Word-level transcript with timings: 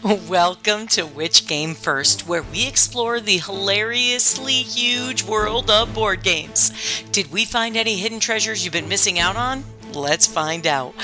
Welcome 0.28 0.86
to 0.88 1.02
Which 1.02 1.48
Game 1.48 1.74
First, 1.74 2.28
where 2.28 2.44
we 2.44 2.68
explore 2.68 3.18
the 3.18 3.38
hilariously 3.38 4.52
huge 4.52 5.24
world 5.24 5.70
of 5.70 5.92
board 5.92 6.22
games. 6.22 6.70
Did 7.10 7.32
we 7.32 7.44
find 7.44 7.76
any 7.76 7.96
hidden 7.96 8.20
treasures 8.20 8.64
you've 8.64 8.72
been 8.72 8.88
missing 8.88 9.18
out 9.18 9.34
on? 9.34 9.64
Let's 9.92 10.24
find 10.24 10.68
out. 10.68 10.94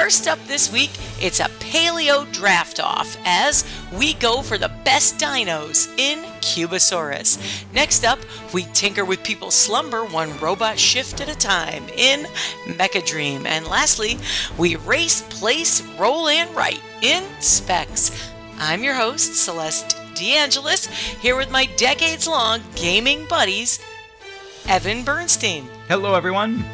First 0.00 0.28
up 0.28 0.38
this 0.46 0.72
week, 0.72 0.92
it's 1.20 1.40
a 1.40 1.50
paleo 1.60 2.24
draft 2.32 2.80
off 2.80 3.18
as 3.26 3.66
we 3.92 4.14
go 4.14 4.40
for 4.40 4.56
the 4.56 4.72
best 4.82 5.18
dinos 5.18 5.88
in 5.98 6.24
Cubosaurs. 6.40 7.38
Next 7.74 8.06
up, 8.06 8.18
we 8.54 8.62
tinker 8.72 9.04
with 9.04 9.22
people's 9.22 9.54
slumber 9.54 10.06
one 10.06 10.36
robot 10.38 10.78
shift 10.78 11.20
at 11.20 11.28
a 11.28 11.36
time 11.36 11.84
in 11.98 12.26
Mech 12.78 12.94
A 12.94 13.02
Dream. 13.02 13.44
And 13.44 13.66
lastly, 13.66 14.16
we 14.56 14.76
race, 14.76 15.20
place, 15.28 15.82
roll, 15.98 16.28
and 16.28 16.48
write 16.56 16.80
in 17.02 17.22
Spexxx. 17.40 18.32
I'm 18.58 18.82
your 18.82 18.94
host, 18.94 19.34
Celeste 19.34 19.98
DeAngelis, 20.14 20.86
here 21.20 21.36
with 21.36 21.50
my 21.50 21.66
decades 21.76 22.26
long 22.26 22.62
gaming 22.74 23.26
buddies, 23.28 23.78
Evan 24.66 25.04
Bernstein, 25.04 25.68
Hello, 25.88 26.14
everyone. 26.14 26.64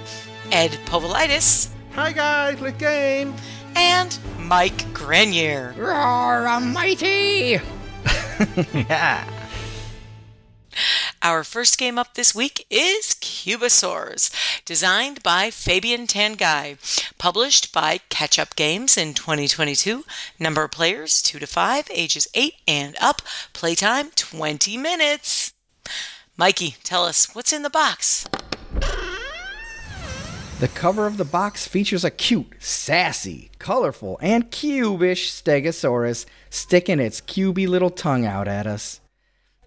Ed 0.53 0.71
Povolitis, 0.87 1.71
Hi 1.97 2.13
guys, 2.13 2.61
let's 2.61 2.77
game. 2.77 3.35
and 3.75 4.19
Mike 4.39 4.93
Grenier. 4.93 5.75
Roar 5.79 6.47
almighty! 6.47 7.59
yeah. 8.75 9.27
Our 11.23 11.43
first 11.43 11.79
game 11.79 11.99
up 11.99 12.13
this 12.13 12.35
week 12.35 12.67
is 12.69 13.17
Cubosaurs, 13.21 14.31
designed 14.67 15.23
by 15.23 15.51
Fabien 15.51 16.07
Tanguy, 16.07 16.77
published 17.17 17.73
by 17.73 18.01
Catch 18.11 18.39
Up 18.39 18.55
Games 18.57 18.99
in 18.99 19.15
2022. 19.15 20.05
Number 20.39 20.65
of 20.65 20.73
players 20.73 21.23
2 21.23 21.39
to 21.39 21.47
5, 21.47 21.89
ages 21.95 22.29
8 22.35 22.57
and 22.69 22.95
up, 23.01 23.23
playtime 23.55 24.11
20 24.15 24.77
minutes. 24.77 25.55
Mikey, 26.37 26.77
tell 26.85 27.07
us 27.07 27.35
what's 27.35 27.55
in 27.55 27.63
the 27.63 27.71
box. 27.71 28.27
The 30.59 30.69
cover 30.69 31.07
of 31.07 31.19
the 31.19 31.25
box 31.27 31.69
features 31.69 32.03
a 32.03 32.11
cute, 32.11 32.55
sassy, 32.59 33.51
colorful, 33.59 34.19
and 34.23 34.51
cubish 34.51 35.29
Stegosaurus 35.31 36.25
sticking 36.49 36.99
its 36.99 37.21
cubey 37.21 37.69
little 37.69 37.91
tongue 37.91 38.25
out 38.25 38.49
at 38.49 38.67
us. 38.67 39.01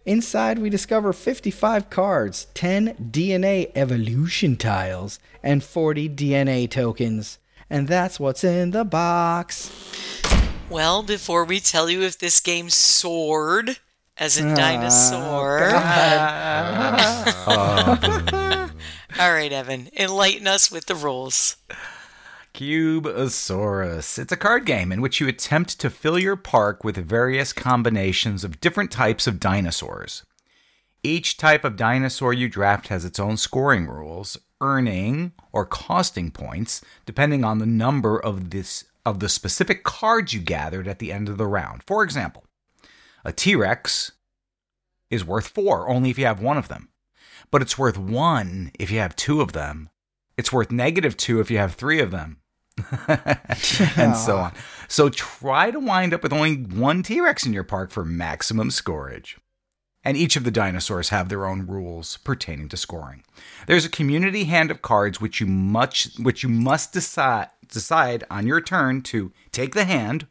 Inside, 0.05 0.57
we 0.57 0.71
discover 0.71 1.13
55 1.13 1.91
cards, 1.91 2.47
10 2.55 2.95
DNA 3.11 3.71
evolution 3.75 4.55
tiles, 4.57 5.19
and 5.43 5.63
40 5.63 6.09
DNA 6.09 6.67
tokens. 6.67 7.37
And 7.69 7.87
that's 7.87 8.19
what's 8.19 8.43
in 8.43 8.71
the 8.71 8.83
box. 8.83 9.69
Well, 10.71 11.03
before 11.03 11.45
we 11.45 11.59
tell 11.59 11.87
you 11.91 12.01
if 12.01 12.17
this 12.17 12.39
game 12.39 12.71
soared, 12.71 13.77
as 14.17 14.39
in 14.39 14.53
Ah, 14.53 14.55
dinosaur. 14.55 15.69
All 19.19 19.33
right, 19.33 19.51
Evan, 19.51 19.89
enlighten 19.97 20.47
us 20.47 20.71
with 20.71 20.85
the 20.85 20.95
rules. 20.95 21.57
Cubosaurs. 22.53 24.17
It's 24.17 24.31
a 24.31 24.37
card 24.37 24.65
game 24.65 24.93
in 24.93 25.01
which 25.01 25.19
you 25.19 25.27
attempt 25.27 25.77
to 25.81 25.89
fill 25.89 26.17
your 26.17 26.37
park 26.37 26.85
with 26.85 26.95
various 26.95 27.51
combinations 27.51 28.45
of 28.45 28.61
different 28.61 28.91
types 28.91 29.27
of 29.27 29.41
dinosaurs. 29.41 30.23
Each 31.03 31.35
type 31.35 31.65
of 31.65 31.75
dinosaur 31.75 32.31
you 32.31 32.47
draft 32.47 32.87
has 32.87 33.03
its 33.03 33.19
own 33.19 33.35
scoring 33.35 33.87
rules, 33.87 34.37
earning 34.61 35.33
or 35.51 35.65
costing 35.65 36.31
points 36.31 36.81
depending 37.05 37.43
on 37.43 37.57
the 37.57 37.65
number 37.65 38.17
of 38.17 38.51
this 38.51 38.85
of 39.05 39.19
the 39.19 39.27
specific 39.27 39.83
cards 39.83 40.33
you 40.33 40.39
gathered 40.39 40.87
at 40.87 40.99
the 40.99 41.11
end 41.11 41.27
of 41.27 41.37
the 41.37 41.47
round. 41.47 41.83
For 41.85 42.05
example, 42.05 42.45
a 43.25 43.33
T-Rex 43.33 44.13
is 45.09 45.25
worth 45.25 45.49
4 45.49 45.89
only 45.89 46.09
if 46.09 46.17
you 46.17 46.25
have 46.25 46.41
one 46.41 46.57
of 46.57 46.69
them. 46.69 46.88
But 47.51 47.61
it's 47.61 47.77
worth 47.77 47.97
1 47.97 48.71
if 48.79 48.91
you 48.91 48.99
have 48.99 49.15
two 49.15 49.41
of 49.41 49.53
them. 49.53 49.89
It's 50.37 50.53
worth 50.53 50.71
negative 50.71 51.17
2 51.17 51.39
if 51.39 51.51
you 51.51 51.57
have 51.57 51.73
3 51.73 51.99
of 51.99 52.11
them. 52.11 52.37
and 53.97 54.15
so 54.15 54.37
on. 54.37 54.53
So 54.87 55.09
try 55.09 55.71
to 55.71 55.79
wind 55.79 56.13
up 56.13 56.23
with 56.23 56.33
only 56.33 56.55
one 56.55 57.03
T 57.03 57.19
Rex 57.21 57.45
in 57.45 57.53
your 57.53 57.63
park 57.63 57.91
for 57.91 58.05
maximum 58.05 58.71
scorage. 58.71 59.37
And 60.03 60.15
each 60.15 60.35
of 60.35 60.45
the 60.45 60.51
dinosaurs 60.51 61.09
have 61.09 61.27
their 61.27 61.45
own 61.45 61.67
rules 61.67 62.17
pertaining 62.17 62.69
to 62.69 62.77
scoring. 62.77 63.23
There's 63.67 63.85
a 63.85 63.89
community 63.89 64.45
hand 64.45 64.71
of 64.71 64.81
cards 64.81 65.19
which 65.19 65.41
you 65.41 65.47
much 65.47 66.09
which 66.17 66.41
you 66.41 66.49
must 66.49 66.93
decide 66.93 67.49
decide 67.67 68.23
on 68.31 68.47
your 68.47 68.61
turn 68.61 69.01
to 69.01 69.31
take 69.51 69.75
the 69.75 69.85
hand 69.85 70.27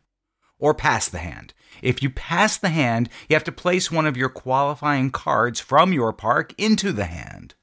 or 0.59 0.75
pass 0.75 1.09
the 1.09 1.19
hand. 1.19 1.53
If 1.83 2.03
you 2.03 2.11
pass 2.11 2.57
the 2.57 2.69
hand, 2.71 3.09
you 3.29 3.35
have 3.35 3.45
to 3.45 3.53
place 3.53 3.91
one 3.91 4.07
of 4.07 4.17
your 4.17 4.29
qualifying 4.29 5.11
cards 5.11 5.61
from 5.61 5.93
your 5.93 6.13
park 6.13 6.55
into 6.59 6.93
the 6.93 7.05
hand. 7.07 7.55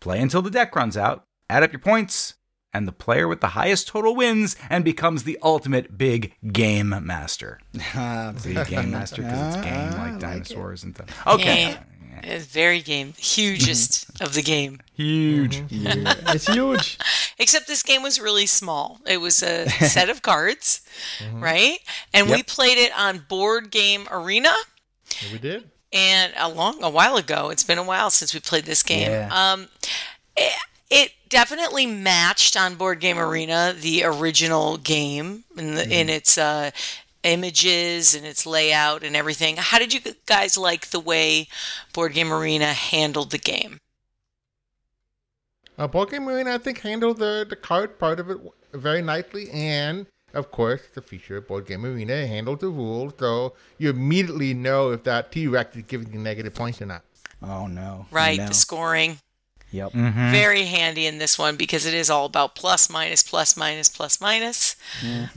Play 0.00 0.20
until 0.20 0.42
the 0.42 0.50
deck 0.50 0.76
runs 0.76 0.96
out, 0.96 1.24
add 1.48 1.62
up 1.62 1.72
your 1.72 1.80
points, 1.80 2.34
and 2.74 2.88
the 2.88 2.92
player 2.92 3.28
with 3.28 3.40
the 3.40 3.48
highest 3.48 3.86
total 3.88 4.14
wins 4.16 4.56
and 4.68 4.84
becomes 4.84 5.22
the 5.22 5.38
ultimate 5.42 5.96
big 5.96 6.34
game 6.52 6.94
master. 7.02 7.60
Ah, 7.94 8.32
See, 8.36 8.54
game 8.64 8.90
master 8.90 9.22
because 9.22 9.54
it's 9.54 9.64
game 9.64 9.74
I 9.74 9.90
like 9.90 9.98
like 10.12 10.18
dinosaurs 10.18 10.82
and 10.82 10.94
stuff. 10.94 11.26
Okay. 11.26 11.76
Game. 12.20 12.30
It's 12.32 12.46
very 12.46 12.80
game, 12.80 13.14
hugest 13.16 14.12
mm-hmm. 14.12 14.24
of 14.24 14.34
the 14.34 14.42
game. 14.42 14.80
Huge. 14.94 15.58
Mm-hmm. 15.58 16.06
yeah, 16.06 16.14
it's 16.34 16.46
huge. 16.46 16.98
Except 17.38 17.66
this 17.66 17.82
game 17.82 18.02
was 18.02 18.20
really 18.20 18.46
small. 18.46 19.00
It 19.06 19.18
was 19.18 19.42
a 19.42 19.68
set 19.68 20.08
of 20.08 20.22
cards, 20.22 20.80
mm-hmm. 21.18 21.42
right? 21.42 21.78
And 22.12 22.30
we 22.30 22.42
played 22.42 22.78
it 22.78 22.92
on 22.98 23.24
Board 23.28 23.70
Game 23.70 24.06
Arena. 24.10 24.52
We 25.32 25.38
did. 25.38 25.70
And 25.92 26.32
a 26.36 26.48
long, 26.48 26.82
a 26.82 26.90
while 26.90 27.16
ago, 27.16 27.50
it's 27.50 27.64
been 27.64 27.78
a 27.78 27.84
while 27.84 28.10
since 28.10 28.34
we 28.34 28.40
played 28.40 28.64
this 28.64 28.82
game. 28.82 29.10
Yeah. 29.10 29.28
Um, 29.30 29.68
it, 30.36 30.52
it 30.90 31.12
definitely 31.28 31.86
matched 31.86 32.56
on 32.56 32.74
Board 32.74 33.00
Game 33.00 33.18
Arena 33.18 33.74
the 33.76 34.04
original 34.04 34.76
game 34.76 35.44
in, 35.56 35.74
the, 35.74 35.88
in 35.88 36.08
its 36.08 36.38
uh, 36.38 36.70
images 37.24 38.14
and 38.14 38.24
its 38.24 38.46
layout 38.46 39.02
and 39.02 39.16
everything. 39.16 39.56
How 39.56 39.78
did 39.78 39.92
you 39.92 40.00
guys 40.26 40.56
like 40.56 40.90
the 40.90 41.00
way 41.00 41.48
Board 41.92 42.12
Game 42.12 42.32
Arena 42.32 42.72
handled 42.72 43.30
the 43.32 43.38
game? 43.38 43.78
Uh, 45.76 45.88
Board 45.88 46.10
Game 46.10 46.28
Arena, 46.28 46.54
I 46.54 46.58
think, 46.58 46.80
handled 46.80 47.18
the, 47.18 47.44
the 47.48 47.56
card 47.56 47.98
part 47.98 48.20
of 48.20 48.30
it 48.30 48.38
very 48.72 49.02
nicely. 49.02 49.50
And, 49.50 50.06
of 50.32 50.50
course, 50.52 50.82
the 50.94 51.02
feature 51.02 51.38
of 51.38 51.48
Board 51.48 51.66
Game 51.66 51.84
Arena 51.84 52.26
handled 52.26 52.60
the 52.60 52.68
rules. 52.68 53.14
So 53.18 53.54
you 53.78 53.90
immediately 53.90 54.54
know 54.54 54.92
if 54.92 55.02
that 55.04 55.32
T 55.32 55.48
Rex 55.48 55.74
is 55.76 55.82
giving 55.82 56.12
you 56.12 56.20
negative 56.20 56.54
points 56.54 56.80
or 56.80 56.86
not. 56.86 57.02
Oh 57.42 57.66
no. 57.66 58.06
Right, 58.10 58.38
No. 58.38 58.46
the 58.48 58.54
scoring. 58.54 59.18
Yep. 59.74 59.92
very 59.92 60.64
handy 60.66 61.04
in 61.06 61.18
this 61.18 61.38
one 61.38 61.56
because 61.56 61.84
it 61.84 61.94
is 61.94 62.08
all 62.08 62.26
about 62.26 62.54
plus 62.54 62.88
minus 62.88 63.22
plus 63.22 63.56
minus 63.56 63.88
plus 63.88 64.20
minus. 64.20 64.76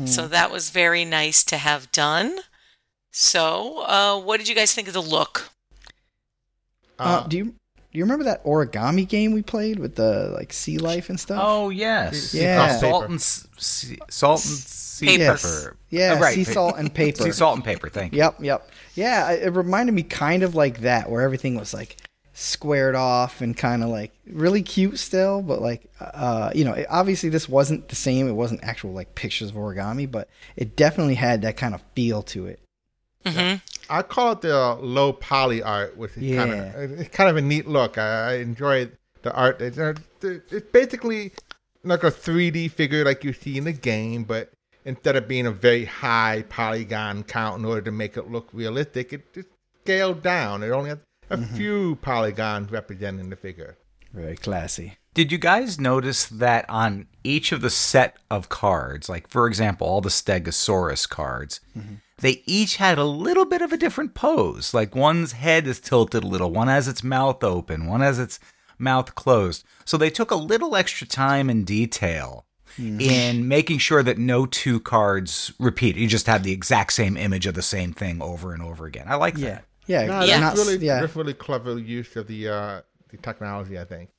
so 0.05 0.27
that 0.27 0.51
was 0.51 0.69
very 0.69 1.03
nice 1.05 1.43
to 1.45 1.57
have 1.57 1.91
done 1.91 2.37
so 3.11 3.83
uh, 3.87 4.19
what 4.19 4.37
did 4.37 4.47
you 4.47 4.53
guys 4.55 4.73
think 4.73 4.87
of 4.87 4.93
the 4.93 5.01
look 5.01 5.49
Uh, 6.99 7.25
do 7.27 7.37
you 7.37 7.45
do 7.45 7.97
you 7.99 8.03
remember 8.03 8.25
that 8.25 8.43
origami 8.43 9.07
game 9.07 9.31
we 9.31 9.41
played 9.41 9.79
with 9.79 9.95
the 9.95 10.29
like 10.35 10.51
sea 10.53 10.77
life 10.77 11.09
and 11.09 11.19
stuff? 11.19 11.41
Oh 11.43 11.69
yes. 11.69 12.33
Yeah. 12.33 12.77
Salt 12.77 13.09
and 13.09 13.21
sea, 13.21 13.97
salt 14.09 14.41
and 14.45 14.53
sea 14.53 15.05
Paper. 15.17 15.33
pepper. 15.33 15.75
Yeah, 15.89 16.15
Oh, 16.17 16.21
right. 16.21 16.35
sea 16.35 16.43
salt 16.43 16.75
and 16.77 16.93
paper. 17.01 17.23
Sea 17.23 17.31
salt 17.31 17.55
and 17.55 17.63
paper. 17.63 17.87
Thank 17.89 18.13
you. 18.13 18.17
Yep, 18.19 18.35
yep. 18.41 18.69
Yeah, 18.95 19.31
it 19.31 19.43
it 19.43 19.49
reminded 19.51 19.93
me 19.95 20.03
kind 20.03 20.43
of 20.43 20.53
like 20.53 20.81
that, 20.81 21.09
where 21.09 21.21
everything 21.21 21.55
was 21.55 21.73
like 21.73 21.97
squared 22.39 22.93
off 22.93 23.41
and 23.41 23.57
kind 23.57 23.81
of 23.83 23.89
like 23.89 24.11
really 24.27 24.61
cute 24.61 24.99
still, 24.99 25.41
but 25.41 25.59
like, 25.59 25.89
uh, 25.99 26.51
you 26.53 26.63
know, 26.63 26.73
it, 26.73 26.85
obviously 26.87 27.29
this 27.29 27.49
wasn't 27.49 27.87
the 27.89 27.95
same. 27.95 28.27
It 28.27 28.33
wasn't 28.33 28.63
actual 28.63 28.93
like 28.93 29.15
pictures 29.15 29.49
of 29.49 29.55
origami, 29.55 30.09
but 30.09 30.29
it 30.55 30.75
definitely 30.75 31.15
had 31.15 31.41
that 31.41 31.57
kind 31.57 31.73
of 31.73 31.81
feel 31.95 32.21
to 32.23 32.45
it. 32.45 32.59
mm-hmm. 33.25 33.57
I 33.89 34.01
call 34.03 34.33
it 34.33 34.41
the 34.41 34.75
low 34.75 35.13
poly 35.13 35.63
art, 35.63 35.97
which 35.97 36.11
is 36.15 36.35
kind 36.35 36.51
Yeah. 36.51 36.77
of 36.77 36.99
it's 36.99 37.09
kind 37.09 37.27
of 37.29 37.37
a 37.37 37.41
neat 37.41 37.67
look. 37.67 37.97
I, 37.97 38.33
I 38.33 38.33
enjoy 38.35 38.91
the 39.23 39.33
art. 39.33 39.59
It's, 39.59 39.79
uh, 39.79 39.95
it's 40.21 40.69
basically 40.71 41.31
like 41.83 42.03
a 42.03 42.11
3D 42.11 42.69
figure 42.69 43.03
like 43.03 43.23
you 43.23 43.33
see 43.33 43.57
in 43.57 43.63
the 43.63 43.73
game, 43.73 44.25
but 44.25 44.51
instead 44.85 45.15
of 45.15 45.27
being 45.27 45.47
a 45.47 45.51
very 45.51 45.85
high 45.85 46.45
polygon 46.49 47.23
count 47.23 47.57
in 47.59 47.65
order 47.65 47.81
to 47.81 47.91
make 47.91 48.15
it 48.15 48.29
look 48.29 48.47
realistic, 48.53 49.11
it 49.11 49.33
just 49.33 49.47
scaled 49.83 50.21
down. 50.21 50.61
It 50.61 50.69
only 50.69 50.89
has 50.89 50.99
a 51.29 51.37
few 51.37 51.95
polygons 52.01 52.71
representing 52.71 53.29
the 53.29 53.35
figure. 53.35 53.77
Very 54.13 54.35
classy. 54.35 54.97
Did 55.13 55.31
you 55.31 55.37
guys 55.37 55.79
notice 55.79 56.25
that 56.27 56.69
on 56.69 57.07
each 57.23 57.51
of 57.51 57.61
the 57.61 57.69
set 57.69 58.17
of 58.29 58.49
cards, 58.49 59.09
like 59.09 59.27
for 59.27 59.47
example, 59.47 59.87
all 59.87 60.01
the 60.01 60.09
Stegosaurus 60.09 61.09
cards, 61.09 61.59
they 62.19 62.43
each 62.45 62.77
had 62.77 62.97
a 62.97 63.03
little 63.03 63.45
bit 63.45 63.61
of 63.61 63.71
a 63.73 63.77
different 63.77 64.13
pose. 64.13 64.73
Like 64.73 64.95
one's 64.95 65.33
head 65.33 65.67
is 65.67 65.79
tilted 65.79 66.23
a 66.23 66.27
little, 66.27 66.51
one 66.51 66.67
has 66.67 66.87
its 66.87 67.03
mouth 67.03 67.43
open, 67.43 67.87
one 67.87 68.01
has 68.01 68.19
its 68.19 68.39
mouth 68.79 69.15
closed. 69.15 69.63
So 69.85 69.97
they 69.97 70.09
took 70.11 70.29
a 70.31 70.35
little 70.35 70.75
extra 70.75 71.07
time 71.07 71.49
and 71.49 71.65
detail 71.65 72.45
in 72.77 73.47
making 73.47 73.79
sure 73.79 74.03
that 74.03 74.19
no 74.19 74.45
two 74.45 74.79
cards 74.79 75.51
repeat. 75.57 75.95
You 75.95 76.05
just 76.07 76.27
have 76.27 76.43
the 76.43 76.51
exact 76.51 76.93
same 76.93 77.17
image 77.17 77.47
of 77.47 77.55
the 77.55 77.63
same 77.63 77.91
thing 77.91 78.21
over 78.21 78.53
and 78.53 78.61
over 78.61 78.85
again. 78.85 79.05
I 79.07 79.15
like 79.15 79.35
Yeah. 79.35 79.49
that. 79.49 79.65
Yeah. 79.87 80.05
No, 80.05 80.25
they're 80.27 80.39
that's 80.39 80.57
really 80.59 80.85
yeah. 80.85 81.01
that's 81.01 81.15
really 81.15 81.33
clever 81.33 81.77
use 81.79 82.15
of 82.15 82.27
the 82.27 82.47
uh, 82.49 82.81
the 83.09 83.17
technology. 83.17 83.77
I 83.79 83.85
think. 83.85 84.09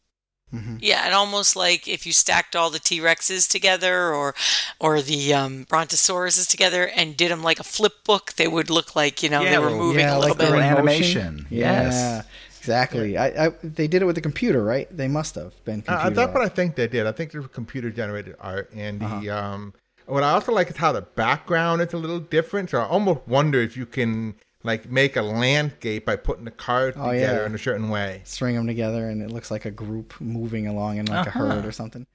Yeah, 0.81 1.05
and 1.05 1.12
almost 1.15 1.56
like 1.56 1.87
if 1.87 2.06
you 2.06 2.12
stacked 2.15 2.56
all 2.56 2.70
the 2.70 2.79
T 2.79 3.00
Rexes 3.00 3.47
together 3.47 4.15
or 4.15 4.35
or 4.81 5.03
the 5.03 5.35
um, 5.35 5.67
Brontosauruses 5.67 6.49
together 6.49 6.88
and 6.88 7.15
did 7.19 7.31
them 7.31 7.43
like 7.43 7.61
a 7.61 7.65
flip 7.65 8.03
book, 8.05 8.32
they 8.37 8.49
would 8.49 8.70
look 8.70 8.97
like 8.97 9.23
you 9.23 9.29
know 9.29 9.43
Yeah, 9.43 9.50
they 9.50 9.59
were 9.59 9.69
moving 9.70 10.00
yeah, 10.00 10.17
a 10.17 10.19
little 10.19 10.31
like 10.31 10.38
they're 10.38 10.53
bit. 10.53 10.61
in 10.61 10.65
Animation. 10.65 11.47
Yes. 11.50 11.93
Yeah, 11.93 12.23
exactly. 12.61 13.19
I, 13.19 13.26
I 13.49 13.49
they 13.62 13.87
did 13.88 14.00
it 14.00 14.06
with 14.06 14.15
the 14.15 14.23
computer, 14.23 14.65
right? 14.65 14.88
They 14.91 15.06
must 15.09 15.35
have 15.35 15.62
been 15.67 15.81
Uh, 15.87 15.93
computer. 15.97 16.15
that's 16.15 16.32
what 16.35 16.43
I 16.43 16.49
think 16.49 16.76
they 16.76 16.88
did. 16.88 17.06
I 17.06 17.12
think 17.12 17.35
it 17.35 17.38
was 17.38 17.49
computer 17.49 17.91
generated 17.91 18.35
art, 18.41 18.70
and 18.75 19.00
the 19.00 19.05
Uh-huh. 19.05 19.38
um, 19.55 19.75
what 20.06 20.23
I 20.23 20.31
also 20.31 20.53
like 20.53 20.70
is 20.70 20.79
how 20.79 20.93
the 20.93 21.03
background 21.03 21.82
is 21.82 21.93
a 21.93 21.99
little 21.99 22.20
different. 22.20 22.70
So 22.70 22.81
I 22.81 22.87
almost 22.87 23.20
wonder 23.26 23.61
if 23.61 23.76
you 23.76 23.85
can 23.85 24.35
like 24.64 24.90
make 24.90 25.16
a 25.16 25.22
landscape 25.22 26.05
by 26.06 26.16
putting 26.16 26.44
the 26.44 26.50
cards 26.50 26.96
Oh, 27.00 27.12
together 27.12 27.40
yeah. 27.40 27.46
in 27.46 27.55
a 27.55 27.58
certain 27.58 27.88
way. 27.90 28.22
String 28.25 28.55
them 28.56 28.66
together, 28.66 29.08
and 29.08 29.22
it 29.22 29.31
looks 29.31 29.50
like 29.50 29.64
a 29.64 29.70
group 29.70 30.14
moving 30.20 30.66
along 30.66 30.99
in 30.99 31.06
like 31.06 31.26
Uh-huh. 31.28 31.44
a 31.44 31.49
herd 31.55 31.64
or 31.64 31.72
something. 31.72 32.06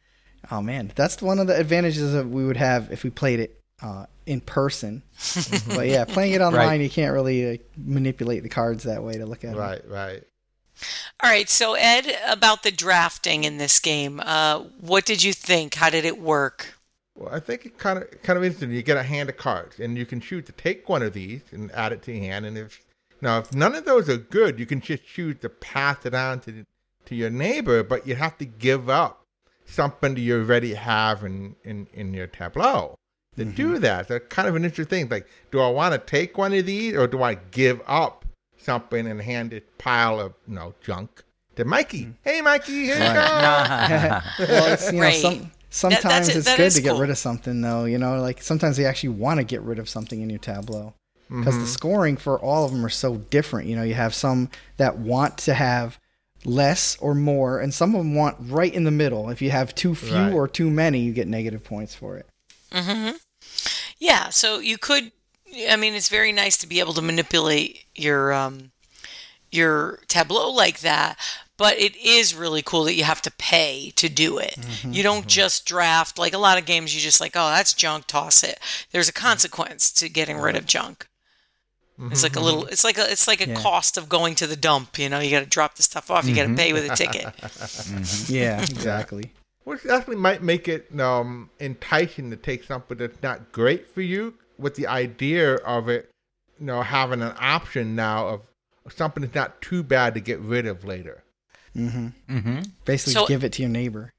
Oh 0.51 0.61
man, 0.61 0.91
that's 0.95 1.21
one 1.21 1.39
of 1.39 1.47
the 1.47 1.57
advantages 1.57 2.11
that 2.13 2.27
we 2.27 2.45
would 2.45 2.57
have 2.57 2.91
if 2.91 3.03
we 3.03 3.09
played 3.09 3.39
it 3.39 3.59
uh, 3.81 4.05
in 4.25 4.41
person. 4.41 5.03
but 5.67 5.87
yeah, 5.87 6.03
playing 6.05 6.33
it 6.33 6.41
online, 6.41 6.67
Right. 6.67 6.81
you 6.81 6.89
can't 6.89 7.13
really 7.13 7.53
uh, 7.53 7.57
manipulate 7.77 8.43
the 8.43 8.49
cards 8.49 8.83
that 8.83 9.03
way 9.03 9.13
to 9.17 9.25
look 9.25 9.43
at 9.43 9.51
them. 9.51 9.59
Right, 9.59 9.81
right. 9.87 10.23
All 11.23 11.29
right, 11.29 11.49
so 11.49 11.75
Ed, 11.75 12.07
about 12.27 12.63
the 12.63 12.71
drafting 12.71 13.43
in 13.45 13.57
this 13.57 13.79
game, 13.79 14.19
uh, 14.19 14.59
what 14.81 15.05
did 15.05 15.23
you 15.23 15.31
think? 15.31 15.75
How 15.75 15.89
did 15.89 16.03
it 16.03 16.19
work? 16.19 16.73
Well, 17.15 17.33
I 17.33 17.39
think 17.39 17.65
it 17.65 17.77
kind 17.77 17.99
of 17.99 18.21
kind 18.23 18.37
of 18.37 18.43
interesting. 18.43 18.71
You 18.71 18.81
get 18.81 18.97
a 18.97 19.03
hand 19.03 19.29
of 19.29 19.37
cards, 19.37 19.79
and 19.79 19.97
you 19.97 20.05
can 20.05 20.19
choose 20.19 20.45
to 20.45 20.51
take 20.51 20.89
one 20.89 21.03
of 21.03 21.13
these 21.13 21.41
and 21.51 21.71
add 21.71 21.91
it 21.91 22.01
to 22.03 22.11
your 22.11 22.23
hand. 22.23 22.45
And 22.45 22.57
if 22.57 22.83
now 23.21 23.39
if 23.39 23.53
none 23.53 23.75
of 23.75 23.85
those 23.85 24.09
are 24.09 24.17
good, 24.17 24.59
you 24.59 24.65
can 24.65 24.81
just 24.81 25.05
choose 25.05 25.37
to 25.41 25.49
pass 25.49 26.05
it 26.05 26.15
on 26.15 26.39
to 26.41 26.65
to 27.05 27.15
your 27.15 27.29
neighbor. 27.29 27.83
But 27.83 28.07
you 28.07 28.15
have 28.15 28.37
to 28.39 28.45
give 28.45 28.89
up 28.89 29.23
something 29.65 30.15
that 30.15 30.21
you 30.21 30.39
already 30.39 30.73
have 30.73 31.23
in 31.23 31.55
in, 31.63 31.87
in 31.93 32.13
your 32.13 32.27
tableau 32.27 32.95
to 33.37 33.45
mm-hmm. 33.45 33.55
do 33.55 33.79
that. 33.79 34.07
So 34.07 34.19
kind 34.19 34.47
of 34.47 34.55
an 34.55 34.65
interesting 34.65 35.07
thing. 35.07 35.09
Like, 35.09 35.27
do 35.51 35.59
I 35.59 35.69
want 35.69 35.93
to 35.93 35.99
take 35.99 36.37
one 36.37 36.53
of 36.53 36.65
these, 36.65 36.95
or 36.95 37.07
do 37.07 37.21
I 37.21 37.35
give 37.35 37.81
up 37.87 38.25
something 38.57 39.07
and 39.07 39.21
hand 39.21 39.51
this 39.51 39.63
pile 39.77 40.19
of 40.19 40.33
you 40.47 40.55
know 40.55 40.73
junk 40.81 41.23
to 41.57 41.65
Mikey? 41.65 42.05
Mm-hmm. 42.05 42.11
Hey, 42.23 42.41
Mikey, 42.41 42.85
here 42.85 42.95
you 42.95 42.99
go. 42.99 43.05
well, 44.39 44.73
it's, 44.73 44.91
you 44.91 44.97
know, 44.97 45.03
Right. 45.03 45.21
some, 45.21 45.51
sometimes 45.73 46.03
that's- 46.27 46.35
it's 46.35 46.45
that 46.45 46.57
good 46.57 46.67
is 46.67 46.75
to 46.75 46.81
get 46.81 46.95
rid 46.95 47.09
of 47.09 47.17
something, 47.17 47.61
though. 47.61 47.85
You 47.85 47.97
know, 47.97 48.19
like 48.21 48.41
sometimes 48.43 48.77
they 48.77 48.85
actually 48.85 49.09
want 49.09 49.39
to 49.39 49.43
get 49.43 49.61
rid 49.61 49.79
of 49.79 49.89
something 49.89 50.21
in 50.21 50.29
your 50.29 50.39
tableau 50.39 50.93
because 51.29 51.55
Mm-hmm. 51.55 51.61
the 51.63 51.67
scoring 51.67 52.17
for 52.17 52.39
all 52.39 52.63
of 52.65 52.71
them 52.71 52.85
are 52.85 52.89
so 52.89 53.17
different. 53.17 53.67
You 53.67 53.75
know, 53.75 53.83
you 53.83 53.95
have 53.95 54.13
some 54.13 54.49
that 54.77 54.97
want 54.97 55.37
to 55.39 55.53
have 55.53 55.97
less 56.45 56.97
or 56.99 57.15
more, 57.15 57.59
and 57.59 57.73
some 57.73 57.95
of 57.95 57.99
them 57.99 58.13
want 58.15 58.35
right 58.39 58.73
in 58.73 58.83
the 58.83 58.91
middle. 58.91 59.29
If 59.29 59.41
you 59.41 59.49
have 59.51 59.73
too 59.73 59.95
few 59.95 60.13
Right. 60.15 60.33
or 60.33 60.47
too 60.47 60.69
many, 60.69 60.99
you 60.99 61.11
get 61.13 61.27
negative 61.27 61.63
points 61.63 61.95
for 61.95 62.17
it. 62.17 62.27
Yeah, 63.99 64.29
so 64.29 64.59
you 64.59 64.77
could. 64.77 65.11
I 65.69 65.75
mean, 65.75 65.93
it's 65.93 66.09
very 66.09 66.31
nice 66.31 66.57
to 66.57 66.67
be 66.67 66.79
able 66.79 66.93
to 66.93 67.01
manipulate 67.01 67.85
your 67.95 68.33
um, 68.33 68.71
your 69.51 69.99
tableau 70.07 70.49
like 70.51 70.79
that. 70.81 71.17
But 71.57 71.77
it 71.77 71.95
is 71.95 72.33
really 72.33 72.63
cool 72.63 72.83
that 72.85 72.95
you 72.95 73.03
have 73.03 73.21
to 73.21 73.31
pay 73.31 73.91
to 73.95 74.09
do 74.09 74.39
it. 74.39 74.55
Mm-hmm, 74.55 74.93
you 74.93 75.03
don't 75.03 75.19
mm-hmm. 75.19 75.27
just 75.27 75.65
draft 75.65 76.17
like 76.17 76.33
a 76.33 76.39
lot 76.39 76.57
of 76.57 76.65
games. 76.65 76.95
You 76.95 77.01
just 77.01 77.21
like, 77.21 77.33
oh, 77.35 77.49
that's 77.49 77.73
junk, 77.73 78.07
toss 78.07 78.43
it. 78.43 78.59
There's 78.91 79.07
a 79.07 79.13
consequence 79.13 79.91
to 79.93 80.09
getting 80.09 80.37
rid 80.37 80.55
of 80.55 80.65
junk. 80.65 81.07
It's 82.09 82.23
like 82.23 82.35
a 82.35 82.37
mm-hmm, 82.37 82.45
little. 82.45 82.65
It's 82.65 82.83
like 82.83 82.97
a. 82.97 83.09
It's 83.09 83.27
like 83.27 83.39
a 83.39 83.49
Yeah. 83.49 83.61
cost 83.61 83.97
of 83.97 84.09
going 84.09 84.33
to 84.35 84.47
the 84.47 84.55
dump. 84.55 84.97
You 84.97 85.09
know, 85.09 85.19
you 85.19 85.29
got 85.29 85.41
to 85.41 85.45
drop 85.45 85.75
the 85.75 85.83
stuff 85.83 86.09
off. 86.09 86.25
You 86.25 86.35
got 86.35 86.47
to 86.47 86.55
pay 86.55 86.73
with 86.73 86.89
a 86.89 86.95
ticket. 86.95 87.31
Yeah, 88.27 88.61
exactly. 88.63 89.31
Which 89.63 89.83
definitely 89.83 90.17
might 90.17 90.41
make 90.41 90.67
it 90.67 90.99
um, 90.99 91.51
enticing 91.59 92.31
to 92.31 92.35
take 92.35 92.63
something 92.63 92.97
that's 92.97 93.21
not 93.21 93.51
great 93.51 93.87
for 93.87 94.01
you, 94.01 94.33
with 94.57 94.75
the 94.75 94.87
idea 94.87 95.55
of 95.55 95.87
it, 95.87 96.09
you 96.59 96.65
know, 96.65 96.81
having 96.81 97.21
an 97.21 97.33
option 97.39 97.95
now 97.95 98.27
of 98.27 98.41
something 98.89 99.21
that's 99.21 99.35
not 99.35 99.61
too 99.61 99.83
bad 99.83 100.15
to 100.15 100.19
get 100.19 100.39
rid 100.39 100.65
of 100.65 100.83
later. 100.83 101.22
Mm-hmm. 101.75 102.07
Mm-hmm. 102.29 102.59
Basically, 102.85 103.13
So- 103.13 103.27
give 103.27 103.43
it 103.43 103.53
to 103.53 103.61
your 103.63 103.71
neighbor. 103.71 104.11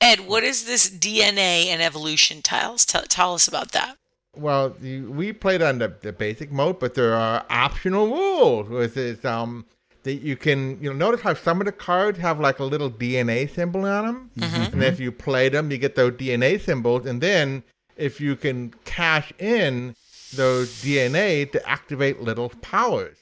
Ed, 0.00 0.28
what 0.28 0.44
is 0.44 0.64
this 0.64 0.88
DNA 0.88 1.66
and 1.66 1.82
evolution 1.82 2.40
tiles? 2.40 2.86
Tell, 2.86 3.02
tell 3.02 3.34
us 3.34 3.48
about 3.48 3.72
that. 3.72 3.96
Well, 4.36 4.70
the, 4.70 5.00
we 5.00 5.32
played 5.32 5.60
on 5.60 5.78
the, 5.78 5.92
the 6.00 6.12
basic 6.12 6.52
mode, 6.52 6.78
but 6.78 6.94
there 6.94 7.14
are 7.14 7.44
optional 7.50 8.06
rules. 8.06 8.68
With 8.68 8.96
it, 8.96 9.24
um, 9.24 9.66
that 10.04 10.14
you 10.14 10.36
can, 10.36 10.80
you 10.80 10.90
know, 10.90 10.96
notice 10.96 11.22
how 11.22 11.34
some 11.34 11.60
of 11.60 11.66
the 11.66 11.72
cards 11.72 12.18
have 12.18 12.38
like 12.38 12.60
a 12.60 12.64
little 12.64 12.90
DNA 12.90 13.52
symbol 13.52 13.84
on 13.84 14.06
them, 14.06 14.30
mm-hmm. 14.38 14.74
and 14.74 14.84
if 14.84 15.00
you 15.00 15.10
play 15.10 15.48
them, 15.48 15.70
you 15.72 15.78
get 15.78 15.96
those 15.96 16.12
DNA 16.12 16.60
symbols, 16.60 17.04
and 17.04 17.20
then 17.20 17.64
if 17.96 18.20
you 18.20 18.36
can 18.36 18.72
cash 18.84 19.32
in 19.38 19.96
those 20.34 20.82
DNA 20.82 21.50
to 21.50 21.68
activate 21.68 22.20
little 22.20 22.50
powers. 22.62 23.16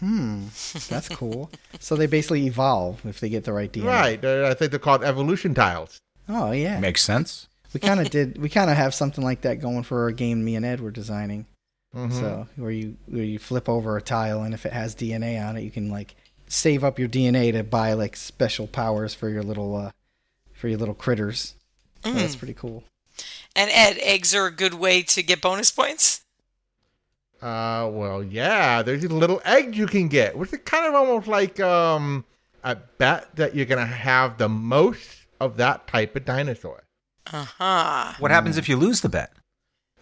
Hmm, 0.00 0.46
that's 0.88 1.08
cool. 1.10 1.50
so 1.78 1.94
they 1.94 2.06
basically 2.06 2.46
evolve 2.46 3.04
if 3.06 3.20
they 3.20 3.28
get 3.28 3.44
the 3.44 3.52
right 3.52 3.70
DNA. 3.72 3.84
Right. 3.86 4.24
Uh, 4.24 4.48
I 4.50 4.54
think 4.54 4.70
they're 4.70 4.80
called 4.80 5.04
evolution 5.04 5.54
tiles. 5.54 6.00
Oh 6.28 6.50
yeah. 6.52 6.80
Makes 6.80 7.02
sense. 7.02 7.46
We 7.72 7.80
kind 7.80 8.00
of 8.00 8.10
did. 8.10 8.38
We 8.38 8.48
kind 8.48 8.70
of 8.70 8.76
have 8.76 8.94
something 8.94 9.22
like 9.22 9.42
that 9.42 9.60
going 9.60 9.84
for 9.84 10.08
a 10.08 10.12
game 10.12 10.44
me 10.44 10.56
and 10.56 10.64
Ed 10.66 10.80
were 10.80 10.90
designing. 10.90 11.46
Mhm. 11.94 12.12
So 12.12 12.48
where 12.56 12.70
you 12.70 12.96
where 13.06 13.22
you 13.24 13.38
flip 13.38 13.68
over 13.68 13.96
a 13.96 14.02
tile 14.02 14.42
and 14.42 14.54
if 14.54 14.64
it 14.66 14.72
has 14.72 14.94
DNA 14.94 15.40
on 15.46 15.56
it, 15.56 15.62
you 15.62 15.70
can 15.70 15.90
like 15.90 16.14
save 16.48 16.82
up 16.82 16.98
your 16.98 17.08
DNA 17.08 17.52
to 17.52 17.62
buy 17.62 17.92
like 17.92 18.16
special 18.16 18.66
powers 18.66 19.14
for 19.14 19.28
your 19.28 19.42
little 19.42 19.76
uh 19.76 19.90
for 20.54 20.68
your 20.68 20.78
little 20.78 20.94
critters. 20.94 21.54
So 22.04 22.12
that's 22.12 22.36
pretty 22.36 22.54
cool. 22.54 22.84
And 23.54 23.70
Ed, 23.70 23.98
eggs 24.00 24.34
are 24.34 24.46
a 24.46 24.50
good 24.50 24.74
way 24.74 25.02
to 25.02 25.22
get 25.22 25.40
bonus 25.42 25.70
points. 25.70 26.19
Uh, 27.42 27.88
well, 27.92 28.22
yeah, 28.22 28.82
there's 28.82 29.02
these 29.02 29.10
little 29.10 29.40
eggs 29.44 29.76
you 29.76 29.86
can 29.86 30.08
get, 30.08 30.36
which 30.36 30.52
is 30.52 30.58
kind 30.64 30.86
of 30.86 30.94
almost 30.94 31.26
like 31.26 31.58
um, 31.60 32.24
a 32.64 32.76
bet 32.98 33.34
that 33.36 33.54
you're 33.54 33.66
gonna 33.66 33.86
have 33.86 34.36
the 34.38 34.48
most 34.48 35.26
of 35.40 35.56
that 35.56 35.86
type 35.86 36.14
of 36.16 36.24
dinosaur. 36.24 36.82
Uh 37.32 37.46
huh. 37.58 38.12
What 38.18 38.30
happens 38.30 38.58
if 38.58 38.68
you 38.68 38.76
lose 38.76 39.00
the 39.00 39.08
bet? 39.08 39.32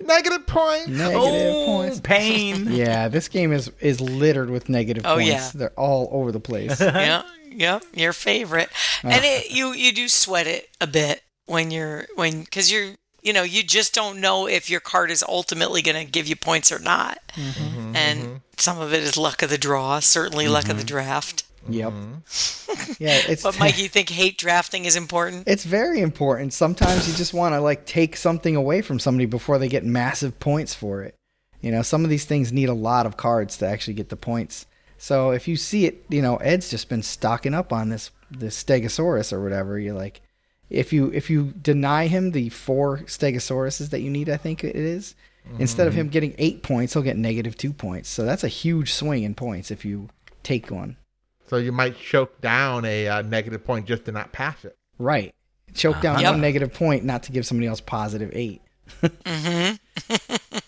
Negative 0.01 0.47
points. 0.47 0.89
Negative 0.89 1.21
oh, 1.21 1.65
points. 1.67 2.01
pain. 2.01 2.67
Yeah, 2.73 3.09
this 3.09 3.29
game 3.29 3.53
is 3.53 3.71
is 3.81 4.01
littered 4.01 4.51
with 4.51 4.69
negative 4.69 5.05
Oh, 5.07 5.15
points. 5.15 5.29
yeah. 5.29 5.51
They're 5.55 5.71
all 5.79 6.09
over 6.13 6.33
the 6.33 6.41
place. 6.41 6.81
yeah, 6.81 7.23
yeah, 7.51 7.81
your 7.95 8.13
favorite. 8.13 8.69
And 9.03 9.25
it, 9.25 9.51
you 9.51 9.73
you 9.73 9.93
do 9.93 10.09
sweat 10.09 10.47
it 10.47 10.69
a 10.81 10.87
bit 10.87 11.23
when 11.47 11.71
you're 11.71 12.07
when 12.15 12.41
because 12.43 12.71
you're 12.71 12.95
you 13.29 13.35
know 13.35 13.43
you 13.43 13.63
just 13.63 13.95
don't 13.95 14.23
know 14.23 14.49
if 14.49 14.71
your 14.71 14.81
card 14.81 15.11
is 15.11 15.23
ultimately 15.29 15.83
going 15.83 16.05
to 16.05 16.11
give 16.11 16.27
you 16.27 16.35
points 16.35 16.73
or 16.73 16.79
not. 16.79 17.19
Mm-hmm. 17.35 17.95
And 17.95 18.21
mm-hmm. 18.21 18.37
some 18.57 18.81
of 18.81 18.95
it 18.95 19.03
is 19.03 19.19
luck 19.19 19.43
of 19.43 19.51
the 19.51 19.59
draw, 19.59 20.01
certainly 20.01 20.49
luck 20.49 20.71
of 20.71 20.79
the 20.79 20.83
mm-hmm. 20.83 20.87
draft. 20.87 21.45
yep. 21.69 21.93
Yeah, 22.99 23.21
it's 23.29 23.43
But 23.43 23.59
Mike, 23.59 23.79
you 23.79 23.89
think 23.89 24.09
hate 24.09 24.39
drafting 24.39 24.87
is 24.87 24.97
important? 24.97 25.47
It's 25.47 25.65
very 25.65 26.01
important. 26.01 26.53
Sometimes 26.55 27.07
you 27.07 27.15
just 27.15 27.35
want 27.35 27.55
to 27.55 27.61
like 27.61 27.85
take 27.85 28.17
something 28.17 28.57
away 28.57 28.81
from 28.81 28.99
somebody 28.99 29.27
before 29.27 29.59
they 29.59 29.69
get 29.69 29.85
massive 29.85 30.41
points 30.41 30.75
for 30.75 31.03
it. 31.03 31.15
You 31.61 31.71
know, 31.71 31.83
some 31.83 32.03
of 32.03 32.11
these 32.11 32.25
things 32.25 32.53
need 32.53 32.71
a 32.71 32.75
lot 32.75 33.05
of 33.05 33.17
cards 33.19 33.59
to 33.59 33.67
actually 33.69 33.95
get 33.95 34.09
the 34.09 34.17
points. 34.17 34.65
So 34.97 35.31
if 35.33 35.47
you 35.47 35.57
see 35.57 35.85
it, 35.85 36.07
you 36.09 36.23
know, 36.23 36.37
Ed's 36.39 36.71
just 36.71 36.89
been 36.89 37.03
stocking 37.03 37.55
up 37.55 37.73
on 37.73 37.91
this 37.91 38.11
this 38.31 38.63
Stegosaurus 38.63 39.33
or 39.33 39.43
whatever. 39.43 39.79
You're 39.79 39.95
like, 39.95 40.23
if 40.71 40.93
you 40.93 41.11
if 41.13 41.31
you 41.31 41.53
deny 41.61 42.07
him 42.07 42.33
the 42.33 42.49
four 42.51 42.99
Stegosauruses 42.99 43.91
that 43.91 44.01
you 44.01 44.11
need, 44.11 44.29
I 44.29 44.37
think 44.37 44.65
it 44.65 44.77
is, 44.77 45.15
instead 45.59 45.87
of 45.87 45.95
mm-hmm. 45.95 46.01
him 46.01 46.09
getting 46.09 46.35
eight 46.39 46.63
points, 46.63 46.93
he'll 46.93 47.03
get 47.03 47.17
negative 47.17 47.57
two 47.57 47.73
points. 47.73 48.09
So 48.09 48.25
that's 48.25 48.45
a 48.45 48.49
huge 48.49 48.93
swing 48.93 49.23
in 49.23 49.35
points 49.35 49.71
if 49.71 49.85
you 49.85 50.09
take 50.43 50.71
one. 50.71 50.97
So 51.47 51.57
you 51.57 51.73
might 51.73 51.99
choke 51.99 52.41
down 52.41 52.85
a 52.85 53.09
uh, 53.09 53.23
negative 53.23 53.65
point 53.65 53.87
just 53.87 54.05
to 54.05 54.13
not 54.13 54.33
pass 54.33 54.65
it. 54.65 54.77
Right. 54.99 55.35
Choke 55.75 56.01
down 56.01 56.17
uh-huh. 56.17 56.23
Yep. 56.23 56.33
one 56.33 56.41
negative 56.41 56.75
point, 56.75 57.05
not 57.05 57.23
to 57.25 57.33
give 57.33 57.47
somebody 57.47 57.67
else 57.67 57.81
positive 57.81 58.31
eight. 58.35 58.63
Mm-hmm. 59.03 59.77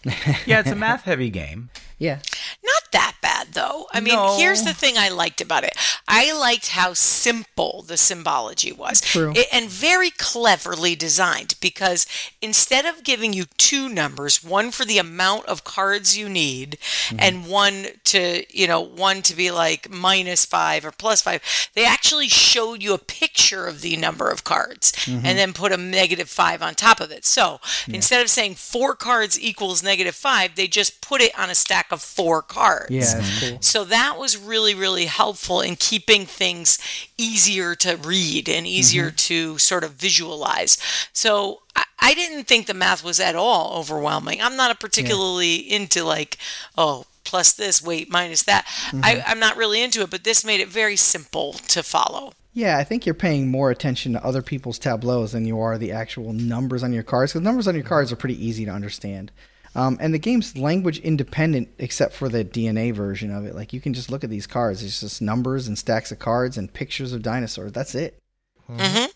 Yeah, 0.47 0.61
it's 0.61 0.71
a 0.71 0.77
math 0.77 1.03
heavy 1.03 1.31
game. 1.31 1.71
Yeah. 1.99 2.21
Not 2.65 2.83
that 2.93 3.17
bad 3.21 3.49
though. 3.53 3.87
I 3.93 4.01
mean, 4.01 4.15
No. 4.15 4.37
here's 4.37 4.63
the 4.63 4.73
thing 4.73 4.97
I 4.97 5.11
liked 5.11 5.41
about 5.41 5.65
it. 5.65 5.77
I 6.11 6.33
liked 6.33 6.71
how 6.71 6.93
simple 6.95 7.85
the 7.87 7.97
symbology 7.97 8.73
was. 8.73 9.01
True. 9.01 9.33
It- 9.35 9.47
and 9.53 9.71
very 9.71 10.11
cleverly 10.11 10.97
designed 10.97 11.55
because 11.61 12.07
instead 12.43 12.85
of 12.85 13.05
giving 13.05 13.33
you 13.33 13.45
two 13.57 13.89
numbers, 13.89 14.43
one 14.43 14.73
for 14.73 14.85
the 14.85 14.99
amount 14.99 15.47
of 15.47 15.63
cards 15.63 16.19
you 16.19 16.29
need 16.29 16.79
mm-hmm. 16.81 17.17
and 17.21 17.47
one 17.47 17.87
to, 18.05 18.45
you 18.51 18.67
know, 18.67 18.81
one 18.81 19.23
to 19.23 19.37
be 19.37 19.51
like 19.53 19.89
minus 19.89 20.45
five 20.45 20.85
or 20.85 20.91
plus 20.91 21.21
five, 21.23 21.43
they 21.75 21.87
actually 21.87 22.29
showed 22.29 22.83
you 22.83 22.93
a 22.93 22.99
picture 22.99 23.67
of 23.67 23.81
the 23.81 23.97
number 23.97 24.29
of 24.29 24.43
cards 24.43 24.93
mm-hmm. 24.93 25.25
and 25.25 25.39
then 25.39 25.53
put 25.53 25.73
a 25.73 25.77
negative 25.77 26.29
five 26.29 26.61
on 26.61 26.75
top 26.75 27.01
of 27.01 27.13
it. 27.13 27.25
So 27.25 27.61
instead 27.87 28.21
of 28.21 28.29
saying 28.29 28.57
four 28.57 28.97
cards 28.97 29.41
equals 29.41 29.83
negative 29.83 30.17
five, 30.17 30.57
they 30.57 30.67
just 30.67 31.01
put 31.01 31.21
it 31.21 31.39
on 31.39 31.51
a 31.51 31.55
stack 31.55 31.93
of 31.93 32.03
four 32.03 32.43
cards. 32.43 32.91
Yeah, 32.91 33.25
cool. 33.41 33.59
So 33.61 33.85
that 33.85 34.19
was 34.19 34.37
really, 34.37 34.75
really 34.75 35.05
helpful 35.05 35.61
in 35.61 35.77
keeping 35.77 36.00
things 36.27 36.79
easier 37.19 37.75
to 37.77 37.97
read 37.97 38.49
and 38.49 38.67
easier 38.67 39.07
Mm-hmm. 39.07 39.17
to 39.17 39.59
sort 39.59 39.85
of 39.85 39.93
visualize. 39.93 40.79
So 41.13 41.61
I, 41.77 41.85
I 42.01 42.15
didn't 42.15 42.45
think 42.45 42.67
the 42.67 42.75
math 42.75 43.05
was 43.05 43.21
at 43.21 43.37
all 43.37 43.79
overwhelming. 43.79 44.41
I'm 44.43 44.57
not 44.57 44.71
a 44.71 44.75
particularly 44.75 45.57
into 45.57 46.05
like, 46.05 46.39
oh, 46.77 47.07
plus 47.25 47.53
this, 47.53 47.83
wait, 47.83 48.11
minus 48.11 48.43
that. 48.45 48.67
Mm-hmm. 48.67 49.01
I, 49.05 49.23
I'm 49.27 49.39
not 49.39 49.57
really 49.57 49.83
into 49.83 50.03
it, 50.03 50.11
but 50.11 50.25
this 50.25 50.45
made 50.45 50.61
it 50.61 50.69
very 50.69 50.97
simple 50.97 51.53
to 51.53 51.83
follow. 51.83 52.33
Yeah, 52.53 52.79
I 52.79 52.85
think 52.85 53.07
you're 53.07 53.15
paying 53.15 53.49
more 53.49 53.71
attention 53.71 54.13
to 54.15 54.25
other 54.25 54.43
people's 54.43 54.79
tableaus 54.79 55.33
than 55.33 55.47
you 55.47 55.61
are 55.61 55.79
the 55.79 55.93
actual 55.93 56.33
numbers 56.33 56.83
on 56.83 56.93
your 56.93 57.05
cards. 57.05 57.33
Because 57.33 57.45
numbers 57.45 57.69
on 57.69 57.77
your 57.77 57.85
cards 57.85 58.11
are 58.11 58.17
pretty 58.17 58.45
easy 58.45 58.65
to 58.65 58.73
understand. 58.73 59.31
Um, 59.75 59.97
and 60.01 60.13
the 60.13 60.19
game's 60.19 60.57
language 60.59 60.99
independent, 60.99 61.69
except 61.79 62.13
for 62.15 62.29
the 62.29 62.45
DNA 62.45 62.93
version 62.93 63.31
of 63.35 63.45
it. 63.47 63.55
Like 63.55 63.73
you 63.73 63.81
can 63.81 63.95
just 63.95 64.11
look 64.11 64.25
at 64.25 64.31
these 64.31 64.47
cards. 64.47 64.83
It's 64.83 65.01
just 65.01 65.23
numbers 65.23 65.69
and 65.69 65.79
stacks 65.79 66.11
of 66.11 66.19
cards 66.19 66.59
and 66.59 66.73
pictures 66.73 67.13
of 67.13 67.23
dinosaurs. 67.23 67.71
That's 67.73 67.95
it. 67.95 68.19
hmm 68.67 68.75
Well, 68.77 69.09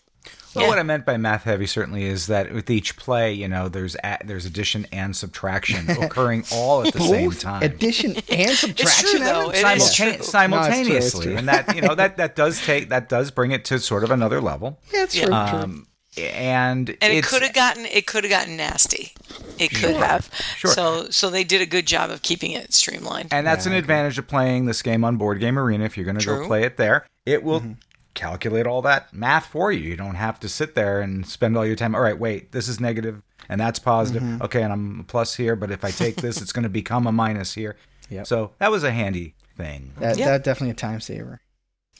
Yeah. 0.55 0.67
what 0.69 0.79
I 0.79 0.83
meant 0.83 1.05
by 1.05 1.17
math 1.17 1.43
heavy 1.43 1.67
certainly 1.67 2.05
is 2.05 2.27
that 2.27 2.53
with 2.53 2.69
each 2.69 2.95
play, 2.95 3.33
you 3.33 3.49
know, 3.49 3.67
there's 3.67 3.97
a, 4.01 4.17
there's 4.23 4.45
addition 4.45 4.87
and 4.93 5.13
subtraction 5.13 5.89
occurring 6.01 6.45
all 6.53 6.87
at 6.87 6.93
the 6.93 7.01
same 7.01 7.31
time. 7.31 7.61
addition 7.61 8.15
and 8.31 8.51
subtraction. 8.57 9.19
though. 9.23 9.49
Evan? 9.49 9.71
It 9.73 9.77
is 9.77 9.83
Simultane- 9.91 10.13
true. 10.15 10.23
simultaneously, 10.23 10.89
No, 10.91 10.95
it's 10.97 11.11
true, 11.11 11.19
it's 11.19 11.25
true. 11.25 11.37
and 11.37 11.47
that 11.49 11.75
you 11.75 11.81
know 11.81 11.95
that 11.95 12.15
that 12.15 12.37
does 12.37 12.63
take 12.65 12.87
that 12.89 13.09
does 13.09 13.29
bring 13.31 13.51
it 13.51 13.65
to 13.65 13.79
sort 13.79 14.05
of 14.05 14.11
another 14.11 14.39
level. 14.39 14.79
Yeah, 14.93 15.03
it's 15.03 15.15
true. 15.19 15.33
Um, 15.33 15.87
and 16.17 16.89
And 17.01 17.13
it 17.13 17.23
could 17.25 17.41
have 17.41 17.53
gotten 17.53 17.85
it 17.85 18.07
could 18.07 18.23
have 18.23 18.31
gotten 18.31 18.55
nasty. 18.57 19.13
It 19.59 19.69
could 19.69 19.95
have. 19.95 20.29
Sure. 20.57 20.71
So 20.71 21.09
so 21.09 21.29
they 21.29 21.43
did 21.43 21.61
a 21.61 21.65
good 21.65 21.85
job 21.85 22.09
of 22.09 22.21
keeping 22.21 22.51
it 22.51 22.73
streamlined. 22.73 23.29
And 23.31 23.45
that's 23.47 23.65
Yeah, 23.65 23.73
an 23.73 23.77
advantage 23.77 24.17
of 24.17 24.27
playing 24.27 24.65
this 24.65 24.81
game 24.81 25.03
on 25.03 25.17
Board 25.17 25.39
Game 25.39 25.57
Arena. 25.59 25.83
If 25.85 25.97
you're 25.97 26.05
going 26.05 26.17
to 26.19 26.25
go 26.25 26.45
play 26.45 26.63
it 26.63 26.77
there, 26.77 27.05
it 27.25 27.43
will 27.43 27.61
Mm-hmm. 27.61 27.73
calculate 28.13 28.65
all 28.67 28.81
that 28.83 29.13
math 29.13 29.45
for 29.47 29.71
you. 29.71 29.89
You 29.89 29.95
don't 29.97 30.15
have 30.15 30.39
to 30.41 30.49
sit 30.49 30.75
there 30.75 31.01
and 31.01 31.25
spend 31.25 31.57
all 31.57 31.65
your 31.65 31.75
time. 31.75 31.95
All 31.95 32.01
right, 32.01 32.17
wait, 32.19 32.51
this 32.51 32.67
is 32.67 32.79
negative 32.79 33.21
and 33.49 33.59
that's 33.61 33.79
positive. 33.79 34.23
Mm-hmm. 34.23 34.41
Okay, 34.43 34.61
and 34.63 34.71
I'm 34.73 34.99
a 35.01 35.03
plus 35.03 35.35
here, 35.35 35.55
but 35.55 35.69
if 35.71 35.83
I 35.85 35.91
take 35.91 36.15
this, 36.17 36.41
it's 36.41 36.51
going 36.51 36.63
to 36.63 36.69
become 36.69 37.07
a 37.07 37.11
minus 37.11 37.53
here. 37.53 37.75
Yeah. 38.09 38.23
So 38.23 38.51
that 38.59 38.71
was 38.71 38.83
a 38.83 38.91
handy 38.91 39.35
thing. 39.57 39.93
that, 39.99 40.17
Yeah. 40.17 40.25
that 40.31 40.43
definitely 40.43 40.71
a 40.71 40.75
time 40.75 40.99
saver. 41.01 41.41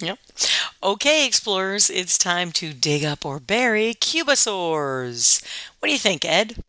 Yep. 0.01 0.19
Okay, 0.83 1.25
explorers, 1.25 1.89
it's 1.89 2.17
time 2.17 2.51
to 2.53 2.73
dig 2.73 3.03
up 3.03 3.25
or 3.25 3.39
bury 3.39 3.93
Cubosaurs. 3.93 5.41
What 5.79 5.87
do 5.87 5.93
you 5.93 5.99
think, 5.99 6.25
Ed? 6.25 6.63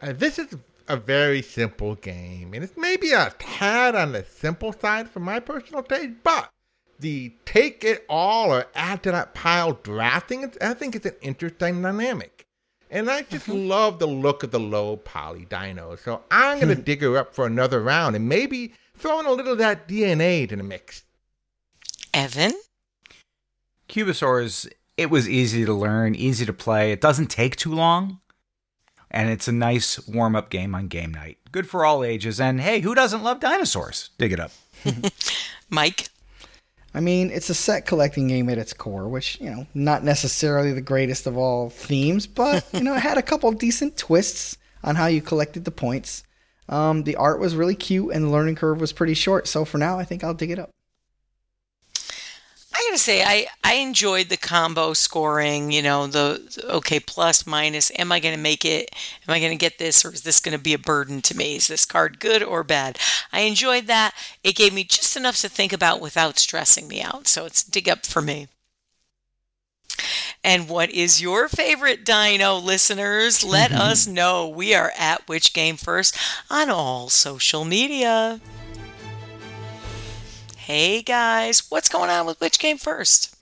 Uh, 0.00 0.12
this 0.12 0.38
is 0.38 0.56
a 0.88 0.96
very 0.96 1.42
simple 1.42 1.94
game, 1.94 2.52
and 2.54 2.64
it's 2.64 2.76
maybe 2.76 3.12
a 3.12 3.32
tad 3.38 3.94
on 3.94 4.12
the 4.12 4.24
simple 4.24 4.72
side 4.72 5.08
for 5.08 5.20
my 5.20 5.40
personal 5.40 5.82
taste, 5.82 6.14
but 6.22 6.50
the 6.98 7.32
take 7.44 7.84
it 7.84 8.04
all 8.08 8.52
or 8.52 8.66
add 8.74 9.02
to 9.02 9.10
that 9.12 9.34
pile 9.34 9.72
drafting, 9.72 10.52
I 10.60 10.74
think 10.74 10.96
it's 10.96 11.06
an 11.06 11.16
interesting 11.22 11.82
dynamic. 11.82 12.46
And 12.90 13.10
I 13.10 13.22
just 13.22 13.48
love 13.48 13.98
the 13.98 14.06
look 14.06 14.42
of 14.42 14.52
the 14.52 14.60
low 14.60 14.96
poly 14.96 15.46
dino, 15.46 15.96
so 15.96 16.22
I'm 16.30 16.60
going 16.60 16.76
to 16.76 16.80
dig 16.80 17.02
her 17.02 17.16
up 17.18 17.34
for 17.34 17.46
another 17.46 17.80
round 17.80 18.14
and 18.14 18.28
maybe 18.28 18.74
throw 18.96 19.20
in 19.20 19.26
a 19.26 19.32
little 19.32 19.52
of 19.52 19.58
that 19.58 19.88
DNA 19.88 20.48
to 20.48 20.56
the 20.56 20.62
mix. 20.62 21.02
Evan? 22.14 22.52
Cubosaurs, 23.88 24.68
it 24.96 25.10
was 25.10 25.28
easy 25.28 25.64
to 25.64 25.74
learn, 25.74 26.14
easy 26.14 26.46
to 26.46 26.52
play. 26.52 26.92
It 26.92 27.00
doesn't 27.00 27.26
take 27.26 27.56
too 27.56 27.74
long. 27.74 28.20
And 29.10 29.28
it's 29.28 29.48
a 29.48 29.52
nice 29.52 30.06
warm 30.08 30.34
up 30.34 30.48
game 30.48 30.74
on 30.74 30.88
game 30.88 31.12
night. 31.12 31.38
Good 31.52 31.68
for 31.68 31.84
all 31.84 32.02
ages. 32.02 32.40
And 32.40 32.60
hey, 32.60 32.80
who 32.80 32.94
doesn't 32.94 33.22
love 33.22 33.40
dinosaurs? 33.40 34.10
Dig 34.16 34.32
it 34.32 34.40
up. 34.40 34.52
Mike? 35.70 36.08
I 36.94 37.00
mean, 37.00 37.30
it's 37.30 37.50
a 37.50 37.54
set 37.54 37.86
collecting 37.86 38.28
game 38.28 38.48
at 38.48 38.58
its 38.58 38.72
core, 38.72 39.08
which, 39.08 39.40
you 39.40 39.50
know, 39.50 39.66
not 39.74 40.04
necessarily 40.04 40.72
the 40.72 40.80
greatest 40.80 41.26
of 41.26 41.36
all 41.36 41.68
themes, 41.68 42.28
but, 42.28 42.64
you 42.72 42.80
know, 42.80 42.94
it 42.94 43.00
had 43.00 43.18
a 43.18 43.22
couple 43.22 43.50
decent 43.50 43.96
twists 43.96 44.56
on 44.84 44.94
how 44.94 45.06
you 45.06 45.20
collected 45.20 45.64
the 45.64 45.72
points. 45.72 46.22
Um, 46.68 47.02
the 47.02 47.16
art 47.16 47.40
was 47.40 47.56
really 47.56 47.74
cute 47.74 48.12
and 48.12 48.24
the 48.24 48.30
learning 48.30 48.54
curve 48.54 48.80
was 48.80 48.92
pretty 48.92 49.14
short, 49.14 49.48
so 49.48 49.64
for 49.64 49.78
now, 49.78 49.98
I 49.98 50.04
think 50.04 50.22
I'll 50.22 50.34
dig 50.34 50.52
it 50.52 50.58
up. 50.60 50.70
I 52.86 52.90
gotta 52.90 52.98
say, 52.98 53.22
I, 53.22 53.46
I 53.62 53.74
enjoyed 53.74 54.28
the 54.28 54.36
combo 54.36 54.92
scoring, 54.92 55.70
you 55.70 55.80
know, 55.82 56.06
the, 56.06 56.42
the- 56.54 56.72
okay, 56.74 57.00
plus, 57.00 57.46
minus. 57.46 57.90
Am 57.98 58.12
I 58.12 58.20
gonna 58.20 58.36
make 58.36 58.64
it? 58.64 58.90
Am 59.26 59.34
I 59.34 59.40
gonna 59.40 59.56
get 59.56 59.78
this, 59.78 60.04
or 60.04 60.12
is 60.12 60.22
this 60.22 60.40
gonna 60.40 60.58
be 60.58 60.74
a 60.74 60.78
burden 60.78 61.22
to 61.22 61.36
me? 61.36 61.56
Is 61.56 61.66
this 61.68 61.86
card 61.86 62.20
good 62.20 62.42
or 62.42 62.62
bad? 62.62 62.98
I 63.32 63.40
enjoyed 63.40 63.86
that. 63.86 64.12
It 64.42 64.56
gave 64.56 64.74
me 64.74 64.84
just 64.84 65.16
enough 65.16 65.36
to 65.38 65.48
think 65.48 65.72
about 65.72 66.00
without 66.00 66.38
stressing 66.38 66.86
me 66.88 67.00
out. 67.02 67.26
So 67.26 67.46
it's 67.46 67.62
dig 67.64 67.88
up 67.88 68.04
for 68.06 68.20
me. 68.20 68.48
And 70.42 70.68
what 70.68 70.90
is 70.90 71.22
your 71.22 71.48
favorite 71.48 72.04
dino, 72.04 72.56
listeners? 72.56 73.42
Let 73.42 73.72
us 73.72 74.06
know. 74.06 74.46
We 74.48 74.74
are 74.74 74.92
at 74.98 75.26
Which 75.28 75.54
Game 75.54 75.76
First 75.76 76.16
on 76.50 76.68
all 76.68 77.08
social 77.08 77.64
media. 77.64 78.40
Hey 80.66 81.02
guys, 81.02 81.64
what's 81.68 81.90
going 81.90 82.08
on 82.08 82.24
with 82.24 82.40
Which 82.40 82.58
Game 82.58 82.78
First? 82.78 83.36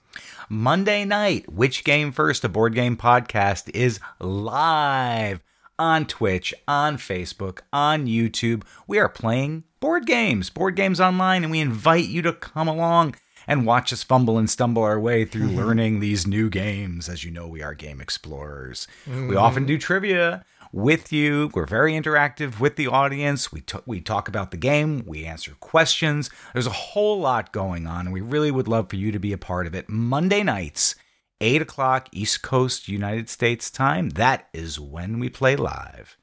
Monday 0.49 1.05
night, 1.05 1.49
Which 1.49 1.85
Game 1.85 2.11
First, 2.11 2.43
a 2.43 2.49
board 2.49 2.75
game 2.75 2.97
podcast, 2.97 3.73
is 3.73 4.01
live 4.19 5.39
on 5.79 6.05
Twitch, 6.05 6.53
on 6.67 6.97
Facebook, 6.97 7.59
on 7.71 8.07
YouTube. 8.07 8.63
We 8.87 8.99
are 8.99 9.07
playing 9.07 9.63
board 9.79 10.05
games, 10.05 10.49
board 10.49 10.75
games 10.75 10.99
online, 10.99 11.45
and 11.45 11.51
we 11.51 11.61
invite 11.61 12.09
you 12.09 12.21
to 12.23 12.33
come 12.33 12.67
along 12.67 13.15
and 13.47 13.65
watch 13.65 13.93
us 13.93 14.03
fumble 14.03 14.37
and 14.37 14.49
stumble 14.49 14.83
our 14.83 14.99
way 14.99 15.23
through 15.23 15.47
learning 15.47 16.01
these 16.01 16.27
new 16.27 16.49
games. 16.49 17.07
As 17.07 17.23
you 17.23 17.31
know, 17.31 17.47
we 17.47 17.63
are 17.63 17.73
game 17.73 18.01
explorers. 18.01 18.85
We 19.07 19.13
mm-hmm. 19.13 19.37
often 19.37 19.65
do 19.65 19.77
trivia 19.77 20.43
with 20.73 21.13
you. 21.13 21.49
We're 21.53 21.67
very 21.67 21.93
interactive 21.93 22.59
with 22.59 22.75
the 22.75 22.87
audience. 22.87 23.51
We, 23.51 23.61
t- 23.61 23.77
we 23.85 24.01
talk 24.01 24.27
about 24.27 24.51
the 24.51 24.57
game, 24.57 25.03
we 25.05 25.23
answer 25.23 25.55
questions. 25.59 26.29
There's 26.51 26.67
a 26.67 26.71
whole 26.71 27.19
lot 27.19 27.53
going 27.53 27.87
on, 27.87 28.07
and 28.07 28.13
we 28.13 28.21
really 28.21 28.51
would 28.51 28.67
love 28.67 28.89
for 28.89 28.95
you 28.97 29.11
to 29.11 29.19
be 29.19 29.31
a 29.31 29.37
part 29.37 29.67
of 29.67 29.75
it. 29.75 29.87
Monday 29.87 30.43
nights, 30.43 30.95
8 31.39 31.61
o'clock 31.61 32.09
East 32.11 32.41
Coast 32.41 32.87
United 32.87 33.29
States 33.29 33.69
time. 33.69 34.09
That 34.09 34.49
is 34.53 34.79
when 34.79 35.19
we 35.19 35.29
play 35.29 35.55
live. 35.55 36.17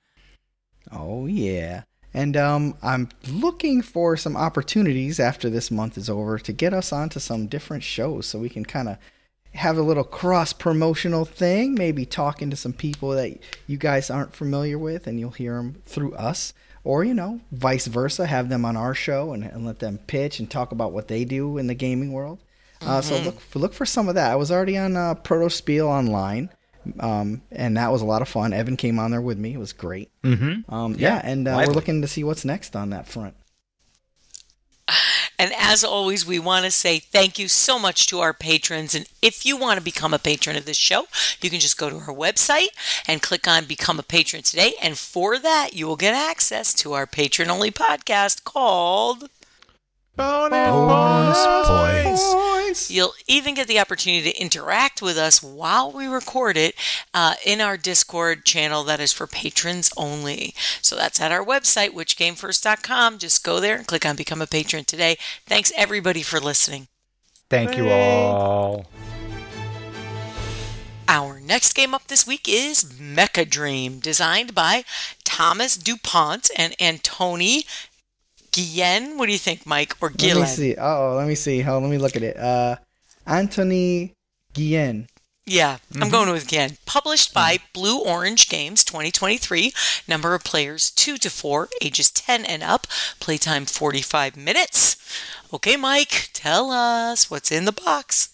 Oh 0.91 1.27
yeah. 1.27 1.85
And 2.13 2.37
um, 2.37 2.77
I'm 2.83 3.09
looking 3.29 3.83
for 3.83 4.17
some 4.17 4.37
opportunities 4.37 5.21
after 5.21 5.49
this 5.49 5.71
month 5.71 5.97
is 5.97 6.11
over 6.11 6.39
to 6.41 6.53
get 6.53 6.75
us 6.75 6.93
onto 6.93 7.21
some 7.21 7.47
different 7.47 7.85
shows 7.85 8.27
so 8.27 8.41
we 8.41 8.49
can 8.49 8.65
kind 8.65 8.89
of 8.89 8.99
have 9.55 9.77
a 9.77 9.83
little 9.83 10.05
cross 10.05 10.53
promotional 10.53 11.25
thing, 11.25 11.75
maybe 11.75 12.07
talking 12.07 12.51
to 12.51 12.57
some 12.57 12.73
people 12.73 13.11
that 13.11 13.39
you 13.67 13.77
guys 13.77 14.11
aren't 14.11 14.35
familiar 14.35 14.79
with 14.79 15.07
and 15.07 15.19
you'll 15.19 15.31
hear 15.31 15.57
them 15.57 15.83
through 15.85 16.15
us. 16.15 16.53
Or, 16.83 17.05
you 17.05 17.13
know, 17.13 17.41
vice 17.53 17.87
versa, 17.87 18.27
have 18.27 18.49
them 18.49 18.65
on 18.65 18.77
our 18.77 18.95
show 18.95 19.33
and, 19.33 19.45
and 19.45 19.67
let 19.67 19.81
them 19.81 19.99
pitch 20.07 20.39
and 20.39 20.51
talk 20.51 20.73
about 20.73 20.93
what 20.93 21.09
they 21.09 21.27
do 21.27 21.59
in 21.59 21.67
the 21.67 21.75
gaming 21.75 22.13
world. 22.13 22.39
Uh, 22.81 23.03
so 23.03 23.19
look 23.19 23.39
for, 23.41 23.59
look 23.59 23.75
for 23.75 23.85
some 23.85 24.09
of 24.09 24.15
that. 24.15 24.31
I 24.31 24.37
was 24.37 24.51
already 24.51 24.79
on 24.79 24.97
uh, 24.97 25.15
Proto 25.15 25.51
Spiel 25.51 25.87
online, 25.87 26.49
um, 26.99 27.43
and 27.51 27.77
that 27.77 27.93
was 27.93 28.01
a 28.01 28.07
lot 28.07 28.23
of 28.23 28.29
fun. 28.29 28.55
Evan 28.55 28.79
came 28.79 28.99
on 28.99 29.11
there 29.11 29.21
with 29.21 29.39
me; 29.39 29.53
it 29.53 29.59
was 29.59 29.75
great. 29.75 30.11
Mm-hmm. 30.23 30.73
Um, 30.73 30.95
yeah, 30.99 31.21
and 31.23 31.47
uh, 31.47 31.63
we're 31.67 31.75
looking 31.75 32.01
to 32.01 32.09
see 32.09 32.25
what's 32.25 32.47
next 32.47 32.75
on 32.75 32.91
that 32.91 33.07
front. 33.07 33.35
And 35.41 35.55
as 35.57 35.83
always, 35.83 36.27
we 36.27 36.39
want 36.39 36.67
to 36.67 36.71
say 36.71 36.99
thank 36.99 37.39
you 37.39 37.49
so 37.49 37.79
much 37.79 38.07
to 38.09 38.21
our 38.21 38.35
patrons. 38.35 38.95
And 38.95 39.07
if 39.23 39.47
you 39.47 39.57
want 39.57 39.79
to 39.79 39.83
become 39.83 40.13
a 40.13 40.19
patron 40.19 40.55
of 40.55 40.67
this 40.67 40.77
show, 40.77 41.07
you 41.41 41.49
can 41.49 41.61
just 41.61 41.79
go 41.79 41.89
to 41.89 41.97
our 41.97 42.15
website 42.15 42.69
and 43.09 43.23
click 43.23 43.49
on 43.49 43.65
Become 43.65 43.99
a 43.99 44.03
Patron 44.03 44.43
today. 44.43 44.75
And 44.83 44.99
for 44.99 45.39
that, 45.39 45.73
you 45.73 45.87
will 45.87 45.97
get 45.97 46.13
access 46.13 46.75
to 46.75 46.93
our 46.93 47.07
patron 47.07 47.49
only 47.49 47.71
podcast 47.71 48.45
called. 48.45 49.31
Bonus, 50.21 50.69
Bonus 50.69 51.69
points. 51.69 52.35
points. 52.35 52.91
You'll 52.91 53.15
even 53.27 53.55
get 53.55 53.69
the 53.69 53.81
opportunity 53.81 54.31
to 54.31 54.39
interact 54.39 55.01
with 55.01 55.17
us 55.17 55.43
while 55.43 55.91
we 55.91 56.07
record 56.07 56.59
it 56.59 56.75
uh, 57.15 57.37
in 57.47 57.63
our 57.63 57.79
Discord 57.79 58.45
channel 58.45 58.85
that 58.85 59.01
is 59.01 59.15
for 59.15 59.27
patrons 59.27 59.91
only. 59.97 60.55
So 60.83 60.95
that's 60.95 61.23
at 61.23 61.33
our 61.33 61.43
website, 61.43 61.93
whichgamefirst.com. 61.93 63.17
Just 63.17 63.43
go 63.43 63.61
there 63.61 63.77
and 63.77 63.87
click 63.87 64.05
on 64.05 64.15
Become 64.15 64.43
a 64.43 64.47
Patron 64.47 64.85
today. 64.85 65.17
Thanks 65.47 65.73
everybody 65.75 66.21
for 66.21 66.39
listening. 66.39 66.89
Thank 67.49 67.79
you 67.79 67.89
all. 67.89 68.85
Our 71.09 71.41
next 71.41 71.73
game 71.73 71.95
up 71.95 72.07
this 72.07 72.25
week 72.25 72.47
is 72.47 72.95
Mech 73.01 73.37
A 73.37 73.45
Dream, 73.45 73.99
designed 73.99 74.55
by 74.55 74.85
Thomas 75.25 75.77
DuPont 75.77 76.51
and 76.57 76.77
Antoni 76.79 77.65
Guillen. 78.53 79.17
What 79.17 79.27
do 79.27 79.33
you 79.33 79.39
think, 79.39 79.67
Mike? 79.67 79.95
Or 80.01 80.11
Let 80.11 80.37
me 80.37 80.47
see. 80.47 80.77
Oh, 80.77 81.15
let 81.17 81.29
me 81.29 81.35
see. 81.35 81.61
Hold, 81.61 81.83
let 81.83 81.91
me 81.91 81.99
look 81.99 82.17
at 82.17 82.23
it. 82.23 82.37
Uh, 82.37 82.77
Anthony 83.27 84.15
Guillen. 84.53 85.07
Yeah, 85.47 85.79
I'm 86.01 86.11
going 86.11 86.31
with 86.31 86.47
Guillen. 86.47 86.77
Published 86.87 87.35
by 87.35 87.59
Blue 87.73 87.99
Orange 87.99 88.49
Games 88.49 88.85
2023. 88.85 89.73
Number 90.07 90.35
of 90.35 90.45
players 90.45 90.91
2 90.93 91.17
to 91.19 91.31
4, 91.31 91.69
ages 91.83 92.11
10 92.11 92.45
and 92.45 92.63
up. 92.63 92.87
Playtime 93.19 93.65
45 93.65 94.37
minutes. 94.37 94.97
Okay, 95.53 95.77
Mike, 95.77 96.31
tell 96.33 96.71
us 96.71 97.31
what's 97.31 97.51
in 97.51 97.65
the 97.65 97.73
box. 97.73 98.31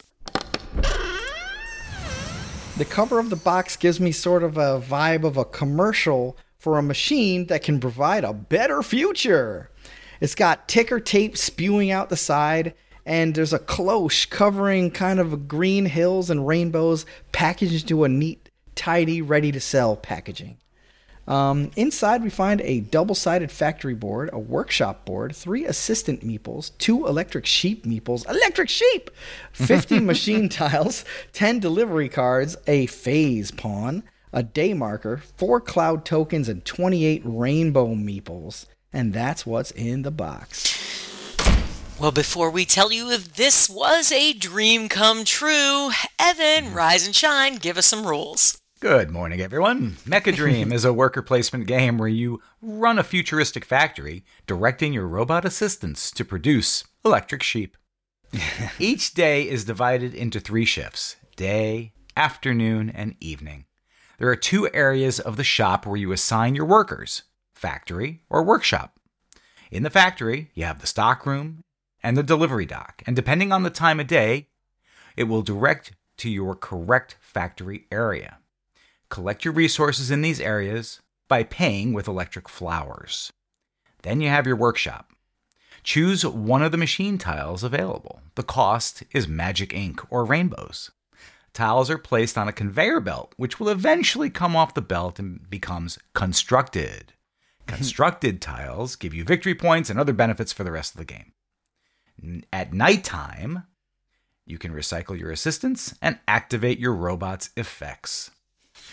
The 2.77 2.85
cover 2.85 3.19
of 3.19 3.31
the 3.31 3.37
box 3.37 3.77
gives 3.77 3.99
me 3.99 4.13
sort 4.13 4.43
of 4.43 4.59
a 4.59 4.79
vibe 4.79 5.25
of 5.25 5.39
a 5.39 5.47
commercial 5.47 6.37
for 6.59 6.77
a 6.77 6.83
machine 6.83 7.47
that 7.47 7.63
can 7.63 7.81
provide 7.81 8.25
a 8.25 8.35
better 8.35 8.83
future. 8.83 9.71
It's 10.21 10.35
got 10.35 10.69
ticker 10.69 11.01
tape 11.01 11.37
spewing 11.37 11.91
out 11.91 12.09
the 12.09 12.17
side, 12.17 12.75
and 13.05 13.35
there's 13.35 13.53
a 13.53 13.59
cloche 13.59 14.27
covering 14.29 14.91
kind 14.91 15.21
of 15.21 15.49
green 15.49 15.87
hills 15.87 16.31
and 16.31 16.47
rainbows 16.47 17.07
packaged 17.33 17.83
into 17.83 18.05
a 18.05 18.09
neat, 18.09 18.51
tidy, 18.75 19.23
ready 19.23 19.53
to 19.53 19.61
sell 19.61 19.97
packaging. 19.97 20.59
Um, 21.29 21.73
inside, 21.75 22.23
we 22.23 22.31
find 22.31 22.61
a 22.61 22.81
double 22.81 23.15
sided 23.15 23.51
factory 23.51 23.95
board, 23.95 24.31
a 24.33 24.39
workshop 24.39 25.05
board, 25.05 25.35
three 25.35 25.65
assistant 25.65 26.25
meeples, 26.25 26.77
two 26.79 27.07
electric 27.07 27.47
sheep 27.47 27.85
meeples, 27.85 28.29
electric 28.29 28.69
sheep, 28.69 29.11
50 29.53 30.01
machine 30.01 30.49
tiles, 30.49 31.05
10 31.33 31.59
delivery 31.59 32.09
cards, 32.09 32.57
a 32.69 32.87
phase 32.87 33.51
pawn, 33.51 34.05
a 34.33 34.43
day 34.43 34.73
marker, 34.73 35.21
four 35.37 35.61
cloud 35.61 36.05
tokens, 36.05 36.49
and 36.49 36.65
28 36.65 37.23
rainbow 37.25 37.89
meeples. 37.89 38.67
And 38.97 39.13
that's 39.13 39.45
what's 39.45 39.73
in 39.73 40.05
the 40.05 40.11
box. 40.11 41.37
Well, 42.01 42.13
before 42.13 42.51
we 42.51 42.65
tell 42.65 42.91
you 42.91 43.11
if 43.11 43.35
this 43.35 43.69
was 43.69 44.11
a 44.11 44.33
dream 44.33 44.89
come 44.89 45.27
true, 45.27 45.91
Evan, 46.19 46.73
rise 46.73 47.05
and 47.05 47.15
shine, 47.15 47.57
give 47.57 47.77
us 47.77 47.85
some 47.85 48.07
rules. 48.07 48.59
Good 48.81 49.11
morning, 49.11 49.43
everyone. 49.43 49.99
Mech 50.07 50.27
A 50.27 50.33
Dream 50.33 50.73
is 50.73 50.87
a 50.87 50.95
worker 50.95 51.21
placement 51.21 51.67
game 51.67 51.99
where 51.99 52.09
you 52.09 52.41
run 52.63 52.99
a 52.99 53.05
futuristic 53.05 53.67
factory, 53.67 54.25
directing 54.47 54.95
your 54.95 55.07
robot 55.07 55.45
assistants 55.45 56.11
to 56.13 56.25
produce 56.25 56.83
electric 57.05 57.43
sheep. 57.43 57.77
Each 58.79 59.13
day 59.13 59.47
is 59.47 59.67
divided 59.67 60.15
into 60.15 60.41
three 60.41 60.65
shifts 60.65 61.17
day, 61.37 61.93
afternoon, 62.17 62.89
and 62.89 63.15
evening. 63.21 63.67
There 64.19 64.31
are 64.31 64.37
two 64.37 64.71
areas 64.73 65.21
of 65.21 65.37
the 65.37 65.45
shop 65.45 65.85
where 65.85 65.99
you 65.99 66.13
assign 66.13 66.55
your 66.55 66.65
workers 66.65 67.25
factory 67.57 68.21
or 68.29 68.43
workshop. 68.43 68.99
In 69.71 69.83
the 69.83 69.91
factory, 69.91 70.51
you 70.55 70.65
have 70.65 70.81
the 70.81 70.87
stockroom 70.87 71.65
and 72.03 72.17
the 72.17 72.23
delivery 72.23 72.67
dock, 72.67 73.03
and 73.07 73.17
depending 73.17 73.51
on 73.51 73.63
the 73.63 73.71
time 73.71 73.99
of 73.99 74.07
day, 74.07 74.49
it 75.17 75.25
will 75.25 75.43
direct 75.43 75.93
to 76.19 76.31
your 76.31 76.55
correct 76.55 77.17
factory 77.21 77.87
area. 77.91 78.39
Collect 79.09 79.45
your 79.45 79.55
resources 79.55 80.11
in 80.11 80.23
these 80.23 80.41
areas 80.41 81.01
by 81.29 81.43
paying 81.43 81.93
with 81.93 82.07
electric 82.07 82.49
flowers. 82.49 83.33
Then 84.03 84.21
you 84.21 84.29
have 84.29 84.47
your 84.47 84.57
workshop. 84.57 85.11
Choose 85.83 86.25
one 86.27 86.63
of 86.63 86.73
the 86.73 86.79
machine 86.79 87.17
tiles 87.17 87.63
available. 87.63 88.21
The 88.35 88.43
cost 88.43 89.03
is 89.13 89.27
magic 89.27 89.73
ink 89.73 90.01
or 90.11 90.25
rainbows. 90.25 90.91
Tiles 91.53 91.89
are 91.89 91.99
placed 91.99 92.37
on 92.37 92.49
a 92.49 92.53
conveyor 92.53 93.01
belt, 93.01 93.33
which 93.37 93.59
will 93.59 93.71
eventually 93.71 94.29
come 94.29 94.55
off 94.55 94.75
the 94.75 94.83
belt 94.83 95.19
and 95.19 95.49
becomes 95.49 95.99
constructed. 96.13 97.15
Constructed 97.67 98.41
tiles 98.41 98.97
give 98.97 99.13
you 99.15 99.25
victory 99.25 99.55
points 99.55 99.91
and 99.91 99.99
other 99.99 100.13
benefits 100.13 100.53
for 100.53 100.65
the 100.65 100.71
rest 100.73 100.95
of 100.95 100.99
the 100.99 101.05
game. 101.05 101.33
N- 102.23 102.45
At 102.53 102.73
nighttime, 102.73 103.65
you 104.47 104.59
can 104.59 104.73
recycle 104.73 105.19
your 105.19 105.31
assistants 105.31 105.95
and 106.01 106.19
activate 106.29 106.79
your 106.79 106.95
robot's 106.95 107.51
effects. 107.57 108.31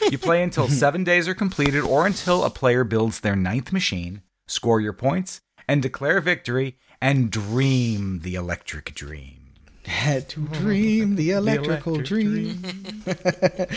You 0.09 0.17
play 0.17 0.41
until 0.41 0.67
seven 0.69 1.03
days 1.03 1.27
are 1.27 1.35
completed 1.35 1.83
or 1.83 2.07
until 2.07 2.43
a 2.43 2.49
player 2.49 2.83
builds 2.83 3.19
their 3.19 3.35
ninth 3.35 3.71
machine, 3.71 4.21
score 4.47 4.81
your 4.81 4.93
points, 4.93 5.41
and 5.67 5.81
declare 5.81 6.19
victory 6.19 6.77
and 7.01 7.29
dream 7.31 8.19
the 8.21 8.35
electric 8.35 8.95
dream. 8.95 9.39
Had 9.85 10.29
to 10.29 10.41
dream 10.47 11.15
the 11.17 11.31
electrical 11.31 11.95
electric 11.95 12.07
dream. 12.07 13.03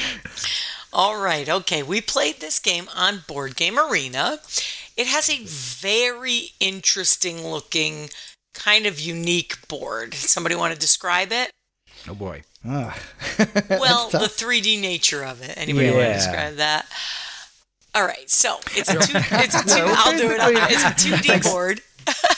All 0.93 1.21
right, 1.21 1.49
okay. 1.49 1.83
We 1.83 2.01
played 2.01 2.37
this 2.41 2.59
game 2.59 2.87
on 2.97 3.25
Board 3.29 3.57
Game 3.57 3.79
Arena. 3.79 4.39
It 4.97 5.07
has 5.09 5.29
a 5.29 5.41
very 5.45 6.51
interesting 6.61 7.47
looking, 7.47 8.09
kind 8.55 8.87
of 8.87 8.99
unique 8.99 9.67
board. 9.69 10.15
Somebody 10.15 10.55
want 10.55 10.73
to 10.75 10.79
describe 10.81 11.33
it? 11.33 11.51
Oh 12.09 12.15
boy. 12.15 12.43
Ah. 12.65 12.97
Well, 13.69 14.09
the 14.11 14.19
3D 14.29 14.81
nature 14.81 15.23
of 15.25 15.43
it. 15.43 15.57
Anybody 15.57 15.91
want 15.91 16.07
to 16.07 16.13
describe 16.15 16.55
that? 16.57 16.87
All 17.95 18.05
right, 18.05 18.29
so 18.31 18.59
it's 18.73 18.89
a 18.91 18.95
two, 18.99 19.13
it's 19.33 19.55
a 19.55 19.65
two, 19.65 19.85
I'll 19.87 20.17
do 20.17 20.31
it. 20.31 20.41
I'll, 20.41 20.53
it's 20.55 20.85
a 20.85 21.09
2D 21.09 21.43
board, 21.45 21.81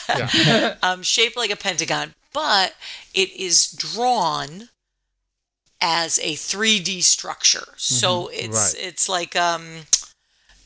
Yeah. 0.09 0.75
um, 0.83 1.03
shaped 1.03 1.35
like 1.35 1.49
a 1.51 1.55
pentagon, 1.57 2.13
but 2.33 2.75
it 3.13 3.31
is 3.33 3.69
drawn 3.71 4.69
as 5.81 6.17
a 6.19 6.33
3D 6.35 7.03
structure. 7.03 7.73
So 7.77 8.29
it's 8.29 8.73
Right. 8.75 8.83
it's 8.85 9.09
like 9.09 9.35
um, 9.35 9.81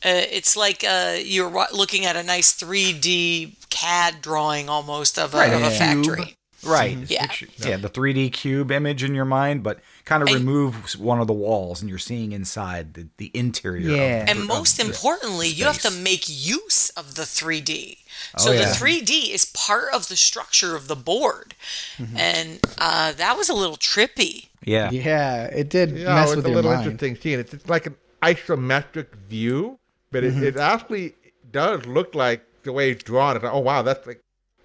uh, 0.04 0.22
it's 0.30 0.56
like 0.56 0.84
uh, 0.86 1.16
you're 1.22 1.48
wa- 1.48 1.66
looking 1.72 2.04
at 2.04 2.16
a 2.16 2.22
nice 2.22 2.52
3D 2.52 3.54
CAD 3.70 4.20
drawing 4.22 4.68
almost 4.68 5.18
of 5.18 5.34
a, 5.34 5.38
Right, 5.38 5.52
of 5.52 5.62
a 5.62 5.66
a 5.66 5.70
factory. 5.70 6.24
cube. 6.24 6.28
Right. 6.66 6.96
Yeah. 7.10 7.26
Yeah, 7.58 7.76
the 7.76 7.90
3D 7.90 8.32
cube 8.32 8.70
image 8.72 9.04
in 9.04 9.14
your 9.14 9.26
mind, 9.26 9.62
but 9.62 9.80
kind 10.06 10.22
of 10.22 10.28
And- 10.30 10.38
remove 10.38 10.98
one 10.98 11.20
of 11.20 11.26
the 11.26 11.34
walls 11.34 11.82
and 11.82 11.90
you're 11.90 11.98
seeing 11.98 12.32
inside 12.32 12.94
the, 12.94 13.08
the 13.18 13.30
interior. 13.34 13.90
of 13.90 13.96
Yeah. 13.98 14.24
the- 14.24 14.30
And 14.30 14.46
most 14.46 14.78
the 14.78 14.86
importantly, 14.86 15.46
you 15.48 15.66
have 15.66 15.80
to 15.80 15.90
make 15.90 16.24
use 16.26 16.88
of 16.90 17.16
the 17.16 17.26
3D. 17.26 17.98
Oh, 18.38 18.44
So 18.44 18.52
the 18.56 18.64
3D 18.64 19.30
is 19.34 19.44
part 19.44 19.92
of 19.92 20.08
the 20.08 20.16
structure 20.16 20.74
of 20.74 20.88
the 20.88 20.96
board. 20.96 21.54
Mm-hmm. 21.98 22.16
And 22.16 22.60
uh, 22.78 23.12
that 23.12 23.36
was 23.36 23.50
a 23.50 23.54
little 23.54 23.76
trippy. 23.76 24.48
Yeah. 24.64 24.90
Yeah, 24.90 25.44
it 25.44 25.68
did 25.68 25.90
Yeah, 25.90 26.14
mess 26.14 26.28
it's 26.28 26.36
with 26.36 26.46
a 26.46 26.48
your 26.48 26.56
little 26.56 26.70
mind. 26.70 26.86
interesting 26.86 27.16
seeing. 27.20 27.40
It's, 27.40 27.52
it's 27.52 27.68
like 27.68 27.84
an 27.84 27.96
isometric 28.22 29.14
view, 29.28 29.78
but 30.14 30.22
it, 30.22 30.32
mm-hmm. 30.32 30.44
it 30.44 30.56
actually 30.56 31.14
does 31.50 31.84
look 31.86 32.14
like 32.14 32.46
the 32.62 32.72
way 32.72 32.92
it's 32.92 33.02
drawn. 33.02 33.34
It's 33.34 33.42
like, 33.42 33.52
oh 33.52 33.58
wow, 33.58 33.82
that's 33.82 34.06
like 34.06 34.20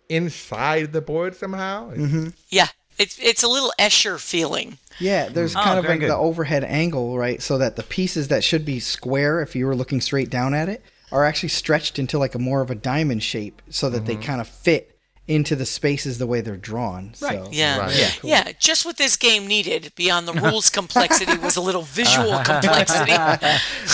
inside 0.07 0.93
the 0.93 1.01
board 1.01 1.35
somehow. 1.35 1.91
Mm-hmm. 1.91 2.27
Yeah, 2.49 2.67
it's 2.99 3.17
it's 3.19 3.41
a 3.41 3.47
little 3.47 3.73
Escher 3.79 4.19
feeling. 4.19 4.77
Yeah, 4.99 5.27
there's 5.27 5.55
Oh, 5.55 5.61
kind 5.61 5.79
of 5.79 5.85
like 5.85 6.01
good. 6.01 6.09
the 6.11 6.15
overhead 6.15 6.63
angle, 6.63 7.17
right? 7.17 7.41
So 7.41 7.57
that 7.57 7.77
the 7.77 7.83
pieces 7.83 8.27
that 8.27 8.43
should 8.43 8.63
be 8.63 8.79
square, 8.79 9.41
if 9.41 9.55
you 9.55 9.65
were 9.65 9.75
looking 9.75 10.01
straight 10.01 10.29
down 10.29 10.53
at 10.53 10.69
it, 10.69 10.83
are 11.11 11.25
actually 11.25 11.49
stretched 11.49 11.97
into 11.97 12.19
like 12.19 12.35
a 12.35 12.39
more 12.39 12.61
of 12.61 12.69
a 12.69 12.75
diamond 12.75 13.23
shape, 13.23 13.63
so 13.71 13.89
that 13.89 14.05
they 14.05 14.13
mm-hmm. 14.13 14.21
kind 14.21 14.41
of 14.41 14.47
fit 14.47 14.98
into 15.29 15.55
the 15.55 15.65
spaces 15.65 16.17
the 16.17 16.25
way 16.25 16.41
they're 16.41 16.57
drawn. 16.57 17.13
Right. 17.21 17.37
So, 17.45 17.49
Yeah. 17.51 17.77
Right. 17.77 17.95
Yeah. 18.23 18.45
Yeah, 18.45 18.51
just 18.59 18.83
what 18.83 18.97
this 18.97 19.15
game 19.15 19.45
needed 19.45 19.93
beyond 19.95 20.27
the 20.27 20.33
rules 20.33 20.69
complexity 20.79 21.37
was 21.37 21.55
a 21.55 21.61
little 21.61 21.83
visual 21.83 22.31
complexity. 22.43 23.11
yeah, 23.11 23.49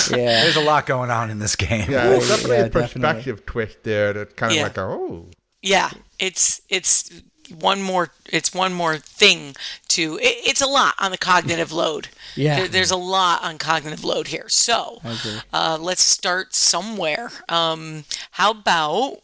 There's 0.09 0.55
a 0.55 0.61
lot 0.63 0.85
going 0.85 1.11
on 1.11 1.29
in 1.29 1.39
this 1.39 1.55
game. 1.57 1.91
Yeah, 1.91 2.07
it's 2.11 2.29
definitely 2.29 2.57
yeah, 2.57 2.63
a 2.65 2.69
perspective 2.69 3.45
twist 3.45 3.83
there. 3.83 4.13
That's 4.13 4.33
kind 4.33 4.51
of 4.53 4.55
Yeah. 4.57 4.63
like, 4.63 4.77
a, 4.77 4.81
oh, 4.83 5.25
Yeah, 5.61 5.89
it's 6.19 6.61
it's 6.69 7.11
one 7.59 7.79
more 7.81 8.09
it's 8.31 8.55
one 8.55 8.73
more 8.73 8.97
thing 8.97 9.55
to 9.89 10.17
it, 10.19 10.35
it's 10.49 10.61
a 10.61 10.65
lot 10.67 10.95
on 10.99 11.11
the 11.11 11.17
cognitive 11.17 11.71
load. 11.71 12.07
Yeah. 12.37 12.55
There, 12.57 12.67
there's 12.67 12.91
a 12.91 12.97
lot 12.97 13.43
on 13.43 13.57
cognitive 13.57 14.03
load 14.03 14.27
here. 14.27 14.49
So 14.49 14.99
agree. 15.05 15.39
uh, 15.53 15.77
let's 15.79 16.01
start 16.01 16.53
somewhere. 16.53 17.31
Um, 17.47 18.03
how 18.31 18.51
about 18.51 19.19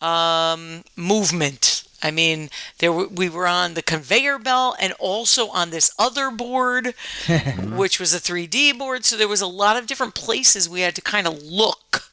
um, 0.00 0.84
movement? 0.96 1.84
I 2.02 2.10
mean, 2.10 2.50
there 2.78 2.92
were, 2.92 3.08
we 3.08 3.28
were 3.28 3.46
on 3.46 3.74
the 3.74 3.82
conveyor 3.82 4.38
belt 4.38 4.76
and 4.80 4.92
also 4.94 5.48
on 5.48 5.70
this 5.70 5.90
other 5.98 6.30
board, 6.30 6.94
which 7.74 7.98
was 7.98 8.14
a 8.14 8.20
3D 8.20 8.78
board. 8.78 9.04
So 9.04 9.16
there 9.16 9.28
was 9.28 9.40
a 9.40 9.46
lot 9.46 9.76
of 9.76 9.86
different 9.86 10.14
places 10.14 10.68
we 10.68 10.82
had 10.82 10.94
to 10.96 11.02
kind 11.02 11.26
of 11.26 11.42
look 11.42 12.12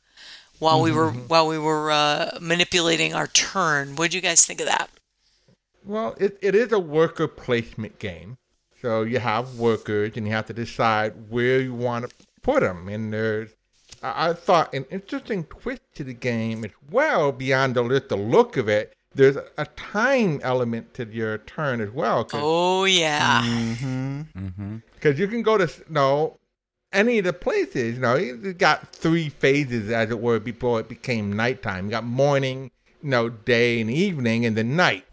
while 0.60 0.82
we 0.82 0.92
were 0.92 1.12
while 1.12 1.48
we 1.48 1.60
were 1.60 1.92
uh, 1.92 2.38
manipulating 2.40 3.14
our 3.14 3.28
turn. 3.28 3.96
What 3.96 4.12
do 4.12 4.18
you 4.18 4.22
guys 4.22 4.46
think 4.46 4.62
of 4.62 4.68
that? 4.68 4.90
Well, 5.86 6.16
it, 6.20 6.38
it 6.42 6.56
is 6.56 6.72
a 6.72 6.80
worker 6.80 7.28
placement 7.28 8.00
game. 8.00 8.38
So 8.82 9.04
you 9.04 9.20
have 9.20 9.56
workers 9.60 10.14
and 10.16 10.26
you 10.26 10.34
have 10.34 10.48
to 10.48 10.54
decide 10.54 11.30
where 11.30 11.60
you 11.60 11.74
want 11.74 12.10
to 12.10 12.16
put 12.42 12.62
them. 12.62 12.88
And 12.90 13.14
there's, 13.14 13.52
I, 14.04 14.30
I 14.30 14.34
thought, 14.34 14.74
an 14.74 14.86
interesting 14.92 15.46
twist 15.46 15.82
to 15.96 16.04
the 16.04 16.14
game 16.14 16.64
as 16.66 16.72
well, 16.92 17.32
beyond 17.32 17.76
the, 17.76 17.88
just 17.88 18.10
the 18.10 18.18
look 18.18 18.58
of 18.58 18.68
it, 18.70 18.94
there's 19.16 19.38
a 19.58 19.66
time 19.76 20.40
element 20.44 20.94
to 20.96 21.06
your 21.06 21.38
turn 21.40 21.82
as 21.82 21.92
well. 21.92 22.24
Cause, 22.26 22.42
Oh 22.44 22.86
yeah. 22.86 23.42
Mm. 23.44 24.82
Because 24.96 25.20
you 25.20 25.28
can 25.28 25.42
go 25.42 25.58
to 25.58 25.66
s- 25.66 25.82
no 25.90 26.38
any 26.92 27.20
of 27.20 27.26
the 27.26 27.34
places. 27.34 27.96
You 27.96 28.02
know, 28.02 28.16
you 28.16 28.54
got 28.54 28.88
three 28.90 29.30
phases, 29.30 29.90
as 29.92 30.10
it 30.12 30.20
were, 30.20 30.40
before 30.40 30.80
it 30.80 30.90
became 30.90 31.32
nighttime. 31.34 31.86
You 31.86 31.92
got 31.92 32.06
morning, 32.06 32.72
you 33.04 33.10
know, 33.10 33.30
day 33.30 33.82
and 33.82 33.90
evening, 33.92 34.46
and 34.46 34.56
then 34.58 34.76
night. 34.76 35.06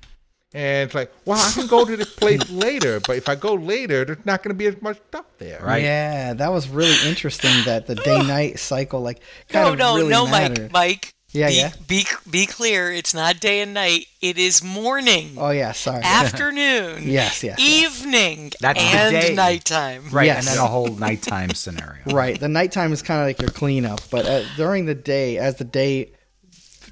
And 0.53 0.87
it's 0.87 0.95
like, 0.95 1.13
well, 1.25 1.39
I 1.39 1.53
can 1.53 1.67
go 1.69 1.85
to 1.85 1.97
this 1.97 2.13
place 2.15 2.51
later, 2.67 2.99
but 3.01 3.17
if 3.17 3.29
I 3.29 3.37
go 3.37 3.55
later, 3.55 4.05
there's 4.05 4.27
not 4.27 4.43
going 4.43 4.55
to 4.55 4.59
be 4.59 4.67
as 4.67 4.81
much 4.83 4.99
stuff 5.09 5.27
there. 5.39 5.61
Right. 5.65 5.83
Yeah, 5.83 6.35
that 6.35 6.51
was 6.51 6.69
really 6.69 6.97
interesting 7.09 7.53
that 7.67 7.87
the 7.87 7.95
day 7.95 8.21
night 8.23 8.59
cycle 8.59 9.01
like 9.01 9.21
kind 9.49 9.67
No, 9.67 9.73
of 9.73 9.79
no, 9.79 9.97
really 9.97 10.11
no, 10.11 10.27
mattered. 10.27 10.73
Mike. 10.73 10.73
Mike. 10.73 11.15
Yeah, 11.33 11.47
be, 11.47 11.55
yeah. 11.55 11.71
Be 11.87 12.05
be 12.29 12.47
clear. 12.47 12.91
It's 12.91 13.15
not 13.15 13.39
day 13.39 13.61
and 13.61 13.73
night. 13.73 14.07
It 14.21 14.37
is 14.37 14.65
morning, 14.65 15.37
Oh 15.39 15.51
yeah, 15.51 15.71
sorry. 15.71 16.03
afternoon, 16.03 17.03
Yes, 17.05 17.45
yes, 17.45 17.57
yes. 17.61 17.61
evening, 17.61 18.51
That's 18.61 18.81
the 18.83 18.85
and 18.99 19.13
day. 19.15 19.35
nighttime. 19.37 20.09
Right, 20.11 20.27
Yes. 20.27 20.49
and 20.49 20.57
then 20.57 20.65
a 20.65 20.67
whole 20.67 20.89
nighttime 20.89 21.51
scenario. 21.55 22.03
Right. 22.07 22.41
The 22.41 22.49
nighttime 22.49 22.93
is 22.93 23.01
kind 23.03 23.21
of 23.21 23.27
like 23.29 23.41
your 23.41 23.51
cleanup, 23.51 24.01
but 24.11 24.27
uh, 24.27 24.43
during 24.57 24.87
the 24.87 24.95
day, 24.97 25.39
as 25.39 25.55
the 25.55 25.65
day 25.65 26.11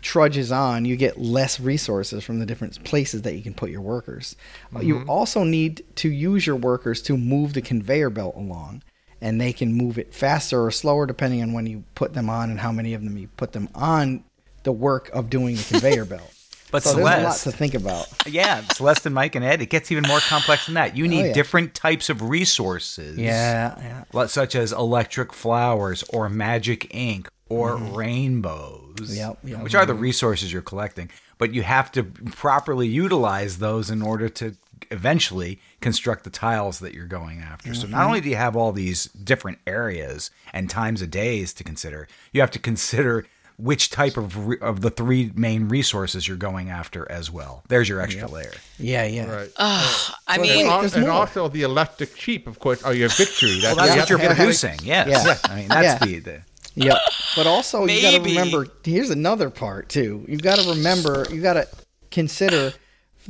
trudges 0.02 0.50
on, 0.52 0.84
you 0.84 0.96
get 0.96 1.18
less 1.18 1.58
resources 1.60 2.24
from 2.24 2.38
the 2.38 2.46
different 2.46 2.82
places 2.84 3.22
that 3.22 3.34
you 3.34 3.42
can 3.42 3.54
put 3.54 3.70
your 3.70 3.80
workers. 3.80 4.36
Uh, 4.74 4.80
You 4.80 5.04
also 5.08 5.44
need 5.44 5.84
to 5.96 6.08
use 6.08 6.46
your 6.46 6.56
workers 6.56 7.02
to 7.02 7.16
move 7.16 7.54
the 7.54 7.62
conveyor 7.62 8.10
belt 8.10 8.34
along, 8.36 8.82
and 9.20 9.40
they 9.40 9.52
can 9.52 9.72
move 9.72 9.98
it 9.98 10.14
faster 10.14 10.64
or 10.64 10.70
slower 10.70 11.06
depending 11.06 11.42
on 11.42 11.52
when 11.52 11.66
you 11.66 11.84
put 11.94 12.14
them 12.14 12.30
on 12.30 12.50
and 12.50 12.60
how 12.60 12.72
many 12.72 12.94
of 12.94 13.02
them 13.04 13.16
you 13.18 13.28
put 13.36 13.52
them 13.52 13.68
on 13.74 14.24
the 14.64 14.72
work 14.72 15.08
of 15.12 15.30
doing 15.30 15.56
the 15.56 15.64
conveyor 15.64 16.04
belt. 16.16 16.32
But 16.70 16.82
so 16.82 16.94
there's 16.96 17.20
a 17.20 17.22
lot 17.24 17.36
to 17.38 17.50
think 17.52 17.72
about. 17.72 18.06
yeah, 18.26 18.60
Celeste 18.74 19.06
and 19.06 19.14
Mike 19.14 19.34
and 19.34 19.42
Ed, 19.42 19.62
it 19.62 19.70
gets 19.70 19.90
even 19.90 20.04
more 20.06 20.20
complex 20.20 20.66
than 20.66 20.74
that. 20.74 20.94
You 20.94 21.08
need 21.08 21.22
Oh, 21.22 21.24
yeah. 21.28 21.32
different 21.32 21.74
types 21.74 22.10
of 22.10 22.20
resources. 22.20 23.16
Yeah, 23.16 24.04
yeah. 24.12 24.26
Such 24.26 24.54
as 24.54 24.70
electric 24.72 25.32
flowers 25.32 26.02
or 26.10 26.28
magic 26.28 26.94
ink 26.94 27.30
or 27.48 27.76
rainbows. 27.76 28.94
Mm-hmm. 28.96 29.14
Yep, 29.14 29.38
yep. 29.44 29.62
Which 29.62 29.74
are 29.74 29.86
the 29.86 29.94
resources 29.94 30.52
you're 30.52 30.62
collecting. 30.62 31.10
But 31.38 31.54
you 31.54 31.62
have 31.62 31.92
to 31.92 32.02
properly 32.02 32.88
utilize 32.88 33.58
those 33.58 33.90
in 33.90 34.02
order 34.02 34.28
to 34.30 34.56
eventually 34.90 35.60
construct 35.80 36.24
the 36.24 36.30
tiles 36.30 36.80
that 36.80 36.94
you're 36.94 37.06
going 37.06 37.40
after. 37.40 37.74
So 37.74 37.82
Mm-hmm. 37.82 37.92
not 37.92 38.06
only 38.06 38.20
do 38.20 38.28
you 38.30 38.36
have 38.36 38.56
all 38.56 38.72
these 38.72 39.04
different 39.06 39.58
areas 39.66 40.30
and 40.52 40.68
times 40.68 41.00
of 41.02 41.10
days 41.10 41.52
to 41.54 41.64
consider, 41.64 42.08
you 42.32 42.40
have 42.40 42.50
to 42.52 42.58
consider 42.58 43.26
which 43.56 43.90
type 43.90 44.16
of 44.16 44.46
re- 44.46 44.58
of 44.60 44.82
the 44.82 44.90
three 44.90 45.32
main 45.34 45.68
resources 45.68 46.28
you're 46.28 46.36
going 46.36 46.70
after 46.70 47.10
as 47.10 47.28
well. 47.30 47.64
There's 47.68 47.88
your 47.88 48.00
extra 48.00 48.28
layer. 48.28 48.52
Yeah, 48.78 49.04
yeah. 49.04 49.24
Right. 49.30 49.50
I 49.58 50.04
and, 50.28 50.42
mean, 50.42 50.66
al- 50.66 50.80
there's 50.80 50.94
and 50.94 51.06
also 51.08 51.48
the 51.48 51.62
electric 51.62 52.16
sheep, 52.16 52.46
of 52.46 52.60
course, 52.60 52.84
are 52.84 52.94
your 52.94 53.08
victory. 53.08 53.58
Well, 53.62 53.74
That's 53.74 53.94
that's 53.94 54.08
the 54.08 54.14
what 54.14 54.22
you're 54.22 54.30
other- 54.30 54.34
producing. 54.36 54.78
Yes. 54.84 55.08
Yeah. 55.26 55.50
I 55.52 55.56
mean, 55.56 55.68
that's 55.68 55.84
Yeah. 56.06 56.06
the, 56.06 56.18
the 56.20 56.42
Yep. 56.74 56.96
But 57.36 57.46
also, 57.46 57.86
you 57.86 58.02
got 58.02 58.14
to 58.16 58.20
remember. 58.20 58.66
Here's 58.82 59.10
another 59.10 59.48
part 59.48 59.88
too. 59.88 60.24
You 60.26 60.38
got 60.38 60.58
to 60.58 60.70
remember. 60.70 61.24
You 61.30 61.40
got 61.40 61.52
to 61.52 61.68
consider 62.10 62.72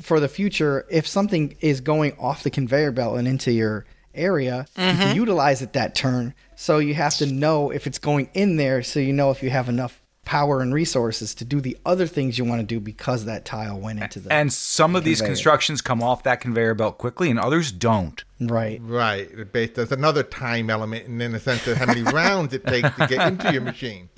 for 0.01 0.19
the 0.19 0.29
future 0.29 0.87
if 0.89 1.07
something 1.07 1.57
is 1.61 1.83
going 1.83 2.17
off 2.19 2.43
the 2.43 2.51
conveyor 2.51 2.93
belt 2.93 3.19
and 3.19 3.29
into 3.29 3.53
your 3.53 3.85
area, 4.15 4.67
you 4.77 4.83
can 4.83 4.97
mm-hmm. 4.97 5.17
utilize 5.17 5.61
it 5.61 5.75
that 5.75 5.95
turn. 5.95 6.33
So 6.57 6.79
you 6.79 6.95
have 6.95 7.17
to 7.17 7.27
know 7.27 7.71
if 7.71 7.87
it's 7.87 7.99
going 7.99 8.31
in 8.35 8.57
there, 8.57 8.83
so 8.83 9.01
you 9.01 9.13
know 9.13 9.31
if 9.31 9.43
you 9.43 9.51
have 9.51 9.69
enough 9.69 10.01
power 10.29 10.61
and 10.61 10.75
resources 10.75 11.35
to 11.35 11.43
do 11.43 11.59
the 11.59 11.75
other 11.87 12.07
things 12.07 12.37
you 12.37 12.45
want 12.45 12.61
to 12.61 12.67
do 12.67 12.79
because 12.79 13.25
that 13.25 13.47
tile 13.47 13.81
went 13.81 13.99
into 13.99 14.21
the 14.21 14.31
And 14.31 14.53
some 14.53 14.95
of 14.95 15.03
these 15.03 15.23
constructions 15.23 15.81
come 15.81 16.03
off 16.03 16.23
that 16.25 16.43
conveyor 16.43 16.75
belt 16.75 16.99
quickly, 16.99 17.31
and 17.31 17.41
others 17.41 17.73
don't. 17.73 18.23
right. 18.39 18.79
Right. 18.83 19.27
The 19.35 19.73
There's 19.75 19.91
another 19.91 20.23
time 20.23 20.69
element, 20.69 21.07
and 21.07 21.23
in 21.23 21.33
the 21.33 21.41
sense 21.41 21.67
of 21.67 21.79
how 21.79 21.87
many 21.87 22.03
rounds 22.13 22.53
it 22.53 22.67
takes 22.67 22.95
to 22.97 23.07
get 23.07 23.27
into 23.27 23.51
your 23.55 23.63
machine. 23.63 24.11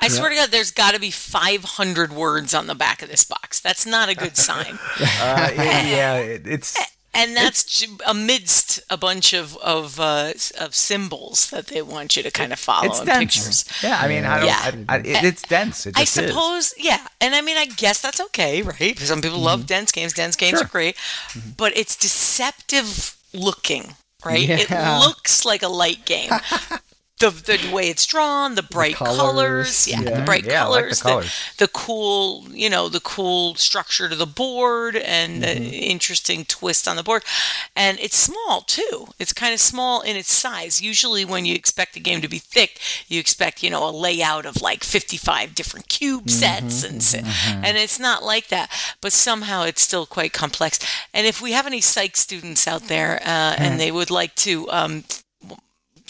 I 0.00 0.08
swear 0.08 0.30
to 0.30 0.34
God, 0.34 0.50
there's 0.50 0.72
got 0.72 0.94
to 0.94 1.00
be 1.00 1.12
500 1.12 2.12
words 2.12 2.54
on 2.54 2.66
the 2.66 2.74
back 2.74 3.00
of 3.00 3.08
this 3.08 3.22
box. 3.22 3.60
That's 3.60 3.86
not 3.86 4.08
a 4.08 4.16
good 4.16 4.36
sign. 4.36 4.80
Uh, 5.22 5.50
yeah, 5.54 6.16
it, 6.16 6.46
it's 6.46 6.76
And 7.14 7.36
that's 7.36 7.86
amidst 8.06 8.80
a 8.88 8.96
bunch 8.96 9.34
of 9.34 9.56
of, 9.58 10.00
uh, 10.00 10.32
of 10.58 10.74
symbols 10.74 11.50
that 11.50 11.66
they 11.66 11.82
want 11.82 12.16
you 12.16 12.22
to 12.22 12.30
kind 12.30 12.52
of 12.52 12.58
follow 12.58 12.86
it's 12.86 13.00
in 13.00 13.06
dense. 13.06 13.18
pictures. 13.36 13.64
Yeah, 13.82 13.98
I 14.00 14.08
mean, 14.08 14.24
I 14.24 14.38
don't. 14.38 14.46
Yeah. 14.46 14.84
I, 14.88 14.94
I, 14.96 14.98
it, 15.00 15.24
it's 15.24 15.42
dense. 15.42 15.84
It 15.86 15.94
I 15.96 16.00
just 16.04 16.16
is. 16.16 16.28
suppose, 16.28 16.74
yeah. 16.78 17.06
And 17.20 17.34
I 17.34 17.42
mean, 17.42 17.58
I 17.58 17.66
guess 17.66 18.00
that's 18.00 18.20
okay, 18.20 18.62
right? 18.62 18.98
Some 18.98 19.20
people 19.20 19.36
Mm-hmm. 19.38 19.44
love 19.46 19.66
dense 19.66 19.92
games. 19.92 20.14
Dense 20.14 20.36
games 20.36 20.62
are 20.62 20.66
great, 20.66 20.96
but 21.58 21.76
it's 21.76 21.96
deceptive 21.96 23.16
looking, 23.34 23.94
right? 24.24 24.40
Yeah. 24.40 24.58
It 25.00 25.04
looks 25.06 25.44
like 25.44 25.62
a 25.62 25.68
light 25.68 26.04
game. 26.06 26.30
The, 27.22 27.30
the 27.30 27.72
way 27.72 27.88
it's 27.88 28.04
drawn, 28.06 28.56
the 28.56 28.62
bright 28.62 28.96
colors, 28.96 29.16
colors, 29.16 29.88
yeah, 29.88 30.02
the 30.02 30.22
bright 30.24 30.44
Yeah, 30.44 30.64
I 30.64 30.68
like 30.68 30.90
the 30.90 30.96
colors, 30.96 31.02
colors. 31.02 31.54
the 31.58 31.68
cool, 31.68 32.46
you 32.50 32.68
know, 32.68 32.88
the 32.88 33.00
cool 33.00 33.54
structure 33.54 34.08
to 34.08 34.16
the 34.16 34.26
board 34.26 34.96
and 34.96 35.42
the 35.42 35.46
Mm-hmm. 35.52 35.72
interesting 35.94 36.44
twist 36.44 36.88
on 36.88 36.96
the 36.96 37.02
board. 37.02 37.22
And 37.76 37.98
it's 38.00 38.16
small 38.16 38.62
too. 38.62 39.08
It's 39.18 39.32
kind 39.32 39.54
of 39.54 39.60
small 39.60 40.00
in 40.00 40.16
its 40.16 40.32
size. 40.32 40.80
Usually 40.82 41.24
when 41.24 41.44
you 41.44 41.54
expect 41.54 41.96
a 41.96 42.00
game 42.00 42.20
to 42.22 42.28
be 42.28 42.38
thick, 42.38 42.80
you 43.08 43.20
expect, 43.20 43.62
you 43.62 43.70
know, 43.70 43.88
a 43.88 43.92
layout 43.92 44.44
of 44.46 44.60
like 44.60 44.82
55 44.84 45.54
different 45.54 45.88
cube 45.88 46.26
Mm-hmm. 46.26 46.28
sets 46.28 46.82
and 46.84 47.02
si- 47.02 47.22
and 47.66 47.76
it's 47.78 47.98
not 48.00 48.22
like 48.24 48.48
that, 48.48 48.70
but 49.00 49.12
somehow 49.12 49.62
it's 49.62 49.82
still 49.82 50.06
quite 50.06 50.32
complex. 50.32 50.78
And 51.14 51.26
if 51.26 51.40
we 51.40 51.52
have 51.52 51.66
any 51.66 51.80
psych 51.80 52.16
students 52.16 52.66
out 52.66 52.88
there 52.88 53.20
uh, 53.24 53.54
and 53.58 53.78
they 53.78 53.92
would 53.92 54.10
like 54.10 54.34
to 54.36 54.68
um, 54.70 55.04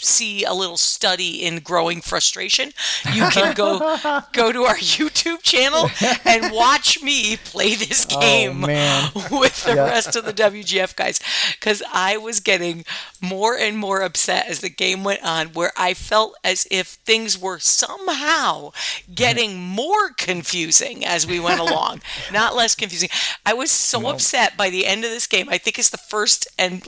see 0.03 0.43
a 0.43 0.53
little 0.53 0.77
study 0.77 1.43
in 1.43 1.59
growing 1.59 2.01
frustration, 2.01 2.71
you 3.11 3.27
can 3.31 3.53
go 3.53 3.97
go 4.31 4.51
to 4.51 4.63
our 4.63 4.75
YouTube 4.75 5.41
channel 5.41 5.89
and 6.25 6.53
watch 6.53 7.01
me 7.01 7.37
play 7.37 7.75
this 7.75 8.05
oh, 8.11 8.19
game 8.19 8.63
Oh, 8.65 9.27
with 9.31 9.63
the 9.63 9.75
rest 9.75 10.15
of 10.15 10.25
the 10.25 10.33
WGF 10.33 10.95
guys 10.95 11.19
cuz 11.59 11.81
I 11.91 12.17
was 12.17 12.39
getting 12.39 12.85
more 13.21 13.57
and 13.57 13.77
more 13.77 14.01
upset 14.01 14.47
as 14.47 14.59
the 14.59 14.69
game 14.69 15.03
went 15.03 15.23
on 15.23 15.47
where 15.47 15.71
I 15.77 15.93
felt 15.93 16.35
as 16.43 16.67
if 16.69 16.87
things 16.87 17.37
were 17.37 17.59
somehow 17.59 18.71
getting 19.13 19.59
more 19.59 20.11
confusing 20.11 21.05
as 21.05 21.25
we 21.25 21.39
went 21.39 21.59
along, 21.67 22.01
not 22.31 22.55
less 22.55 22.75
confusing. 22.75 23.09
I 23.45 23.53
was 23.53 23.71
so 23.71 24.07
upset 24.07 24.57
by 24.57 24.69
the 24.69 24.85
end 24.85 25.03
of 25.03 25.11
this 25.11 25.27
game. 25.27 25.47
I 25.49 25.57
think 25.57 25.79
it's 25.79 25.89
the 25.89 25.97
first 25.97 26.47
and 26.57 26.85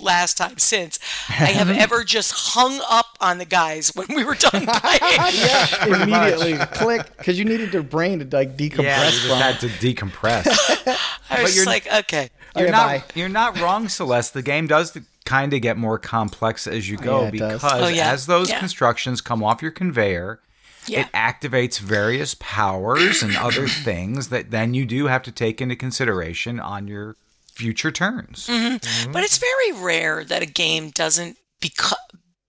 last 0.00 0.36
time 0.36 0.58
since 0.58 0.98
I 1.28 1.52
have 1.52 1.70
ever 1.70 2.04
just 2.04 2.32
hung 2.58 2.80
up 2.90 3.06
on 3.20 3.38
the 3.38 3.44
guys 3.44 3.92
when 3.94 4.06
we 4.14 4.24
were 4.24 4.34
done 4.34 4.50
playing. 4.66 5.32
Yeah, 5.34 6.02
immediately 6.02 6.54
click 6.76 7.16
because 7.16 7.38
you 7.38 7.44
needed 7.44 7.72
your 7.72 7.82
brain 7.84 8.18
to 8.18 8.36
like 8.36 8.56
decompress 8.56 8.82
Yeah, 8.82 9.04
you 9.04 9.10
just 9.12 9.26
from. 9.26 9.38
had 9.38 9.60
to 9.60 9.68
decompress. 9.68 10.46
I 11.30 11.42
was 11.42 11.54
you're- 11.54 11.64
just 11.64 11.66
like, 11.66 11.86
okay. 12.04 12.30
you're 12.56 12.64
Okay, 12.66 12.72
not. 12.72 12.86
bye. 12.86 13.02
You're 13.14 13.28
not 13.28 13.60
wrong, 13.60 13.88
Celeste. 13.88 14.34
The 14.34 14.42
game 14.42 14.66
does 14.66 14.96
kind 15.24 15.52
of 15.52 15.60
get 15.60 15.76
more 15.76 15.98
complex 15.98 16.66
as 16.66 16.88
you 16.88 16.96
go 16.96 17.24
Yeah, 17.24 17.30
because 17.30 17.60
Oh, 17.62 17.86
yeah. 17.88 18.10
as 18.12 18.26
those 18.26 18.48
Yeah. 18.48 18.58
constructions 18.58 19.20
come 19.20 19.42
off 19.44 19.60
your 19.62 19.70
conveyor, 19.70 20.40
Yeah. 20.86 21.00
it 21.02 21.12
activates 21.12 21.78
various 21.78 22.34
powers 22.40 23.22
and 23.22 23.36
other 23.36 23.68
things 23.68 24.30
that 24.30 24.50
then 24.50 24.72
you 24.74 24.86
do 24.86 25.06
have 25.06 25.22
to 25.24 25.30
take 25.32 25.60
into 25.60 25.76
consideration 25.76 26.58
on 26.58 26.88
your 26.88 27.16
future 27.54 27.90
turns. 27.92 28.46
Mm-hmm. 28.46 29.12
But 29.12 29.22
it's 29.24 29.36
very 29.38 29.72
rare 29.72 30.24
that 30.24 30.42
a 30.42 30.46
game 30.46 30.90
doesn't 30.90 31.36
beco- 31.60 31.92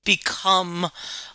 become 0.09 0.87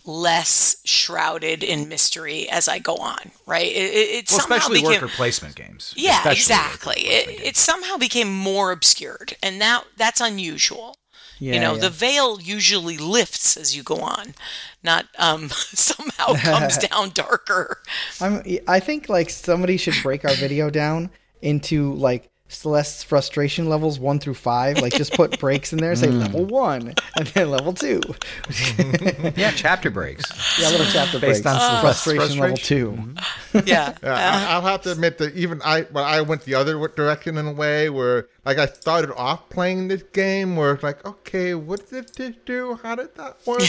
less 0.04 0.78
shrouded 0.84 1.62
in 1.62 1.88
mystery 1.88 2.48
as 2.48 2.66
I 2.66 2.80
go 2.80 2.96
on, 2.96 3.30
right? 3.46 3.70
It, 3.70 3.76
it, 3.76 4.30
Well, 4.30 4.40
somehow 4.40 4.56
especially 4.56 4.80
became, 4.80 5.02
worker 5.02 5.14
placement 5.14 5.54
games. 5.54 5.94
Yeah, 5.96 6.18
Especially 6.18 6.38
exactly. 6.38 7.00
It, 7.02 7.28
games. 7.28 7.40
it 7.44 7.56
somehow 7.56 7.96
became 7.96 8.34
more 8.34 8.72
obscured, 8.72 9.36
and 9.44 9.60
that 9.60 9.84
that's 9.96 10.20
unusual. 10.20 10.96
Yeah, 11.38 11.54
you 11.54 11.60
know, 11.60 11.74
yeah. 11.74 11.82
the 11.82 11.90
veil 11.90 12.40
usually 12.40 12.96
lifts 12.96 13.56
as 13.56 13.76
you 13.76 13.84
go 13.84 13.96
on, 13.96 14.34
not 14.82 15.06
um, 15.20 15.48
somehow 15.50 16.34
comes 16.34 16.76
down 16.88 17.10
darker. 17.10 17.80
I'm, 18.20 18.42
I 18.66 18.80
think 18.80 19.08
like 19.08 19.30
somebody 19.30 19.76
should 19.76 19.94
break 20.02 20.24
our 20.24 20.34
video 20.34 20.68
down 20.68 21.10
into 21.42 21.94
like 21.94 22.28
Celeste's 22.54 23.02
frustration 23.02 23.68
levels 23.68 23.98
one 23.98 24.18
through 24.18 24.34
five. 24.34 24.78
Like 24.80 24.92
just 24.94 25.12
put 25.14 25.38
breaks 25.40 25.72
in 25.72 25.78
there, 25.78 25.94
say 25.96 26.08
Mm. 26.08 26.20
level 26.20 26.44
one, 26.46 26.94
and 27.18 27.26
then 27.28 27.50
level 27.50 27.72
two. 27.72 28.00
yeah, 29.36 29.50
chapter 29.54 29.90
breaks. 29.90 30.24
Yeah, 30.60 30.70
little 30.70 30.86
chapter 30.86 31.18
Based 31.18 31.42
breaks. 31.42 31.46
on 31.46 31.60
Celeste's 31.60 31.80
frustration 31.80 32.38
level 32.40 32.56
frustration. 32.56 33.16
2 33.52 33.62
Yeah. 33.66 33.94
Yeah, 34.02 34.14
I- 34.48 34.54
I'll 34.54 34.62
have 34.62 34.82
to 34.82 34.92
admit 34.92 35.18
that 35.18 35.34
even 35.34 35.60
I, 35.64 35.86
well, 35.92 36.04
I 36.04 36.20
went 36.20 36.42
the 36.42 36.54
other 36.54 36.74
direction 36.88 37.36
in 37.38 37.46
a 37.46 37.52
way 37.52 37.90
where, 37.90 38.28
like, 38.44 38.58
I 38.58 38.66
started 38.66 39.12
off 39.14 39.48
playing 39.48 39.88
this 39.88 40.02
game 40.12 40.56
where 40.56 40.72
it's 40.74 40.82
like, 40.82 41.04
okay, 41.04 41.54
what 41.54 41.88
did 41.90 42.08
this 42.14 42.34
do? 42.44 42.78
How 42.82 42.94
did 42.94 43.14
that 43.16 43.36
work? 43.46 43.60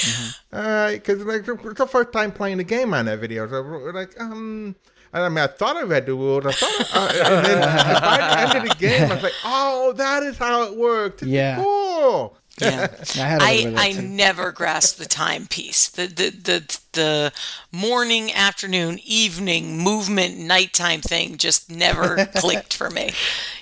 Because 0.51 1.19
like 1.25 1.47
it's 1.47 1.77
the 1.77 1.87
first 1.89 2.11
time 2.13 2.31
playing 2.31 2.57
the 2.57 2.63
game 2.63 2.93
on 2.93 3.05
that 3.05 3.19
video, 3.19 3.47
so 3.47 3.61
we're 3.61 3.93
like, 3.93 4.19
um. 4.19 4.75
And 5.15 5.23
I 5.23 5.29
mean, 5.29 5.37
I 5.39 5.47
thought 5.47 5.77
I 5.77 5.83
read 5.83 6.05
the 6.05 6.13
rules. 6.13 6.45
I 6.45 6.51
thought, 6.51 6.93
uh, 6.93 7.23
and 7.37 7.45
then 7.45 7.61
by 7.61 8.17
the 8.17 8.39
end 8.57 8.57
of 8.57 8.69
the 8.69 8.75
game, 8.75 9.09
I 9.09 9.13
was 9.15 9.23
like, 9.23 9.33
"Oh, 9.45 9.93
that 9.93 10.23
is 10.23 10.37
how 10.37 10.63
it 10.63 10.75
worked. 10.77 11.21
This 11.21 11.29
Yeah. 11.29 11.63
cool." 11.63 12.37
Yeah. 12.59 12.87
I 13.15 13.19
had 13.19 13.41
a 13.41 13.45
little 13.45 13.71
bit 13.71 13.79
I, 13.79 13.87
I 13.89 13.91
never 14.01 14.51
grasped 14.51 14.99
the 14.99 15.05
timepiece. 15.05 15.87
The, 15.89 16.07
the 16.07 16.29
the 16.31 16.79
the 16.93 17.33
morning, 17.71 18.31
afternoon, 18.33 18.99
evening, 19.05 19.77
movement, 19.77 20.37
nighttime 20.37 21.01
thing 21.01 21.37
just 21.37 21.69
never 21.71 22.25
clicked 22.35 22.73
for 22.73 22.89
me 22.89 23.11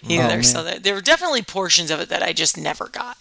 either. 0.07 0.27
man. 0.27 0.43
so 0.43 0.63
there, 0.63 0.79
there 0.79 0.93
were 0.95 1.01
definitely 1.01 1.41
portions 1.43 1.89
of 1.91 1.99
it 2.01 2.09
that 2.09 2.21
I 2.23 2.33
just 2.33 2.57
never 2.57 2.87
got. 2.87 3.17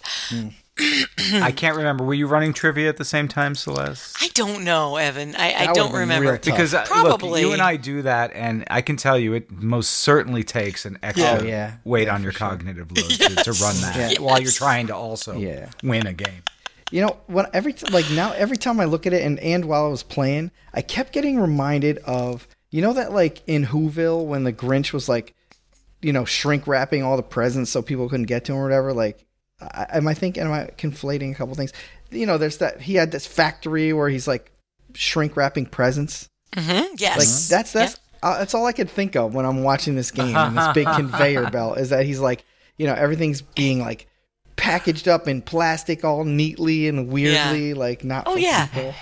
I 1.35 1.53
can't 1.53 1.77
remember. 1.77 2.05
Were 2.05 2.15
you 2.15 2.27
running 2.27 2.53
trivia 2.53 2.89
at 2.89 2.97
the 2.97 3.05
same 3.05 3.29
time, 3.29 3.55
Celeste? 3.55 4.17
I 4.21 4.29
don't 4.35 4.65
know, 4.65 4.97
Evan. 4.97 5.35
I, 5.37 5.55
I 5.69 5.73
don't 5.73 5.93
remember. 5.93 6.39
Because 6.39 6.75
uh, 6.75 6.79
look, 6.81 6.89
Probably. 6.89 7.41
you 7.41 7.53
and 7.53 7.63
I 7.63 7.77
do 7.77 8.03
that, 8.03 8.33
and 8.35 8.65
I 8.71 8.81
can 8.83 8.97
tell 8.97 9.19
you, 9.19 9.35
it 9.35 9.51
most 9.51 9.91
certainly 9.91 10.43
takes 10.45 10.85
an 10.85 10.99
extra 11.03 11.39
Oh, 11.41 11.43
yeah. 11.45 11.75
weight 11.85 12.09
on 12.09 12.23
your 12.23 12.33
cognitive 12.33 12.91
load 12.91 13.11
to, 13.11 13.45
to 13.45 13.53
run 13.53 13.77
that 13.83 14.13
Yeah. 14.15 14.21
while 14.21 14.41
you're 14.41 14.51
trying 14.51 14.89
to 14.89 14.97
also 14.97 15.37
Yeah. 15.37 15.71
win 15.83 16.07
a 16.07 16.13
game. 16.13 16.43
You 16.91 17.01
know, 17.03 17.17
when 17.27 17.47
every 17.55 17.73
t- 17.73 17.87
like 17.91 18.11
now 18.11 18.33
every 18.33 18.59
time 18.59 18.79
I 18.79 18.85
look 18.85 19.07
at 19.07 19.15
it 19.15 19.23
and 19.23 19.39
and 19.41 19.65
while 19.65 19.87
I 19.87 19.89
was 19.89 20.03
playing, 20.03 20.51
I 20.75 20.83
kept 20.83 21.13
getting 21.15 21.41
reminded 21.41 21.97
of 21.99 22.47
you 22.71 22.83
know 22.83 22.93
that 22.93 23.13
like 23.13 23.43
in 23.47 23.65
Whoville 23.65 24.27
when 24.27 24.45
the 24.45 24.53
Grinch 24.53 24.93
was 24.93 25.09
like, 25.09 25.35
you 26.03 26.13
know, 26.13 26.27
shrink 26.27 26.67
wrapping 26.67 27.03
all 27.03 27.17
the 27.17 27.23
presents 27.23 27.71
so 27.71 27.81
people 27.81 28.11
couldn't 28.11 28.27
get 28.27 28.45
to 28.47 28.53
him 28.53 28.59
or 28.59 28.65
whatever. 28.65 28.93
Like, 28.93 29.25
I, 29.73 29.87
am 29.97 30.07
I 30.09 30.15
thinking? 30.15 30.43
Am 30.43 30.53
I 30.53 30.71
conflating 30.79 31.33
a 31.33 31.35
couple 31.35 31.55
things? 31.55 31.73
You 32.11 32.27
know, 32.27 32.39
there's 32.39 32.59
that 32.59 32.81
he 32.81 32.95
had 32.95 33.11
this 33.13 33.27
factory 33.27 33.93
where 33.93 34.09
he's 34.09 34.27
like 34.29 34.51
shrink 34.95 35.37
wrapping 35.37 35.67
presents. 35.67 36.29
hmm 36.55 36.71
Like 36.71 37.01
Yes. 37.01 37.49
that's 37.49 37.73
that's 37.73 37.97
uh, 38.23 38.39
that's 38.39 38.55
all 38.55 38.67
I 38.67 38.73
could 38.73 38.89
think 38.91 39.17
of 39.17 39.35
when 39.35 39.45
I'm 39.47 39.63
watching 39.63 39.95
this 39.97 40.11
game 40.11 40.37
and 40.37 40.57
this 40.57 40.69
big 40.75 40.87
conveyor 40.97 41.51
belt 41.51 41.79
is 41.79 41.91
that 41.91 42.05
he's 42.07 42.21
like, 42.21 42.45
you 42.77 42.87
know, 42.87 42.95
everything's 42.95 43.43
being 43.43 43.81
like 43.81 44.07
packaged 44.57 45.09
up 45.09 45.27
in 45.29 45.43
plastic 45.43 46.05
all 46.05 46.25
neatly 46.25 46.87
and 46.89 47.09
weirdly, 47.09 47.75
like 47.75 48.05
not. 48.05 48.25
Oh, 48.27 48.35
for 48.35 48.39
yeah. 48.39 48.67
people. 48.67 48.95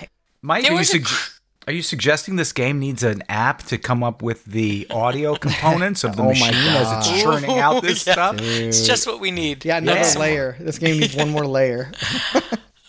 Mike, 0.42 0.62
There 0.64 0.72
was 0.74 0.94
a 0.94 1.02
sug- 1.04 1.30
are 1.66 1.72
you 1.72 1.82
suggesting 1.82 2.36
this 2.36 2.52
game 2.52 2.78
needs 2.78 3.02
an 3.02 3.22
app 3.28 3.62
to 3.64 3.78
come 3.78 4.02
up 4.02 4.22
with 4.22 4.44
the 4.44 4.86
audio 4.90 5.34
components 5.46 6.04
of 6.04 6.16
the 6.16 6.22
Oh 6.22 6.28
machine 6.28 6.54
as 6.54 7.08
it's 7.08 7.22
churning 7.22 7.58
out 7.58 7.82
this 7.82 8.06
Yeah. 8.06 8.12
stuff? 8.14 8.36
It's 8.40 8.86
just 8.86 9.06
what 9.06 9.20
we 9.20 9.30
need. 9.30 9.64
Yeah, 9.64 9.78
another 9.78 10.00
Yeah. 10.00 10.18
layer. 10.18 10.56
This 10.58 10.78
game 10.78 10.98
needs 10.98 11.14
one 11.16 11.30
more 11.30 11.46
layer. 11.46 11.92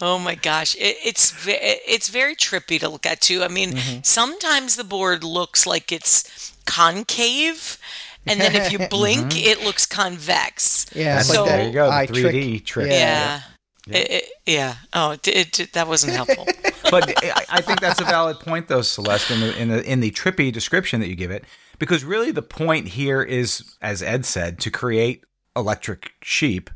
Oh 0.03 0.17
my 0.17 0.33
gosh, 0.33 0.73
it, 0.77 0.97
it's 1.05 1.31
it's 1.47 2.09
very 2.09 2.33
trippy 2.35 2.79
to 2.79 2.89
look 2.89 3.05
at 3.05 3.21
too. 3.21 3.43
I 3.43 3.47
mean, 3.49 3.73
Mm-hmm. 3.73 3.99
sometimes 4.01 4.75
the 4.75 4.83
board 4.83 5.23
looks 5.23 5.67
like 5.67 5.91
it's 5.91 6.53
concave, 6.65 7.77
and 8.25 8.41
then 8.41 8.55
if 8.55 8.71
you 8.71 8.79
blink, 8.87 9.37
it 9.37 9.63
looks 9.63 9.85
convex. 9.85 10.87
Yeah, 10.95 11.19
it's 11.19 11.27
So- 11.31 11.43
like 11.43 11.51
there 11.51 11.67
you 11.67 11.71
go, 11.73 11.85
the 11.85 11.93
eye 11.93 12.07
3D 12.07 12.65
trick. 12.65 12.89
Yeah. 12.89 13.41
Yeah. 13.85 13.97
It- 13.97 14.09
it- 14.11 14.29
yeah. 14.47 14.75
Oh, 14.91 15.11
it, 15.11 15.27
it, 15.27 15.59
it- 15.59 15.73
that 15.73 15.87
wasn't 15.87 16.13
helpful. 16.13 16.47
But 16.91 17.23
I, 17.23 17.45
I 17.49 17.61
think 17.61 17.79
that's 17.79 17.99
a 17.99 18.05
valid 18.05 18.39
point, 18.39 18.67
though, 18.67 18.81
Celeste, 18.81 19.31
in 19.31 19.39
the, 19.39 19.61
in 19.61 19.69
the 19.69 19.91
in 19.91 19.99
the 20.01 20.11
trippy 20.11 20.51
description 20.51 20.99
that 20.99 21.07
you 21.07 21.15
give 21.15 21.31
it, 21.31 21.45
because 21.79 22.03
really 22.03 22.31
the 22.31 22.41
point 22.41 22.89
here 22.89 23.23
is, 23.23 23.75
as 23.81 24.03
Ed 24.03 24.25
said, 24.25 24.59
to 24.59 24.69
create 24.69 25.23
electric 25.55 26.13
sheep. 26.21 26.69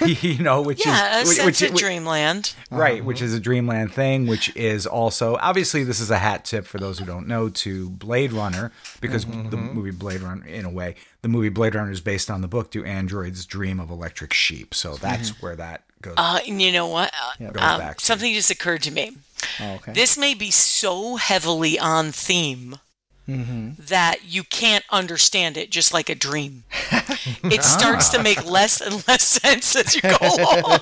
you 0.06 0.42
know, 0.42 0.62
which 0.62 0.86
yeah, 0.86 1.18
a 1.18 1.20
is 1.20 1.28
which, 1.28 1.36
sense 1.36 1.60
which, 1.60 1.70
of 1.72 1.76
dreamland. 1.76 2.54
right, 2.70 2.94
uh-huh. 2.94 3.04
which 3.04 3.20
is 3.20 3.34
a 3.34 3.40
Dreamland 3.40 3.92
thing, 3.92 4.26
which 4.26 4.54
is 4.56 4.86
also 4.86 5.36
obviously 5.36 5.84
this 5.84 6.00
is 6.00 6.10
a 6.10 6.16
hat 6.16 6.46
tip 6.46 6.64
for 6.64 6.78
those 6.78 6.98
who 6.98 7.04
don't 7.04 7.28
know 7.28 7.50
to 7.50 7.90
Blade 7.90 8.32
Runner 8.32 8.72
because 9.02 9.26
mm-hmm, 9.26 9.50
the 9.50 9.58
mm-hmm. 9.58 9.74
movie 9.74 9.90
Blade 9.90 10.22
Runner, 10.22 10.46
in 10.46 10.64
a 10.64 10.70
way, 10.70 10.96
the 11.20 11.28
movie 11.28 11.50
Blade 11.50 11.74
Runner 11.74 11.90
is 11.90 12.00
based 12.00 12.30
on 12.30 12.40
the 12.40 12.48
book 12.48 12.70
"Do 12.70 12.84
Androids 12.84 13.44
Dream 13.44 13.80
of 13.80 13.90
Electric 13.90 14.32
Sheep?" 14.32 14.74
So 14.74 14.94
that's 14.94 15.30
mm-hmm. 15.30 15.44
where 15.44 15.56
that 15.56 15.84
goes. 16.02 16.14
Uh, 16.16 16.40
and 16.46 16.60
you 16.60 16.72
know 16.72 16.86
what? 16.86 17.12
Uh, 17.40 17.50
Goes 17.50 17.62
um, 17.62 17.94
something 17.98 18.32
just 18.34 18.50
occurred 18.50 18.82
to 18.82 18.90
me. 18.90 19.12
Oh, 19.60 19.72
okay. 19.74 19.92
This 19.92 20.16
may 20.18 20.34
be 20.34 20.50
so 20.50 21.16
heavily 21.16 21.78
on 21.78 22.12
theme 22.12 22.78
Mm-hmm. 23.28 23.84
that 23.86 24.16
you 24.26 24.42
can't 24.42 24.84
understand 24.90 25.56
it, 25.56 25.70
just 25.70 25.94
like 25.94 26.08
a 26.08 26.16
dream. 26.16 26.64
it 27.44 27.62
starts 27.62 28.08
to 28.08 28.20
make 28.20 28.44
less 28.50 28.80
and 28.80 29.06
less 29.06 29.22
sense 29.42 29.76
as 29.76 29.94
you 29.94 30.00
go 30.00 30.16
along. 30.20 30.80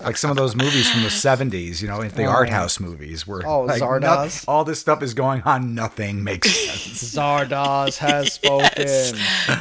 Like 0.00 0.16
some 0.16 0.30
of 0.30 0.36
those 0.36 0.54
movies 0.54 0.90
from 0.90 1.02
the 1.02 1.08
70s, 1.08 1.82
you 1.82 1.88
know, 1.88 2.02
the 2.02 2.24
art 2.26 2.48
oh. 2.48 2.52
house 2.52 2.80
movies 2.80 3.26
where 3.26 3.46
Oh, 3.46 3.62
like, 3.62 3.80
Zardoz. 3.82 4.44
all 4.48 4.64
this 4.64 4.80
stuff 4.80 5.02
is 5.02 5.14
going 5.14 5.42
on, 5.42 5.74
nothing 5.74 6.22
makes 6.24 6.50
sense. 6.50 7.14
Zardoz 7.16 7.98
has 7.98 8.32
spoken. 8.34 9.16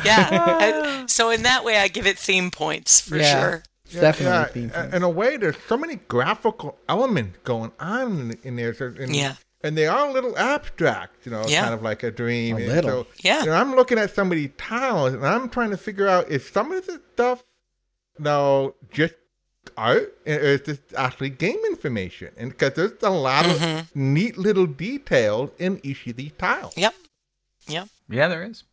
Yeah. 0.05 1.05
so 1.07 1.29
in 1.29 1.43
that 1.43 1.63
way, 1.63 1.77
I 1.77 1.87
give 1.87 2.07
it 2.07 2.17
theme 2.17 2.51
points 2.51 3.01
for 3.01 3.17
Yeah. 3.17 3.39
sure. 3.41 3.63
It's 3.85 3.95
definitely 3.99 4.31
yeah, 4.37 4.45
theme 4.45 4.69
thing. 4.69 4.93
in 4.93 5.03
a 5.03 5.09
way, 5.09 5.35
there's 5.37 5.57
so 5.67 5.77
many 5.77 5.95
graphical 6.07 6.77
elements 6.87 7.39
going 7.43 7.71
on 7.79 8.19
in, 8.31 8.37
in 8.43 8.55
there. 8.55 8.73
So, 8.73 8.93
and, 8.97 9.15
Yeah. 9.15 9.35
And 9.63 9.77
they 9.77 9.85
are 9.85 10.07
a 10.07 10.11
little 10.11 10.35
abstract, 10.39 11.25
you 11.25 11.31
know, 11.31 11.43
Yeah. 11.45 11.61
kind 11.63 11.73
of 11.73 11.81
like 11.83 12.01
a 12.01 12.09
dream. 12.09 12.57
A 12.57 12.59
little. 12.67 13.03
So, 13.03 13.07
Yeah. 13.17 13.41
You 13.41 13.47
know, 13.47 13.53
I'm 13.53 13.75
looking 13.75 13.99
at 13.99 14.15
some 14.15 14.31
of 14.31 14.37
these 14.37 14.49
tiles 14.57 15.13
and 15.13 15.25
I'm 15.27 15.49
trying 15.49 15.71
to 15.71 15.77
figure 15.77 16.07
out 16.07 16.31
if 16.31 16.51
some 16.51 16.71
of 16.71 16.85
the 16.87 17.01
stuff, 17.13 17.43
no, 18.17 18.75
just 18.91 19.13
art 19.77 20.17
or 20.25 20.33
is 20.33 20.61
this 20.63 20.79
actually 20.95 21.29
game 21.29 21.59
information? 21.67 22.29
And 22.37 22.51
because 22.51 22.73
there's 22.73 22.93
a 23.03 23.09
lot 23.09 23.45
Mm-hmm. 23.45 23.77
of 23.79 23.95
neat 23.95 24.37
little 24.37 24.65
details 24.67 25.49
in 25.59 25.79
each 25.83 26.05
of 26.07 26.15
these 26.17 26.31
tiles. 26.37 26.75
Yep. 26.77 26.93
Yep. 27.67 27.87
Yeah, 28.09 28.27
there 28.27 28.43
is. 28.43 28.63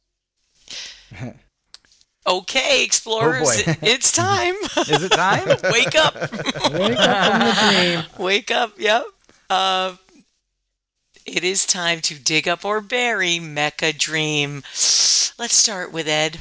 Okay, 2.27 2.85
explorers, 2.85 3.49
Oh, 3.67 3.75
it's 3.81 4.13
time. 4.13 4.55
Is 4.77 5.03
it 5.03 5.13
time? 5.13 5.49
Wake 5.73 5.97
up. 5.97 6.15
Wake 6.15 6.99
up 6.99 7.33
from 7.33 7.41
the 7.41 7.57
dream. 7.71 8.05
Wake 8.19 8.51
up. 8.51 8.73
Yep. 8.79 9.03
Uh, 9.49 9.97
it 11.25 11.43
is 11.43 11.65
time 11.65 12.03
to 12.03 12.15
dig 12.19 12.47
up 12.47 12.67
or 12.67 12.83
bury 12.83 13.39
Mech 13.39 13.81
A 13.83 13.95
Dream. 13.95 14.57
Let's 15.39 15.55
start 15.55 15.91
with 15.91 16.07
Ed. 16.07 16.41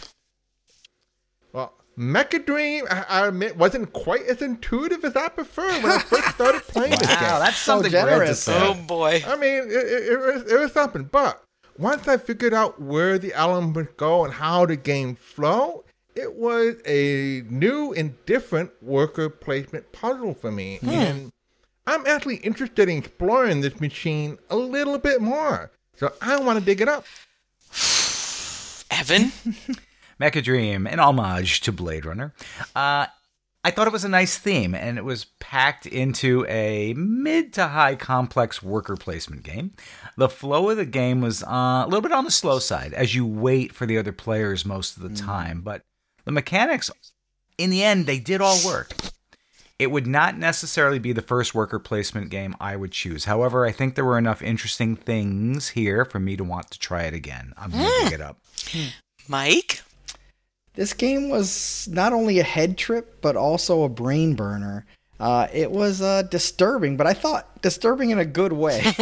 Well, 1.98 2.06
Mech 2.06 2.34
A 2.34 2.40
Dream, 2.40 2.86
I, 2.90 3.06
I 3.10 3.28
admit, 3.28 3.58
wasn't 3.58 3.92
quite 3.94 4.24
as 4.28 4.42
intuitive 4.42 5.04
as 5.04 5.16
I 5.16 5.30
preferred 5.30 5.84
when 5.84 5.92
I 5.92 6.00
first 6.00 6.28
started 6.30 6.62
playing 6.68 6.92
this 6.92 7.08
game. 7.08 7.22
wow, 7.22 7.40
that's 7.40 7.58
something 7.58 7.92
great 7.92 8.02
to 8.02 8.08
generous. 8.10 8.48
Oh 8.48 8.76
boy. 8.76 9.24
I 9.26 9.36
mean, 9.36 9.64
it, 9.64 9.72
it, 9.72 10.14
it, 10.14 10.20
was, 10.20 10.52
it 10.52 10.60
was 10.60 10.72
something. 10.72 11.04
But 11.06 11.44
once 11.78 12.08
I 12.08 12.18
figured 12.18 12.54
out 12.54 12.82
where 12.82 13.18
the 13.18 13.34
elements 13.34 13.94
go 13.98 14.24
and 14.24 14.34
how 14.34 14.66
the 14.66 14.76
game 14.76 15.16
flow, 15.16 15.86
it 16.16 16.36
was 16.36 16.76
a 16.86 17.44
new 17.50 17.94
and 17.94 18.14
different 18.26 18.72
worker 18.82 19.30
placement 19.30 19.92
puzzle 19.92 20.34
for 20.34 20.52
me. 20.52 20.78
Hmm. 20.78 20.90
And 20.90 21.32
I'm 21.86 22.06
actually 22.06 22.38
interested 22.38 22.90
in 22.90 22.98
exploring 22.98 23.62
this 23.62 23.80
machine 23.80 24.38
a 24.50 24.56
little 24.56 24.98
bit 24.98 25.22
more. 25.22 25.72
So 25.96 26.14
I 26.22 26.40
want 26.40 26.60
to 26.60 26.66
dig 26.66 26.82
it 26.82 26.88
up. 26.88 27.06
Evan. 28.92 29.32
Mech 30.20 30.36
A 30.36 30.42
Dream, 30.42 30.88
an 30.88 31.00
homage 31.00 31.62
to 31.62 31.72
Blade 31.72 32.06
Runner. 32.06 32.34
Uh, 32.76 33.08
I 33.64 33.72
thought 33.72 33.88
it 33.88 33.94
was 33.94 34.06
a 34.06 34.10
nice 34.10 34.38
theme, 34.38 34.74
and 34.74 34.98
it 34.98 35.04
was 35.04 35.26
packed 35.40 35.86
into 35.86 36.46
a 36.48 36.94
mid 36.94 37.52
to 37.54 37.68
high 37.68 37.96
complex 37.96 38.64
worker 38.64 38.96
placement 38.96 39.44
game. 39.44 39.74
The 40.16 40.30
flow 40.30 40.70
of 40.70 40.78
the 40.78 40.86
game 40.86 41.20
was 41.20 41.44
uh, 41.44 41.84
a 41.84 41.86
little 41.86 42.02
bit 42.02 42.14
on 42.14 42.24
the 42.24 42.32
slow 42.32 42.60
side 42.60 42.94
as 42.94 43.14
you 43.14 43.26
wait 43.26 43.74
for 43.74 43.86
the 43.86 43.98
other 43.98 44.14
players 44.14 44.66
most 44.66 44.96
of 44.96 45.04
the 45.04 45.10
time, 45.14 45.62
but 45.62 45.82
the 46.24 46.32
mechanics, 46.32 46.90
in 47.58 47.70
the 47.70 47.84
end, 47.84 48.06
they 48.06 48.20
did 48.20 48.42
all 48.42 48.58
work. 48.66 48.94
It 49.80 49.92
would 49.92 50.08
not 50.08 50.38
necessarily 50.38 50.98
be 50.98 51.14
the 51.14 51.22
first 51.22 51.54
worker 51.54 51.78
placement 51.78 52.30
game 52.30 52.56
I 52.60 52.76
would 52.76 52.92
choose. 52.92 53.26
However, 53.26 53.66
I 53.66 53.72
think 53.72 53.96
there 53.96 54.06
were 54.06 54.18
enough 54.18 54.42
interesting 54.42 54.96
things 54.96 55.70
here 55.70 56.04
for 56.04 56.20
me 56.20 56.36
to 56.36 56.44
want 56.44 56.72
to 56.72 56.80
try 56.80 57.04
it 57.04 57.14
again. 57.14 57.54
I'm 57.58 57.72
going 57.72 57.84
to 57.84 58.04
pick 58.04 58.14
it 58.14 58.22
up. 58.22 58.40
Mike. 59.28 59.82
This 60.78 60.94
game 60.94 61.30
was 61.30 61.90
not 61.92 62.14
only 62.14 62.38
a 62.38 62.44
head 62.44 62.78
trip, 62.78 63.20
but 63.22 63.36
also 63.36 63.82
a 63.82 63.90
brain 63.90 64.36
burner. 64.36 64.86
Uh, 65.20 65.48
it 65.52 65.72
was 65.72 66.04
uh, 66.04 66.22
disturbing, 66.22 66.96
but 66.96 67.08
I 67.08 67.16
thought 67.16 67.64
disturbing 67.64 68.12
in 68.12 68.20
a 68.20 68.26
good 68.26 68.54
way. 68.54 68.82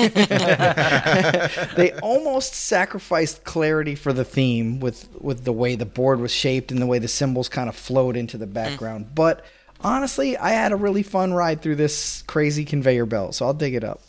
they 1.75 1.91
almost 2.01 2.53
sacrificed 2.53 3.43
clarity 3.43 3.93
for 3.95 4.13
the 4.13 4.23
theme 4.23 4.79
with, 4.79 5.09
with 5.19 5.43
the 5.43 5.51
way 5.51 5.75
the 5.75 5.85
board 5.85 6.21
was 6.21 6.31
shaped 6.31 6.71
and 6.71 6.81
the 6.81 6.85
way 6.85 6.97
the 6.97 7.09
symbols 7.09 7.49
kind 7.49 7.67
of 7.67 7.75
flowed 7.75 8.15
into 8.15 8.38
the 8.38 8.47
background. 8.47 9.13
But 9.13 9.43
honestly, 9.81 10.38
I 10.38 10.51
had 10.51 10.71
a 10.71 10.77
really 10.77 11.03
fun 11.03 11.33
ride 11.33 11.61
through 11.61 11.75
this 11.75 12.21
crazy 12.21 12.63
conveyor 12.63 13.05
belt, 13.05 13.35
so 13.35 13.45
I'll 13.47 13.53
dig 13.53 13.75
it 13.75 13.83
up. 13.83 14.01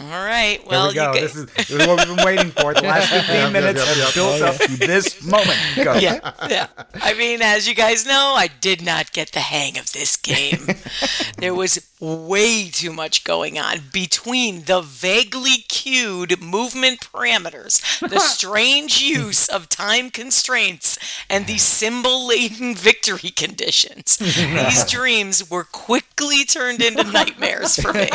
All 0.00 0.08
right. 0.08 0.58
There 0.58 0.66
Well, 0.68 0.88
we 0.88 0.94
go. 0.94 1.12
you 1.14 1.20
This 1.20 1.32
guys, 1.32 1.36
is, 1.36 1.46
this 1.54 1.70
is 1.70 1.86
what 1.86 1.98
we've 2.06 2.16
been 2.16 2.24
waiting 2.26 2.50
for. 2.50 2.74
The 2.74 2.82
last 2.82 3.08
15 3.26 3.52
Yep, 3.52 3.52
minutes 3.52 3.78
yep, 3.78 3.88
have 3.88 3.96
yep. 3.98 4.14
built 4.14 4.42
up 4.42 4.56
to 4.56 4.76
this 4.76 5.22
moment. 5.24 5.58
Go. 5.76 5.94
yeah, 5.98 6.32
yeah. 6.48 6.66
I 6.94 7.14
mean, 7.14 7.40
as 7.40 7.68
you 7.68 7.74
guys 7.74 8.04
know, 8.04 8.34
I 8.36 8.48
did 8.60 8.84
not 8.84 9.12
get 9.12 9.30
the 9.32 9.40
hang 9.40 9.78
of 9.78 9.92
this 9.92 10.16
game. 10.16 10.66
there 11.38 11.54
was 11.54 11.88
way 12.00 12.68
too 12.68 12.92
much 12.92 13.22
going 13.22 13.58
on 13.60 13.78
between 13.92 14.64
the 14.64 14.80
vaguely 14.80 15.58
cued 15.68 16.40
movement 16.42 16.98
parameters, 17.00 17.80
the 18.00 18.18
strange 18.18 19.00
use 19.00 19.48
of 19.48 19.68
time 19.68 20.10
constraints, 20.10 20.98
and 21.30 21.46
the 21.46 21.58
symbol 21.58 22.26
laden 22.26 22.74
victory 22.74 23.30
conditions. 23.30 24.16
These 24.16 24.84
dreams 24.90 25.48
were 25.48 25.64
quickly 25.64 26.44
turned 26.44 26.82
into 26.82 27.04
nightmares 27.04 27.76
for 27.80 27.92
me. 27.92 28.08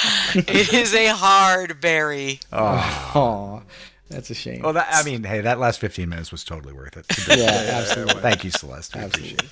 it 0.34 0.72
is 0.72 0.94
a 0.94 1.08
hard 1.08 1.80
bury. 1.80 2.40
Oh, 2.52 3.62
that's 4.08 4.30
a 4.30 4.34
shame. 4.34 4.62
Well, 4.62 4.74
that, 4.74 4.88
I 4.90 5.02
mean, 5.04 5.24
hey, 5.24 5.40
that 5.40 5.58
last 5.58 5.80
15 5.80 6.08
minutes 6.08 6.30
was 6.30 6.44
totally 6.44 6.72
worth 6.72 6.96
it. 6.96 7.06
yeah, 7.38 7.78
absolutely. 7.78 8.22
Thank 8.22 8.44
you, 8.44 8.50
Celeste. 8.50 8.96
We 8.96 9.02
appreciate 9.02 9.42
it. 9.42 9.50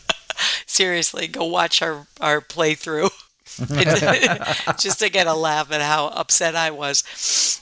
seriously 0.67 1.29
go 1.29 1.45
watch 1.45 1.81
our 1.83 2.07
our 2.21 2.41
playthrough 2.41 3.11
just 4.79 4.99
to 4.99 5.09
get 5.09 5.29
a 5.29 5.35
laugh 5.35 5.71
at 5.71 5.81
how 5.81 6.09
upset 6.09 6.57
i 6.57 6.71
was 6.71 7.61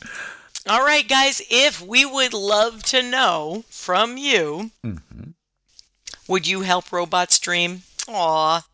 all 0.67 0.83
right 0.83 1.09
guys 1.09 1.43
if 1.51 1.87
we 1.87 2.07
would 2.07 2.33
love 2.33 2.83
to 2.83 3.03
know 3.03 3.65
from 3.69 4.17
you 4.17 4.71
mm-hmm. 4.83 5.31
would 6.27 6.47
you 6.47 6.63
help 6.63 6.91
robots 6.91 7.39
dream 7.39 7.83
Aw. 8.09 8.65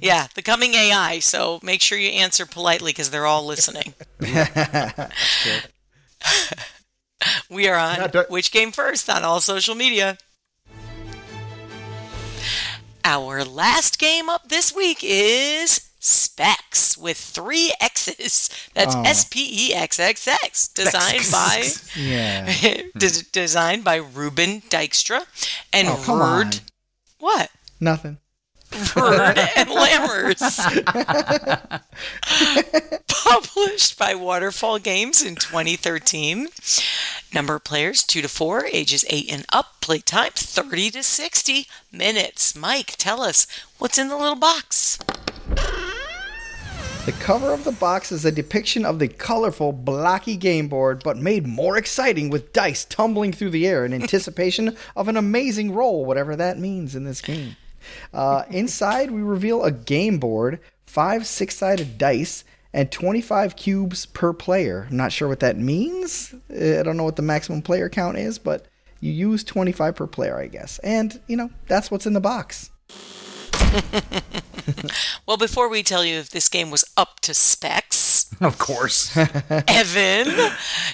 Yeah, 0.00 0.26
the 0.34 0.42
coming 0.42 0.74
AI. 0.74 1.18
So 1.20 1.60
make 1.62 1.80
sure 1.82 1.98
you 1.98 2.08
answer 2.10 2.46
politely 2.46 2.90
because 2.92 3.10
they're 3.10 3.26
all 3.26 3.44
listening. 3.46 3.94
we 7.50 7.68
are 7.68 7.76
on 7.76 7.96
Yeah, 7.96 8.06
do- 8.08 8.24
Which 8.28 8.50
Game 8.52 8.72
First 8.72 9.08
on 9.10 9.24
all 9.24 9.40
social 9.40 9.74
media. 9.74 10.18
Our 13.04 13.44
last 13.44 13.98
game 13.98 14.28
up 14.28 14.48
this 14.48 14.74
week 14.74 14.98
is 15.02 15.80
Spexxx 16.00 16.96
with 16.98 17.16
three 17.16 17.72
X's. 17.80 18.50
That's 18.74 18.94
Oh. 18.94 19.02
S 19.02 19.24
P 19.24 19.68
E 19.70 19.74
X 19.74 19.98
X 19.98 20.28
X, 20.28 20.68
designed 20.68 21.26
by 21.32 21.68
Yeah. 21.96 22.52
des- 22.96 23.22
designed 23.32 23.82
by 23.84 23.96
Ruben 23.96 24.60
Dykstra 24.62 25.24
and 25.72 25.88
Oh, 25.88 26.02
come 26.04 26.20
on. 26.20 26.50
What? 27.18 27.50
Nothing. 27.80 28.18
Bird 28.70 29.38
and 29.56 29.68
Lammers. 29.68 30.40
Published 33.08 33.98
by 33.98 34.14
Waterfall 34.14 34.78
Games 34.78 35.22
in 35.22 35.34
2013. 35.36 36.48
Number 37.34 37.56
of 37.56 37.64
players 37.64 38.02
2 38.04 38.22
to 38.22 38.28
4, 38.28 38.66
ages 38.66 39.04
8 39.08 39.32
and 39.32 39.46
up, 39.52 39.80
play 39.80 39.98
time 39.98 40.32
30 40.34 40.90
to 40.92 41.02
60 41.02 41.66
minutes. 41.92 42.54
Mike, 42.56 42.94
tell 42.96 43.20
us 43.20 43.46
what's 43.78 43.98
in 43.98 44.08
the 44.08 44.16
little 44.16 44.36
box. 44.36 44.98
The 47.04 47.12
cover 47.20 47.52
of 47.52 47.64
the 47.64 47.72
box 47.72 48.12
is 48.12 48.26
a 48.26 48.32
depiction 48.32 48.84
of 48.84 48.98
the 48.98 49.08
colorful, 49.08 49.72
blocky 49.72 50.36
game 50.36 50.68
board, 50.68 51.02
but 51.02 51.16
made 51.16 51.46
more 51.46 51.78
exciting 51.78 52.28
with 52.28 52.52
dice 52.52 52.84
tumbling 52.84 53.32
through 53.32 53.50
the 53.50 53.66
air 53.66 53.86
in 53.86 53.94
anticipation 53.94 54.76
of 54.94 55.08
an 55.08 55.16
amazing 55.16 55.72
roll, 55.72 56.04
whatever 56.04 56.36
that 56.36 56.58
means 56.58 56.94
in 56.94 57.04
this 57.04 57.22
game. 57.22 57.56
Uh, 58.12 58.44
inside, 58.50 59.10
we 59.10 59.22
reveal 59.22 59.64
a 59.64 59.70
game 59.70 60.18
board, 60.18 60.60
five 60.86 61.26
six 61.26 61.56
sided 61.56 61.98
dice, 61.98 62.44
and 62.72 62.90
25 62.92 63.56
cubes 63.56 64.06
per 64.06 64.32
player. 64.32 64.86
I'm 64.90 64.96
not 64.96 65.12
sure 65.12 65.28
what 65.28 65.40
that 65.40 65.58
means. 65.58 66.34
Uh, 66.50 66.80
I 66.80 66.82
don't 66.82 66.96
know 66.96 67.04
what 67.04 67.16
the 67.16 67.22
maximum 67.22 67.62
player 67.62 67.88
count 67.88 68.18
is, 68.18 68.38
but 68.38 68.66
you 69.00 69.12
use 69.12 69.44
25 69.44 69.96
per 69.96 70.06
player, 70.06 70.38
I 70.38 70.48
guess. 70.48 70.78
And, 70.80 71.20
you 71.26 71.36
know, 71.36 71.50
that's 71.66 71.90
what's 71.90 72.06
in 72.06 72.12
the 72.12 72.20
box. 72.20 72.70
Well, 75.26 75.36
before 75.36 75.68
we 75.68 75.82
tell 75.82 76.04
you 76.04 76.16
if 76.18 76.30
this 76.30 76.48
game 76.48 76.70
was 76.70 76.84
up 76.96 77.20
to 77.20 77.34
specs, 77.34 78.34
Of 78.40 78.58
course. 78.58 79.16
Evan, 79.50 80.52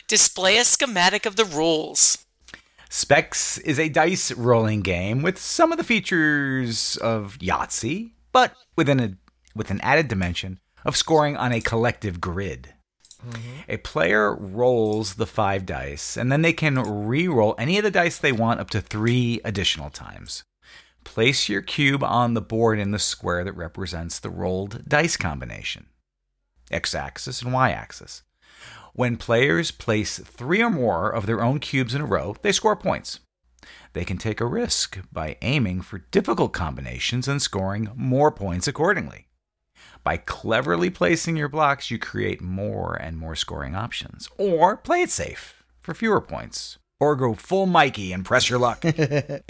display 0.08 0.58
a 0.58 0.64
schematic 0.64 1.26
of 1.26 1.36
the 1.36 1.44
rules. 1.44 2.23
Spexxx 2.94 3.60
is 3.62 3.80
a 3.80 3.88
dice 3.88 4.30
rolling 4.30 4.80
game 4.80 5.20
with 5.22 5.36
some 5.36 5.72
of 5.72 5.78
the 5.78 5.84
features 5.84 6.96
of 6.98 7.36
Yahtzee, 7.40 8.12
but 8.30 8.54
within 8.76 9.00
a 9.00 9.16
with 9.52 9.72
an 9.72 9.80
added 9.80 10.06
dimension 10.06 10.60
of 10.84 10.96
scoring 10.96 11.36
on 11.36 11.50
a 11.50 11.60
collective 11.60 12.20
grid. 12.20 12.72
Mm-hmm. 13.20 13.62
A 13.68 13.78
player 13.78 14.32
rolls 14.36 15.14
the 15.14 15.26
five 15.26 15.66
dice, 15.66 16.16
and 16.16 16.30
then 16.30 16.42
they 16.42 16.52
can 16.52 16.76
re-roll 17.08 17.56
any 17.58 17.78
of 17.78 17.82
the 17.82 17.90
dice 17.90 18.16
they 18.16 18.30
want 18.30 18.60
up 18.60 18.70
to 18.70 18.80
three 18.80 19.40
additional 19.44 19.90
times. 19.90 20.44
Place 21.02 21.48
your 21.48 21.62
cube 21.62 22.04
on 22.04 22.34
the 22.34 22.40
board 22.40 22.78
in 22.78 22.92
the 22.92 23.00
square 23.00 23.42
that 23.42 23.56
represents 23.56 24.20
the 24.20 24.30
rolled 24.30 24.88
dice 24.88 25.16
combination, 25.16 25.86
x-axis 26.70 27.42
and 27.42 27.52
y-axis. 27.52 28.22
When 28.96 29.16
players 29.16 29.72
place 29.72 30.20
three 30.20 30.62
or 30.62 30.70
more 30.70 31.10
of 31.10 31.26
their 31.26 31.42
own 31.42 31.58
cubes 31.58 31.96
in 31.96 32.00
a 32.00 32.06
row, 32.06 32.36
they 32.42 32.52
score 32.52 32.76
points. 32.76 33.18
They 33.92 34.04
can 34.04 34.18
take 34.18 34.40
a 34.40 34.46
risk 34.46 35.00
by 35.10 35.36
aiming 35.42 35.80
for 35.80 36.06
difficult 36.12 36.52
combinations 36.52 37.26
and 37.26 37.42
scoring 37.42 37.90
more 37.96 38.30
points 38.30 38.68
accordingly. 38.68 39.26
By 40.04 40.18
cleverly 40.18 40.90
placing 40.90 41.36
your 41.36 41.48
blocks, 41.48 41.90
you 41.90 41.98
create 41.98 42.40
more 42.40 42.94
and 42.94 43.18
more 43.18 43.34
scoring 43.34 43.74
options. 43.74 44.28
Or 44.38 44.76
play 44.76 45.02
it 45.02 45.10
safe 45.10 45.64
for 45.80 45.92
fewer 45.92 46.20
points. 46.20 46.78
Or 47.00 47.16
go 47.16 47.34
full 47.34 47.66
Mikey 47.66 48.12
and 48.12 48.24
press 48.24 48.48
your 48.48 48.60
luck. 48.60 48.80
the 48.82 49.42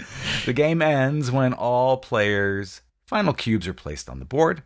game 0.55 0.81
ends 0.81 1.29
when 1.29 1.53
all 1.53 1.97
players' 1.97 2.81
final 3.05 3.33
cubes 3.33 3.67
are 3.67 3.75
placed 3.75 4.09
on 4.09 4.17
the 4.17 4.25
board. 4.25 4.63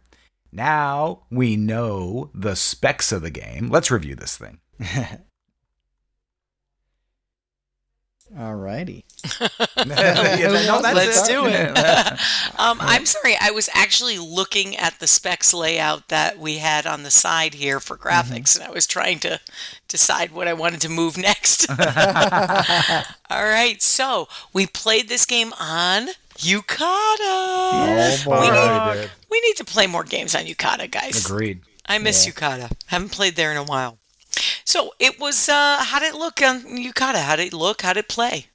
Now 0.53 1.23
we 1.29 1.57
know 1.57 2.31
the 2.33 2.55
specs 2.55 3.11
of 3.11 3.23
the 3.23 3.29
game. 3.29 3.67
Let's 3.69 3.91
review 3.91 4.15
this 4.15 4.37
thing. 4.37 4.59
Alrighty. 8.35 9.03
Yeah, 9.79 10.65
no, 10.67 10.79
Let's 10.81 11.27
it. 11.27 11.31
do 11.31 11.45
it. 11.45 11.77
um, 12.59 12.77
I'm 12.81 13.05
sorry, 13.05 13.35
I 13.39 13.51
was 13.51 13.69
actually 13.73 14.17
looking 14.17 14.75
at 14.75 14.99
the 14.99 15.07
specs 15.07 15.53
layout 15.53 16.09
that 16.09 16.37
we 16.37 16.57
had 16.57 16.85
on 16.85 17.03
the 17.03 17.11
side 17.11 17.55
here 17.55 17.79
for 17.79 17.97
graphics, 17.97 18.55
and 18.55 18.65
I 18.65 18.71
was 18.71 18.85
trying 18.85 19.19
to 19.19 19.39
decide 19.87 20.31
what 20.31 20.47
I 20.47 20.53
wanted 20.53 20.81
to 20.81 20.89
move 20.89 21.17
next. 21.17 21.69
All 21.69 21.75
right, 23.29 23.81
so 23.81 24.27
we 24.53 24.67
played 24.67 25.09
this 25.09 25.25
game 25.25 25.53
on 25.59 26.09
Yucata. 26.37 27.19
Oh 27.21 28.21
boy. 28.25 28.41
We 28.41 28.51
need, 28.51 29.09
we 29.31 29.41
need 29.41 29.55
to 29.57 29.65
play 29.65 29.87
more 29.87 30.03
games 30.03 30.35
on 30.35 30.43
Yucata, 30.43 30.89
guys. 30.91 31.25
Agreed. 31.25 31.61
I 31.85 31.97
miss 31.97 32.27
Yucata. 32.27 32.71
Haven't 32.87 33.11
played 33.11 33.35
there 33.35 33.51
in 33.51 33.57
a 33.57 33.63
while. 33.63 33.97
So 34.69 34.93
it 34.99 35.19
was. 35.19 35.49
Uh, 35.49 35.77
how 35.79 35.97
did 35.97 36.13
it 36.13 36.19
look 36.19 36.43
on 36.43 36.61
Yucata? 36.61 37.23
How 37.23 37.35
did 37.35 37.47
it 37.47 37.53
look? 37.53 37.81
How 37.81 37.93
did 37.93 38.01
it 38.01 38.07
play? 38.07 38.45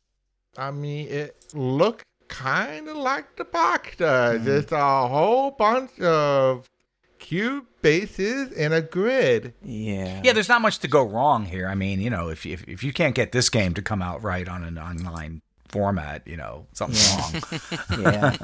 I 0.57 0.71
mean, 0.71 1.09
it 1.09 1.35
looked 1.53 2.05
kind 2.29 2.89
of 2.89 2.97
like 2.97 3.35
the 3.35 3.45
box 3.45 3.97
does. 3.97 4.45
Just 4.45 4.71
a 4.71 5.09
whole 5.09 5.51
bunch 5.51 5.99
of 5.99 6.71
cube 7.19 7.65
bases 7.83 8.53
in 8.53 8.73
a 8.73 8.81
grid. 8.81 9.55
Yeah. 9.61 10.21
Yeah, 10.23 10.33
there's 10.33 10.49
not 10.49 10.63
much 10.63 10.79
to 10.81 10.89
go 10.89 11.03
wrong 11.03 11.47
here. 11.47 11.67
I 11.67 11.75
mean, 11.75 12.01
you 12.01 12.11
know, 12.11 12.29
if 12.29 12.47
if, 12.47 12.63
if 12.69 12.85
you 12.85 12.93
can't 12.93 13.17
get 13.17 13.33
this 13.33 13.51
game 13.51 13.75
to 13.75 13.83
come 13.83 14.01
out 14.01 14.23
right 14.23 14.49
on 14.49 14.63
an 14.63 14.79
online 14.79 15.43
format, 15.75 16.23
you 16.25 16.37
know, 16.37 16.67
something's 16.73 17.13
wrong. 17.17 18.01
yeah. 18.01 18.37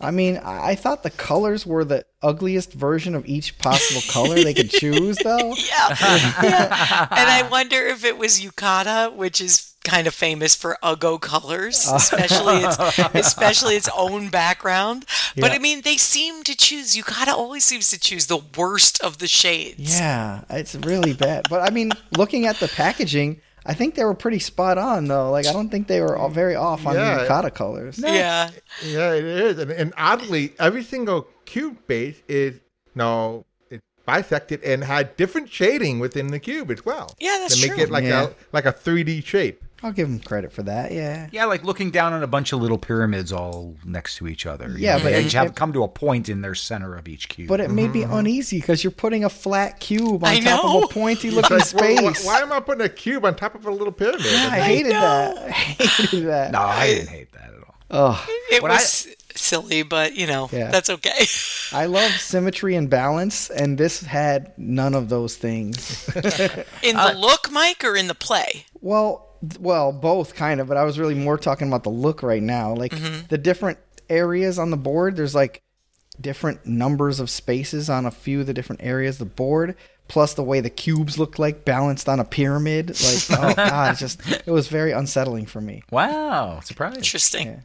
I 0.00 0.10
mean, 0.10 0.38
I 0.38 0.70
I 0.70 0.74
thought 0.76 1.02
the 1.02 1.10
colors 1.10 1.66
were 1.66 1.84
the 1.84 2.06
ugliest 2.22 2.72
version 2.72 3.14
of 3.14 3.26
each 3.26 3.58
possible 3.58 4.00
color 4.08 4.36
they 4.36 4.54
could 4.54 4.70
choose, 4.70 5.18
though. 5.24 5.54
Yeah. 5.54 5.96
yeah. 6.42 7.08
And 7.10 7.28
I 7.28 7.46
wonder 7.50 7.86
if 7.86 8.04
it 8.04 8.16
was 8.16 8.40
Yucata, 8.40 9.12
which 9.14 9.42
is 9.42 9.74
kind 9.84 10.06
of 10.06 10.14
famous 10.14 10.54
for 10.54 10.78
Uggo 10.82 11.20
colors, 11.20 11.90
especially 11.94 12.58
its 12.58 12.78
especially 13.14 13.74
its 13.76 13.88
own 13.96 14.28
background. 14.28 15.04
But 15.36 15.52
I 15.52 15.58
mean, 15.58 15.82
they 15.82 15.96
seem 15.96 16.44
to 16.44 16.56
choose 16.56 16.96
Yucata 16.96 17.32
always 17.32 17.64
seems 17.64 17.90
to 17.90 17.98
choose 17.98 18.26
the 18.26 18.40
worst 18.56 19.02
of 19.02 19.18
the 19.18 19.28
shades. 19.28 19.98
Yeah, 19.98 20.44
it's 20.50 20.74
really 20.76 21.14
bad. 21.14 21.48
But 21.50 21.62
I 21.62 21.70
mean, 21.70 21.90
looking 22.16 22.46
at 22.46 22.56
the 22.56 22.68
packaging, 22.68 23.40
I 23.66 23.74
think 23.74 23.94
they 23.94 24.04
were 24.04 24.14
pretty 24.14 24.38
spot 24.38 24.78
on, 24.78 25.06
though. 25.06 25.30
Like, 25.30 25.46
I 25.46 25.52
don't 25.52 25.68
think 25.68 25.86
they 25.86 26.00
were 26.00 26.16
all 26.16 26.30
very 26.30 26.54
off 26.54 26.86
on 26.86 26.94
Yeah. 26.94 27.18
the 27.18 27.24
Yucata 27.28 27.54
colors. 27.54 27.98
Yeah. 27.98 28.50
Yeah, 28.84 29.12
it 29.12 29.24
is. 29.24 29.58
And, 29.58 29.70
and 29.70 29.92
oddly, 29.96 30.54
every 30.58 30.82
single 30.82 31.28
cube 31.44 31.76
base 31.86 32.22
is 32.28 32.58
no, 32.94 33.44
it's 33.70 33.82
bisected 34.06 34.62
and 34.64 34.82
had 34.84 35.16
different 35.16 35.50
shading 35.50 35.98
within 36.00 36.28
the 36.28 36.38
cube 36.40 36.70
as 36.70 36.84
well. 36.84 37.14
Yeah, 37.20 37.36
that's 37.40 37.60
to 37.60 37.66
make 37.68 37.74
true. 37.76 37.84
it 37.84 37.90
like 37.90 38.04
Yeah. 38.04 38.28
a 38.28 38.30
like 38.52 38.64
a 38.64 38.72
3D 38.72 39.24
shape. 39.24 39.62
I'll 39.82 39.92
give 39.92 40.08
him 40.08 40.20
credit 40.20 40.52
for 40.52 40.62
that. 40.64 40.92
Yeah. 40.92 41.28
Yeah, 41.32 41.46
like 41.46 41.64
looking 41.64 41.90
down 41.90 42.12
on 42.12 42.22
a 42.22 42.26
bunch 42.26 42.52
of 42.52 42.60
little 42.60 42.76
pyramids 42.78 43.32
all 43.32 43.76
next 43.84 44.16
to 44.16 44.28
each 44.28 44.44
other. 44.46 44.74
Yeah, 44.76 44.96
know, 44.98 45.04
but 45.04 45.10
they 45.12 45.24
it- 45.24 45.32
have 45.32 45.46
it- 45.48 45.54
come 45.56 45.72
to 45.72 45.82
a 45.82 45.88
point 45.88 46.28
in 46.28 46.42
their 46.42 46.54
center 46.54 46.94
of 46.96 47.08
each 47.08 47.28
cube. 47.28 47.48
But 47.48 47.60
it 47.60 47.70
may 47.70 47.88
be 47.88 48.00
mm-hmm. 48.00 48.12
uneasy 48.12 48.60
because 48.60 48.84
you're 48.84 48.90
putting 48.90 49.24
a 49.24 49.30
flat 49.30 49.80
cube 49.80 50.22
on 50.22 50.28
I 50.30 50.40
top 50.40 50.64
know. 50.64 50.78
of 50.78 50.84
a 50.84 50.88
pointy 50.92 51.30
looking 51.30 51.56
Like, 51.58 51.72
why- 51.72 51.94
space. 51.94 52.24
why, 52.26 52.34
why 52.34 52.40
am 52.42 52.52
I 52.52 52.60
putting 52.60 52.84
a 52.84 52.88
cube 52.90 53.24
on 53.24 53.34
top 53.36 53.54
of 53.54 53.64
a 53.66 53.70
little 53.70 53.92
pyramid? 53.92 54.20
Yeah, 54.24 54.48
I 54.52 54.60
hated 54.60 54.92
know. 54.92 55.00
that. 55.00 55.38
I 55.48 55.50
hated 55.50 56.26
that. 56.26 56.52
no, 56.52 56.60
I 56.60 56.86
didn't 56.86 57.08
hate 57.08 57.32
that 57.32 57.50
at 57.54 57.54
all. 57.66 57.74
Ugh. 58.12 58.28
It 58.52 58.62
What 58.62 58.70
I- 58.70 58.74
was 58.74 59.08
silly, 59.34 59.82
but 59.82 60.14
you 60.16 60.26
know, 60.26 60.48
Yeah. 60.52 60.70
that's 60.70 60.90
okay. 60.90 61.24
I 61.72 61.86
love 61.86 62.10
symmetry 62.12 62.74
and 62.74 62.90
balance, 62.90 63.48
and 63.48 63.78
this 63.78 64.02
had 64.02 64.52
none 64.58 64.92
of 64.94 65.08
those 65.08 65.36
things. 65.36 66.06
In 66.82 66.96
the 66.96 67.14
look, 67.16 67.50
Mike, 67.50 67.82
or 67.84 67.96
in 67.96 68.08
the 68.08 68.14
play? 68.14 68.66
Well, 68.80 69.18
th- 69.18 69.29
well, 69.58 69.92
both 69.92 70.34
kind 70.34 70.60
of, 70.60 70.68
but 70.68 70.76
I 70.76 70.84
was 70.84 70.98
really 70.98 71.14
more 71.14 71.38
talking 71.38 71.68
about 71.68 71.84
the 71.84 71.90
look 71.90 72.22
right 72.22 72.42
now. 72.42 72.74
Like 72.74 72.92
the 73.28 73.38
different 73.38 73.78
areas 74.08 74.58
on 74.58 74.70
the 74.70 74.76
board, 74.76 75.16
there's 75.16 75.34
like 75.34 75.62
different 76.20 76.66
numbers 76.66 77.20
of 77.20 77.30
spaces 77.30 77.88
on 77.88 78.06
a 78.06 78.10
few 78.10 78.40
of 78.40 78.46
the 78.46 78.54
different 78.54 78.82
areas 78.82 79.20
of 79.20 79.28
the 79.28 79.34
board, 79.34 79.76
plus 80.08 80.34
the 80.34 80.42
way 80.42 80.60
the 80.60 80.70
cubes 80.70 81.18
look 81.18 81.38
like 81.38 81.64
balanced 81.64 82.08
on 82.08 82.20
a 82.20 82.24
pyramid. 82.24 82.88
Like, 82.88 83.24
oh 83.30 83.54
god, 83.54 83.92
it's 83.92 84.00
just 84.00 84.30
it 84.30 84.50
was 84.50 84.68
very 84.68 84.92
unsettling 84.92 85.46
for 85.46 85.60
me. 85.60 85.82
Wow, 85.90 86.60
surprise. 86.60 86.96
Interesting. 86.96 87.62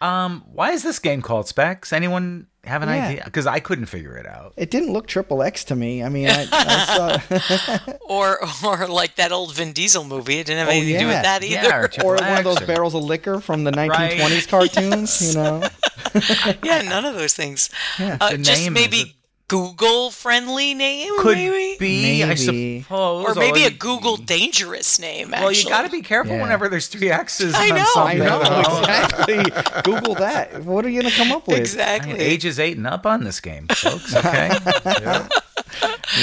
Um, 0.00 0.44
why 0.52 0.72
is 0.72 0.82
this 0.82 0.98
game 0.98 1.22
called 1.22 1.46
Spexxx? 1.46 1.92
Anyone 1.92 2.48
have 2.66 2.82
an 2.82 2.88
Yeah. 2.88 3.06
idea? 3.08 3.22
Because 3.24 3.46
I 3.46 3.60
couldn't 3.60 3.86
figure 3.86 4.16
it 4.16 4.26
out. 4.26 4.52
It 4.56 4.70
didn't 4.70 4.92
look 4.92 5.06
triple 5.06 5.42
X 5.42 5.64
to 5.64 5.76
me. 5.76 6.02
I 6.02 6.08
mean, 6.08 6.28
I, 6.28 6.46
I 6.52 7.18
saw, 7.18 7.92
Or, 8.08 8.38
or 8.64 8.86
like 8.88 9.16
that 9.16 9.32
old 9.32 9.54
Vin 9.54 9.72
Diesel 9.72 10.04
movie. 10.04 10.38
It 10.38 10.46
didn't 10.46 10.60
have 10.60 10.68
Oh, 10.68 10.72
anything 10.72 10.94
to 10.94 11.00
do 11.00 11.06
with 11.06 11.22
that 11.22 11.42
either. 11.42 11.54
Yeah, 11.54 11.76
or, 11.78 11.84
or 11.84 11.88
Triple 11.88 12.10
one 12.28 12.38
of 12.38 12.44
those 12.44 12.62
or- 12.62 12.66
barrels 12.66 12.94
of 12.94 13.02
liquor 13.04 13.40
from 13.40 13.64
the 13.64 13.70
1920s 13.72 14.18
Right. 14.20 14.48
cartoons. 14.48 15.34
You 15.34 15.42
know, 15.42 15.62
Yeah, 16.62 16.82
none 16.82 17.04
of 17.04 17.14
those 17.14 17.34
things. 17.34 17.68
Yeah. 17.98 18.16
Uh, 18.20 18.36
just 18.36 18.70
maybe 18.70 18.96
is 18.98 19.12
Google 19.48 20.10
friendly 20.10 20.74
name, 20.74 21.12
Could 21.20 21.36
maybe, 21.36 21.76
be, 21.78 22.24
I 22.24 22.28
Maybe. 22.34 22.80
suppose, 22.82 23.26
or 23.28 23.34
maybe 23.38 23.62
a 23.62 23.68
you- 23.70 23.76
Google 23.76 24.16
dangerous 24.16 24.98
name. 24.98 25.32
Actually. 25.32 25.42
Well, 25.44 25.52
you 25.52 25.68
got 25.68 25.82
to 25.82 25.88
be 25.88 26.02
careful 26.02 26.34
Yeah. 26.34 26.42
whenever 26.42 26.68
there's 26.68 26.88
three 26.88 27.12
X's. 27.12 27.54
I 27.56 27.68
know. 27.68 27.84
something. 27.94 28.22
I 28.22 28.24
know 28.24 28.40
exactly. 28.80 29.82
Google 29.84 30.14
that. 30.16 30.64
What 30.64 30.84
are 30.84 30.88
you 30.88 31.00
gonna 31.00 31.14
come 31.14 31.30
up 31.30 31.46
with? 31.46 31.58
I 31.58 31.60
exactly. 31.60 32.12
mean, 32.14 32.20
age 32.22 32.44
is 32.44 32.58
eight 32.58 32.76
and 32.76 32.88
up 32.88 33.06
on 33.06 33.22
this 33.22 33.38
game, 33.38 33.68
folks. 33.68 34.16
Okay, 34.16 34.50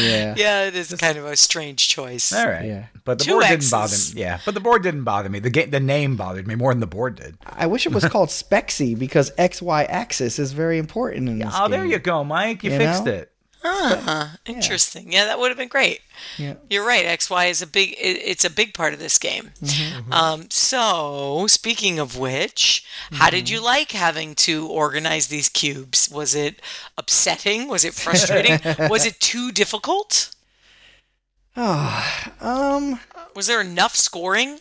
Yeah. 0.01 0.33
Yeah, 0.37 0.65
it 0.65 0.75
is 0.75 0.93
kind 0.97 1.17
of 1.17 1.25
a 1.25 1.35
strange 1.35 1.87
choice. 1.89 2.31
all 2.33 2.47
right. 2.47 2.65
Yeah. 2.65 2.85
But 3.03 3.19
the 3.19 3.25
Two 3.25 3.31
board 3.33 3.43
X's. 3.43 3.69
didn't 3.69 3.71
bother 3.81 3.95
me. 4.15 4.21
Yeah, 4.21 4.39
but 4.45 4.53
the 4.53 4.59
board 4.61 4.81
didn't 4.83 5.03
bother 5.03 5.29
me. 5.29 5.39
The 5.39 5.49
game, 5.49 5.69
the 5.71 5.79
name 5.81 6.15
bothered 6.15 6.47
me 6.47 6.55
more 6.55 6.71
than 6.73 6.79
the 6.79 6.87
board 6.87 7.15
did. 7.15 7.37
I 7.45 7.67
wish 7.67 7.85
it 7.85 7.91
was 7.93 8.05
called 8.05 8.29
Spexy 8.29 8.97
because 8.97 9.31
X 9.37 9.61
Y 9.61 9.83
axis 9.83 10.39
is 10.39 10.53
very 10.53 10.77
important 10.77 11.27
in 11.27 11.39
this 11.39 11.53
Oh, 11.53 11.67
there 11.67 11.85
you 11.85 11.99
go, 11.99 12.23
Mike. 12.23 12.63
You, 12.63 12.71
You 12.71 12.77
fixed 12.77 13.05
know? 13.05 13.11
it. 13.11 13.31
Huh, 13.65 14.27
interesting. 14.45 15.11
Yeah, 15.11 15.25
that 15.25 15.39
would 15.39 15.47
have 15.49 15.57
been 15.57 15.69
great. 15.69 16.01
Yeah. 16.37 16.55
You're 16.69 16.85
right. 16.85 17.05
XY 17.05 17.49
is 17.49 17.61
a 17.61 17.67
big. 17.67 17.91
It, 17.93 18.17
it's 18.21 18.43
a 18.43 18.49
big 18.49 18.73
part 18.73 18.93
of 18.93 18.99
this 18.99 19.17
game. 19.17 19.51
Mm-hmm. 19.61 20.11
Um, 20.11 20.47
so, 20.49 21.47
speaking 21.47 21.97
of 21.97 22.17
which, 22.17 22.85
how 23.13 23.29
did 23.29 23.45
Mm-hmm. 23.45 23.53
you 23.53 23.63
like 23.63 23.91
having 23.93 24.35
to 24.35 24.67
organize 24.67 25.27
these 25.27 25.47
cubes? 25.49 26.09
Was 26.09 26.35
it 26.35 26.61
upsetting? 26.97 27.67
Was 27.69 27.85
it 27.85 27.93
frustrating? 27.93 28.59
was 28.89 29.05
it 29.05 29.19
too 29.19 29.51
difficult? 29.51 30.35
Um. 31.55 32.99
Was 33.35 33.47
there 33.47 33.61
enough 33.61 33.95
scoring? 33.95 34.59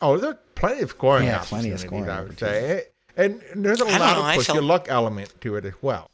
Oh, 0.00 0.16
there's 0.18 0.36
plenty 0.54 0.82
of 0.82 0.90
scoring 0.90 1.26
Yeah, 1.26 1.38
plenty 1.44 1.70
of 1.70 1.80
scoring 1.80 2.08
I 2.08 2.22
would 2.22 2.38
say. 2.38 2.84
And 3.16 3.42
there's 3.54 3.80
a 3.80 3.84
lot 3.84 3.98
know, 4.16 4.28
of 4.28 4.34
push 4.36 4.46
felt- 4.46 4.56
your 4.56 4.64
luck 4.64 4.86
element 4.88 5.32
to 5.40 5.56
it 5.56 5.64
as 5.64 5.74
well. 5.82 6.10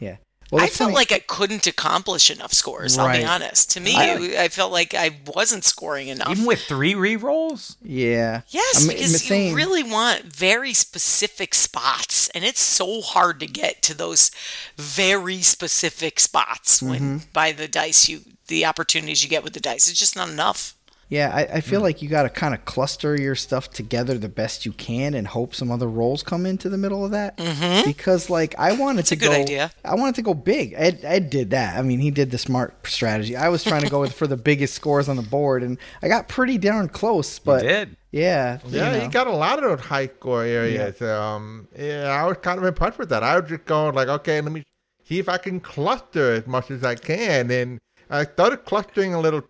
Yeah. 0.00 0.16
Well, 0.52 0.62
I 0.62 0.68
felt 0.68 0.90
plenty- 0.90 0.94
like 0.94 1.12
I 1.12 1.18
couldn't 1.20 1.66
accomplish 1.66 2.30
enough 2.30 2.52
scores. 2.52 2.98
I'll 2.98 3.10
be 3.16 3.24
honest. 3.24 3.70
To 3.72 3.80
me, 3.80 3.94
I- 3.96 4.44
I, 4.44 4.48
felt 4.48 4.70
like 4.70 4.92
I 4.94 5.16
wasn't 5.26 5.64
scoring 5.64 6.08
enough. 6.08 6.28
Even 6.30 6.44
with 6.44 6.60
three 6.62 6.94
re-rolls? 6.94 7.76
Yeah. 7.82 8.42
Yes, 8.48 8.76
I'm- 8.80 8.88
because 8.88 9.30
I'm 9.30 9.40
you 9.40 9.54
really 9.56 9.82
want 9.82 10.24
very 10.24 10.74
specific 10.74 11.54
spots, 11.54 12.28
and 12.34 12.44
it's 12.44 12.60
so 12.60 13.00
hard 13.00 13.40
to 13.40 13.46
get 13.46 13.80
to 13.82 13.94
those 13.94 14.30
very 14.76 15.40
specific 15.42 16.20
spots 16.20 16.82
when 16.82 17.00
Mm-hmm. 17.00 17.16
by 17.32 17.52
the 17.52 17.66
dice 17.66 18.08
you 18.08 18.20
the 18.48 18.66
opportunities 18.66 19.22
you 19.22 19.30
get 19.30 19.42
with 19.42 19.54
the 19.54 19.60
dice. 19.60 19.88
It's 19.88 19.98
just 19.98 20.14
not 20.16 20.28
enough. 20.28 20.74
Yeah, 21.12 21.30
I, 21.34 21.56
I 21.56 21.60
feel 21.60 21.80
Hmm. 21.80 21.84
like 21.84 22.00
you 22.00 22.08
got 22.08 22.22
to 22.22 22.30
kind 22.30 22.54
of 22.54 22.64
cluster 22.64 23.20
your 23.20 23.34
stuff 23.34 23.68
together 23.70 24.16
the 24.16 24.30
best 24.30 24.64
you 24.64 24.72
can 24.72 25.12
and 25.12 25.26
hope 25.26 25.54
some 25.54 25.70
other 25.70 25.86
rolls 25.86 26.22
come 26.22 26.46
into 26.46 26.70
the 26.70 26.78
middle 26.78 27.04
of 27.04 27.10
that. 27.10 27.36
Mm-hmm. 27.36 27.86
Because 27.86 28.30
like 28.30 28.54
I 28.58 28.72
wanted 28.72 29.04
to 29.06 29.14
a 29.14 29.18
good 29.18 29.26
go, 29.28 29.32
idea. 29.32 29.70
I 29.84 29.94
wanted 29.94 30.14
to 30.14 30.22
go 30.22 30.32
big. 30.32 30.72
Ed, 30.74 31.00
Ed 31.02 31.28
did 31.28 31.50
that. 31.50 31.78
I 31.78 31.82
mean, 31.82 31.98
he 32.00 32.10
did 32.10 32.30
the 32.30 32.38
smart 32.38 32.86
strategy. 32.86 33.36
I 33.36 33.50
was 33.50 33.62
trying 33.62 33.82
to 33.82 33.90
go 33.90 34.00
with 34.00 34.14
for 34.14 34.26
the 34.26 34.38
biggest 34.38 34.72
scores 34.72 35.06
on 35.10 35.16
the 35.16 35.22
board, 35.22 35.62
and 35.62 35.76
I 36.02 36.08
got 36.08 36.28
pretty 36.28 36.56
darn 36.56 36.88
close. 36.88 37.38
But 37.38 37.60
did. 37.62 37.94
yeah, 38.10 38.60
Yeah, 38.68 38.96
you 38.96 39.02
you, 39.02 39.10
got 39.10 39.26
a 39.26 39.32
lot 39.36 39.62
of 39.62 39.64
those 39.68 39.80
high 39.86 40.06
score 40.06 40.44
areas. 40.44 41.02
Um, 41.02 41.68
yeah, 41.78 42.08
I 42.08 42.26
was 42.26 42.38
kind 42.38 42.58
of 42.58 42.64
impressed 42.64 42.98
with 42.98 43.10
that. 43.10 43.22
I 43.22 43.38
was 43.38 43.50
just 43.50 43.66
going 43.66 43.94
like, 43.94 44.08
okay, 44.08 44.40
let 44.40 44.50
me 44.50 44.64
see 45.04 45.18
if 45.18 45.28
I 45.28 45.36
can 45.36 45.60
cluster 45.60 46.32
as 46.32 46.46
much 46.46 46.70
as 46.70 46.82
I 46.82 46.94
can. 46.94 47.50
And 47.50 47.78
I 48.08 48.24
started 48.24 48.64
clustering 48.64 49.12
a 49.14 49.20
little 49.20 49.42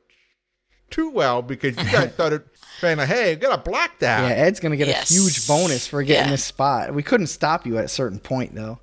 too 0.92 1.10
well 1.10 1.42
because 1.42 1.76
you 1.76 1.90
guys 1.90 2.12
started 2.14 2.42
saying, 2.80 2.98
like, 2.98 3.08
hey, 3.08 3.30
you 3.30 3.36
gotta 3.36 3.60
block 3.60 3.98
that. 3.98 4.28
Yeah, 4.28 4.34
Ed's 4.44 4.60
gonna 4.60 4.76
get 4.76 4.86
Yes. 4.88 5.10
a 5.10 5.14
huge 5.14 5.46
bonus 5.48 5.86
for 5.88 6.02
getting 6.04 6.26
Yeah. 6.26 6.30
this 6.30 6.44
spot. 6.44 6.94
We 6.94 7.02
couldn't 7.02 7.26
stop 7.28 7.66
you 7.66 7.78
at 7.78 7.84
a 7.86 7.88
certain 7.88 8.20
point 8.20 8.54
though. 8.54 8.78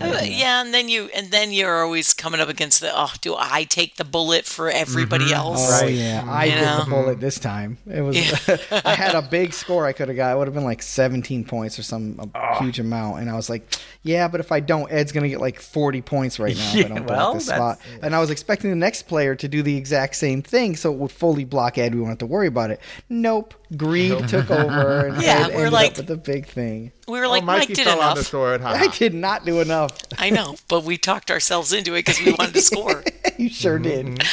Uh, 0.00 0.20
Yeah, 0.24 0.60
and 0.62 0.72
then 0.72 0.88
you 0.88 1.10
and 1.14 1.30
then 1.30 1.52
you're 1.52 1.82
always 1.82 2.14
coming 2.14 2.40
up 2.40 2.48
against 2.48 2.80
the 2.80 2.90
oh, 2.94 3.12
do 3.20 3.34
I 3.38 3.64
take 3.64 3.96
the 3.96 4.04
bullet 4.04 4.44
for 4.44 4.70
everybody 4.70 5.26
mm-hmm. 5.26 5.34
else? 5.34 5.80
Oh 5.80 5.84
Right. 5.84 5.94
yeah, 5.94 6.20
mm-hmm. 6.20 6.30
I 6.30 6.44
You 6.44 6.50
did 6.52 6.60
know? 6.62 6.84
the 6.84 6.90
bullet 6.90 7.20
this 7.20 7.38
time. 7.38 7.78
It 7.86 8.00
was 8.00 8.16
I 8.84 8.94
had 8.94 9.14
a 9.14 9.22
big 9.22 9.52
score 9.62 9.86
I 9.86 9.92
could 9.92 10.08
have 10.08 10.16
got. 10.16 10.34
It 10.34 10.38
would 10.38 10.46
have 10.46 10.54
been 10.54 10.64
like 10.64 10.82
17 10.82 11.44
points 11.44 11.78
or 11.78 11.82
some 11.82 12.16
a 12.18 12.28
ah. 12.34 12.58
huge 12.58 12.78
amount, 12.78 13.20
and 13.20 13.30
I 13.30 13.34
was 13.34 13.50
like, 13.50 13.74
yeah, 14.02 14.28
but 14.28 14.40
if 14.40 14.52
I 14.52 14.60
don't, 14.60 14.90
Ed's 14.90 15.12
gonna 15.12 15.28
get 15.28 15.40
like 15.40 15.60
40 15.60 16.02
points 16.02 16.38
right 16.38 16.56
now 16.56 16.72
if 16.74 16.86
I 16.86 16.88
don't 16.94 17.06
block 17.06 17.18
well, 17.18 17.34
this 17.34 17.46
that's- 17.46 17.78
spot. 17.78 18.02
And 18.02 18.14
I 18.14 18.20
was 18.20 18.30
expecting 18.30 18.70
the 18.70 18.76
next 18.76 19.02
player 19.02 19.34
to 19.34 19.48
do 19.48 19.62
the 19.62 19.76
exact 19.76 20.16
same 20.16 20.42
thing, 20.42 20.76
so 20.76 20.92
it 20.92 20.98
would 20.98 21.12
fully 21.12 21.44
block 21.44 21.78
Ed. 21.78 21.94
We 21.94 22.00
wouldn't 22.00 22.20
have 22.20 22.28
to 22.28 22.32
worry 22.32 22.46
about 22.46 22.70
it. 22.70 22.80
Nope, 23.08 23.54
greed 23.76 24.28
took 24.28 24.50
over, 24.50 25.06
and 25.08 25.22
Yeah, 25.22 25.48
we're 25.48 25.54
ended 25.66 25.72
like- 25.72 25.90
up 25.92 25.96
with 25.98 26.06
the 26.06 26.16
big 26.16 26.46
thing. 26.46 26.92
We 27.06 27.20
were 27.20 27.28
like, 27.28 27.42
oh, 27.42 27.46
Mike 27.46 27.68
did 27.68 27.78
fell 27.78 28.00
on 28.02 28.16
the 28.16 28.20
enough. 28.20 28.26
sword. 28.26 28.60
Ha. 28.68 28.72
I 28.72 28.88
did 28.88 29.14
not 29.14 29.46
do 29.46 29.60
enough. 29.60 29.96
I 30.18 30.28
know, 30.28 30.56
but 30.68 30.84
we 30.84 30.98
talked 30.98 31.30
ourselves 31.30 31.72
into 31.72 31.94
it 31.94 32.00
because 32.04 32.20
we 32.22 32.32
wanted 32.32 32.52
to 32.54 32.60
score. 32.60 33.02
you 33.38 33.48
sure 33.48 33.78
Mm-hmm. 33.80 34.14
did. 34.16 34.24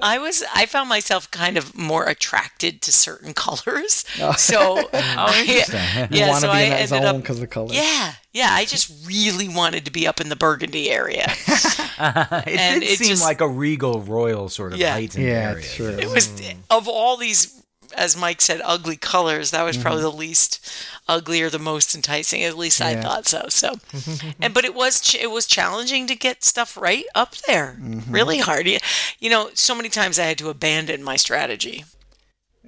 I 0.00 0.16
was 0.18 0.42
I 0.54 0.64
found 0.64 0.88
myself 0.88 1.30
kind 1.30 1.58
of 1.58 1.76
more 1.76 2.04
attracted 2.06 2.80
to 2.82 2.92
certain 2.92 3.34
colors. 3.34 4.06
So 4.38 4.88
Oh, 4.94 5.34
interesting. 5.38 5.74
yeah, 5.74 6.08
You 6.10 6.26
want 6.28 6.40
so 6.40 6.46
to 6.46 6.52
be 6.54 6.58
I 6.58 6.62
in 6.62 6.70
that 6.70 6.76
ended 6.80 6.88
zone 6.88 7.04
up 7.04 7.16
because 7.18 7.36
of 7.36 7.40
the 7.42 7.46
color. 7.46 7.68
Yeah, 7.74 8.14
yeah. 8.32 8.48
I 8.52 8.64
just 8.64 8.90
really 9.06 9.48
wanted 9.48 9.84
to 9.84 9.90
be 9.90 10.06
up 10.06 10.18
in 10.18 10.30
the 10.30 10.36
Burgundy 10.36 10.90
area. 10.90 11.26
it 11.28 12.58
And 12.58 12.80
did 12.80 12.90
it 12.90 12.98
seem 12.98 13.08
just- 13.08 13.22
like 13.22 13.40
a 13.42 13.48
regal 13.48 14.00
royal 14.00 14.48
sort 14.48 14.72
of 14.72 14.78
Yeah. 14.78 14.92
heightened 14.92 15.24
Yeah, 15.26 15.30
area. 15.50 15.56
it's 15.58 15.74
true. 15.74 15.88
It 15.88 16.08
was 16.08 16.30
of 16.70 16.88
all 16.88 17.16
these, 17.18 17.62
as 17.96 18.16
Mike 18.16 18.40
said, 18.40 18.60
ugly 18.64 18.96
colors. 18.96 19.50
That 19.50 19.62
was 19.64 19.76
probably 19.76 20.02
the 20.02 20.10
least 20.12 20.66
ugly 21.08 21.42
or 21.42 21.50
the 21.50 21.58
most 21.58 21.94
enticing. 21.94 22.42
At 22.42 22.56
least 22.56 22.80
I 22.80 23.00
thought 23.00 23.26
so. 23.26 23.46
So, 23.48 23.74
and 24.40 24.52
but 24.54 24.64
it 24.64 24.74
was 24.74 25.00
ch- 25.00 25.16
it 25.16 25.30
was 25.30 25.46
challenging 25.46 26.06
to 26.06 26.14
get 26.16 26.44
stuff 26.44 26.76
right 26.76 27.04
up 27.14 27.36
there. 27.46 27.78
Really 28.08 28.38
hard. 28.38 28.66
You, 28.66 28.78
you 29.20 29.30
know, 29.30 29.50
so 29.54 29.74
many 29.74 29.88
times 29.88 30.18
I 30.18 30.24
had 30.24 30.38
to 30.38 30.48
abandon 30.50 31.02
my 31.02 31.16
strategy. 31.16 31.84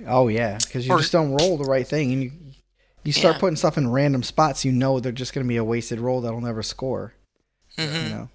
Oh 0.07 0.29
yeah, 0.29 0.59
because 0.59 0.87
you 0.87 0.93
Or- 0.93 0.99
just 0.99 1.13
don't 1.13 1.37
roll 1.37 1.57
the 1.57 1.65
right 1.65 1.87
thing, 1.87 2.13
and 2.13 2.23
you 2.23 2.33
you 3.05 3.13
start 3.13 3.37
Yeah. 3.37 3.41
putting 3.41 3.57
stuff 3.57 3.79
in 3.79 3.91
random 3.91 4.23
spots. 4.23 4.65
You 4.65 4.73
know 4.73 4.99
they're 5.01 5.13
just 5.13 5.33
going 5.33 5.45
to 5.45 5.49
be 5.49 5.57
a 5.57 5.65
wasted 5.65 6.01
roll 6.01 6.21
that'll 6.21 6.41
never 6.41 6.63
score. 6.63 7.15
Mm-hmm. 7.79 8.05
You 8.05 8.09
know. 8.15 8.29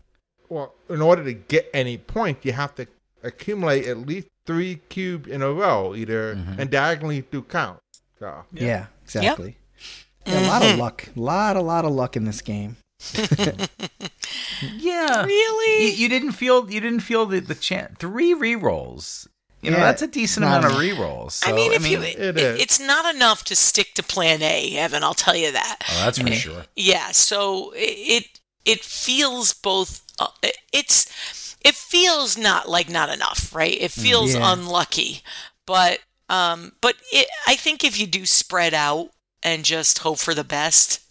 Well, 0.49 0.73
in 0.89 1.01
order 1.01 1.23
to 1.23 1.33
get 1.33 1.69
any 1.73 1.97
point, 1.97 2.39
you 2.43 2.51
have 2.53 2.75
to 2.75 2.87
accumulate 3.23 3.85
at 3.85 3.97
least 3.99 4.27
three 4.45 4.81
cubes 4.89 5.29
in 5.29 5.41
a 5.41 5.51
row, 5.51 5.93
either 5.95 6.31
and 6.57 6.69
diagonally 6.69 7.21
through 7.21 7.43
count. 7.43 7.79
So 8.19 8.43
Yeah, 8.51 8.87
exactly. 9.03 9.57
Yeah, 10.25 10.45
a 10.45 10.47
lot 10.47 10.63
of 10.63 10.77
luck, 10.83 11.09
a 11.15 11.19
lot 11.19 11.55
a 11.57 11.61
lot 11.61 11.85
of 11.85 11.91
luck 11.91 12.15
in 12.15 12.25
this 12.25 12.41
game. 12.41 12.77
Yeah. 14.77 15.25
Really? 15.25 15.85
You, 15.87 15.91
you 15.93 16.09
didn't 16.09 16.33
feel 16.33 16.69
you 16.69 16.79
didn't 16.79 16.99
feel 17.01 17.25
the 17.25 17.39
the 17.39 17.55
chance 17.55 17.95
three 17.99 18.33
re-rolls. 18.33 19.27
You 19.61 19.71
know, 19.71 19.77
Yeah, 19.77 19.83
that's 19.85 20.01
a 20.01 20.07
decent 20.07 20.43
amount 20.45 20.65
of 20.65 20.71
enough. 20.71 20.81
re-rolls. 20.81 21.35
So, 21.35 21.49
I 21.51 21.53
mean, 21.53 21.71
if 21.71 21.87
you, 21.87 22.01
it 22.01 22.19
it, 22.19 22.37
is. 22.37 22.59
it's 22.61 22.79
not 22.79 23.13
enough 23.13 23.43
to 23.45 23.55
stick 23.55 23.93
to 23.95 24.03
Plan 24.03 24.41
A, 24.41 24.75
Evan. 24.77 25.03
I'll 25.03 25.13
tell 25.13 25.35
you 25.35 25.51
that. 25.51 25.77
oh, 25.89 26.01
that's 26.05 26.19
for 26.19 26.31
sure. 26.31 26.65
Yeah, 26.75 27.11
so 27.11 27.71
it 27.75 28.39
it 28.65 28.83
feels 28.83 29.53
both. 29.53 30.01
Uh, 30.19 30.27
it's 30.73 31.05
it 31.63 31.75
feels 31.75 32.37
not 32.37 32.67
like 32.69 32.89
not 32.89 33.09
enough, 33.09 33.53
right? 33.55 33.77
It 33.79 33.91
feels 33.91 34.33
Yeah. 34.35 34.53
unlucky, 34.53 35.21
but 35.65 35.99
Um, 36.29 36.71
but 36.79 36.95
it, 37.11 37.27
I 37.45 37.57
think 37.57 37.83
if 37.83 37.99
you 37.99 38.07
do 38.07 38.25
spread 38.25 38.73
out 38.73 39.09
and 39.43 39.65
just 39.65 39.97
hope 39.99 40.17
for 40.17 40.33
the 40.33 40.45
best, 40.45 41.01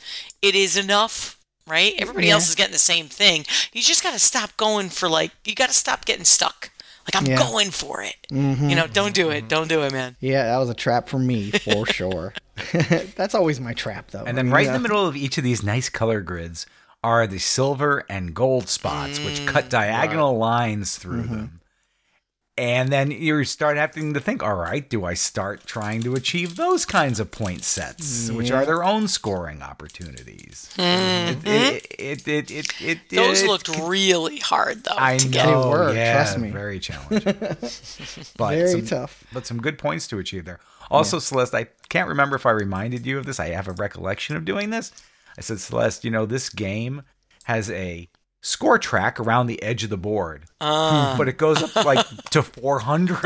it 0.40 0.54
is 0.54 0.78
enough, 0.78 1.38
right? 1.66 1.92
Everybody 1.98 2.28
Yeah. 2.28 2.34
else 2.34 2.48
is 2.48 2.54
getting 2.54 2.72
the 2.72 2.78
same 2.78 3.08
thing. 3.08 3.44
You 3.74 3.82
just 3.82 4.02
got 4.02 4.14
to 4.14 4.18
stop 4.18 4.56
going 4.56 4.88
for 4.88 5.10
like, 5.10 5.32
you 5.44 5.54
got 5.54 5.68
to 5.68 5.74
stop 5.74 6.06
getting 6.06 6.24
stuck. 6.24 6.70
Like, 7.06 7.20
I'm 7.22 7.28
Yeah. 7.28 7.36
going 7.36 7.70
for 7.70 8.02
it. 8.02 8.16
You 8.30 8.74
know, 8.74 8.86
don't 8.86 9.14
do 9.14 9.28
it. 9.28 9.46
Don't 9.46 9.68
do 9.68 9.82
it, 9.82 9.92
man. 9.92 10.16
Yeah, 10.20 10.44
that 10.44 10.56
was 10.56 10.70
a 10.70 10.74
trap 10.74 11.06
for 11.06 11.18
me 11.18 11.50
for 11.50 11.84
sure. 11.92 12.32
That's 13.14 13.34
always 13.34 13.60
my 13.60 13.74
trap, 13.74 14.12
though. 14.12 14.24
And 14.24 14.38
then 14.38 14.46
I 14.46 14.48
mean, 14.48 14.52
right 14.54 14.64
in 14.66 14.70
uh, 14.70 14.78
the 14.78 14.80
middle 14.82 15.06
of 15.06 15.16
each 15.16 15.36
of 15.36 15.44
these 15.44 15.62
nice 15.62 15.90
color 15.90 16.22
grids 16.22 16.64
are 17.02 17.26
the 17.26 17.38
silver 17.38 18.04
and 18.08 18.34
gold 18.34 18.68
spots, 18.68 19.18
which 19.20 19.46
cut 19.46 19.64
Mm, 19.66 19.70
diagonal 19.70 20.36
lines 20.36 20.96
through 20.98 21.22
Mm-hmm. 21.22 21.34
them. 21.34 21.56
And 22.58 22.90
then 22.92 23.10
you 23.10 23.42
start 23.44 23.78
having 23.78 24.12
to 24.12 24.20
think, 24.20 24.42
all 24.42 24.56
right, 24.56 24.86
do 24.86 25.06
I 25.06 25.14
start 25.14 25.64
trying 25.64 26.02
to 26.02 26.14
achieve 26.14 26.56
those 26.56 26.84
kinds 26.84 27.18
of 27.18 27.30
point 27.30 27.62
sets, 27.64 28.30
which 28.30 28.50
are 28.50 28.66
their 28.66 28.84
own 28.84 29.08
scoring 29.08 29.62
opportunities? 29.62 30.68
It, 30.76 31.46
it, 31.46 31.86
it, 31.98 32.28
it, 32.28 32.50
it, 32.50 32.82
it, 32.82 32.98
Mm-hmm. 33.08 33.16
Those 33.16 33.42
it- 33.42 33.46
looked 33.48 33.68
really 33.78 34.40
hard, 34.40 34.84
though. 34.84 34.92
I 34.98 35.16
to 35.16 35.28
get. 35.28 35.46
know, 35.46 35.62
They 35.62 35.70
were, 35.70 35.94
yeah, 35.94 36.12
trust 36.12 36.38
me. 36.38 36.50
very 36.50 36.80
challenging, 36.80 37.22
but 38.36 38.50
Very 38.50 38.70
some, 38.72 38.86
tough. 38.86 39.24
But 39.32 39.46
some 39.46 39.62
good 39.62 39.78
points 39.78 40.06
to 40.08 40.18
achieve 40.18 40.44
there. 40.44 40.60
Also, 40.90 41.18
Celeste, 41.18 41.54
I 41.54 41.68
can't 41.88 42.08
remember 42.10 42.36
if 42.36 42.44
I 42.44 42.50
reminded 42.50 43.06
you 43.06 43.16
of 43.16 43.24
this. 43.24 43.40
I 43.40 43.50
have 43.50 43.68
a 43.68 43.72
recollection 43.72 44.36
of 44.36 44.44
doing 44.44 44.68
this. 44.68 44.92
I 45.38 45.40
said, 45.42 45.60
Celeste, 45.60 46.04
you 46.04 46.10
know, 46.10 46.26
this 46.26 46.48
game 46.50 47.02
has 47.44 47.70
a 47.70 48.08
score 48.42 48.78
track 48.78 49.20
around 49.20 49.46
the 49.48 49.62
edge 49.62 49.84
of 49.84 49.90
the 49.90 49.96
board, 49.98 50.44
Uh, 50.60 51.16
but 51.18 51.28
it 51.28 51.36
goes 51.36 51.62
up 51.62 51.84
like 51.84 52.06
to 52.30 52.42
400, 52.42 53.20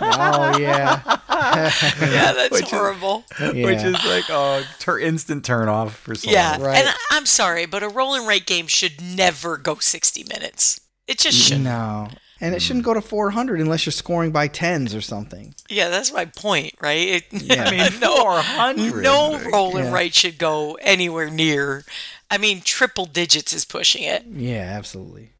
Oh 0.00 0.56
yeah, 0.58 1.00
yeah, 1.28 2.32
that's 2.32 2.50
Which 2.52 2.62
is- 2.64 2.70
horrible. 2.70 3.24
which 3.40 3.82
is 3.82 3.94
like 4.06 4.24
oh, 4.30 4.62
tur- 4.78 4.98
instant 5.00 5.44
turn 5.44 5.68
off 5.68 5.96
for 5.96 6.14
Celeste. 6.14 6.32
Yeah, 6.36 6.60
Right. 6.62 6.78
and 6.78 6.88
I- 6.88 6.94
I'm 7.16 7.26
sorry, 7.26 7.66
but 7.66 7.82
a 7.82 7.88
roll 7.88 8.14
and 8.14 8.26
write 8.26 8.46
game 8.46 8.66
should 8.68 9.00
never 9.00 9.56
go 9.56 9.76
60 9.80 10.24
minutes. 10.24 10.80
It 11.08 11.18
just 11.18 11.36
shouldn't. 11.38 11.64
no. 11.64 12.08
And 12.40 12.54
it 12.54 12.58
mm. 12.58 12.62
shouldn't 12.62 12.84
go 12.84 12.94
to 12.94 13.00
400 13.00 13.60
unless 13.60 13.84
you're 13.84 13.92
scoring 13.92 14.30
by 14.30 14.48
tens 14.48 14.94
or 14.94 15.00
something. 15.00 15.54
Yeah, 15.68 15.88
that's 15.90 16.12
my 16.12 16.24
point, 16.24 16.74
right? 16.80 17.08
It, 17.08 17.24
Yeah. 17.32 17.64
I 17.64 17.70
mean, 17.70 17.90
400. 17.90 19.02
no 19.02 19.38
roll 19.52 19.76
and 19.76 19.86
Yeah. 19.86 19.92
write 19.92 20.14
should 20.14 20.38
go 20.38 20.74
anywhere 20.80 21.28
near. 21.30 21.84
I 22.30 22.38
mean, 22.38 22.62
triple 22.62 23.06
digits 23.06 23.52
is 23.52 23.64
pushing 23.64 24.02
it. 24.04 24.24
Yeah, 24.26 24.72
absolutely. 24.76 25.32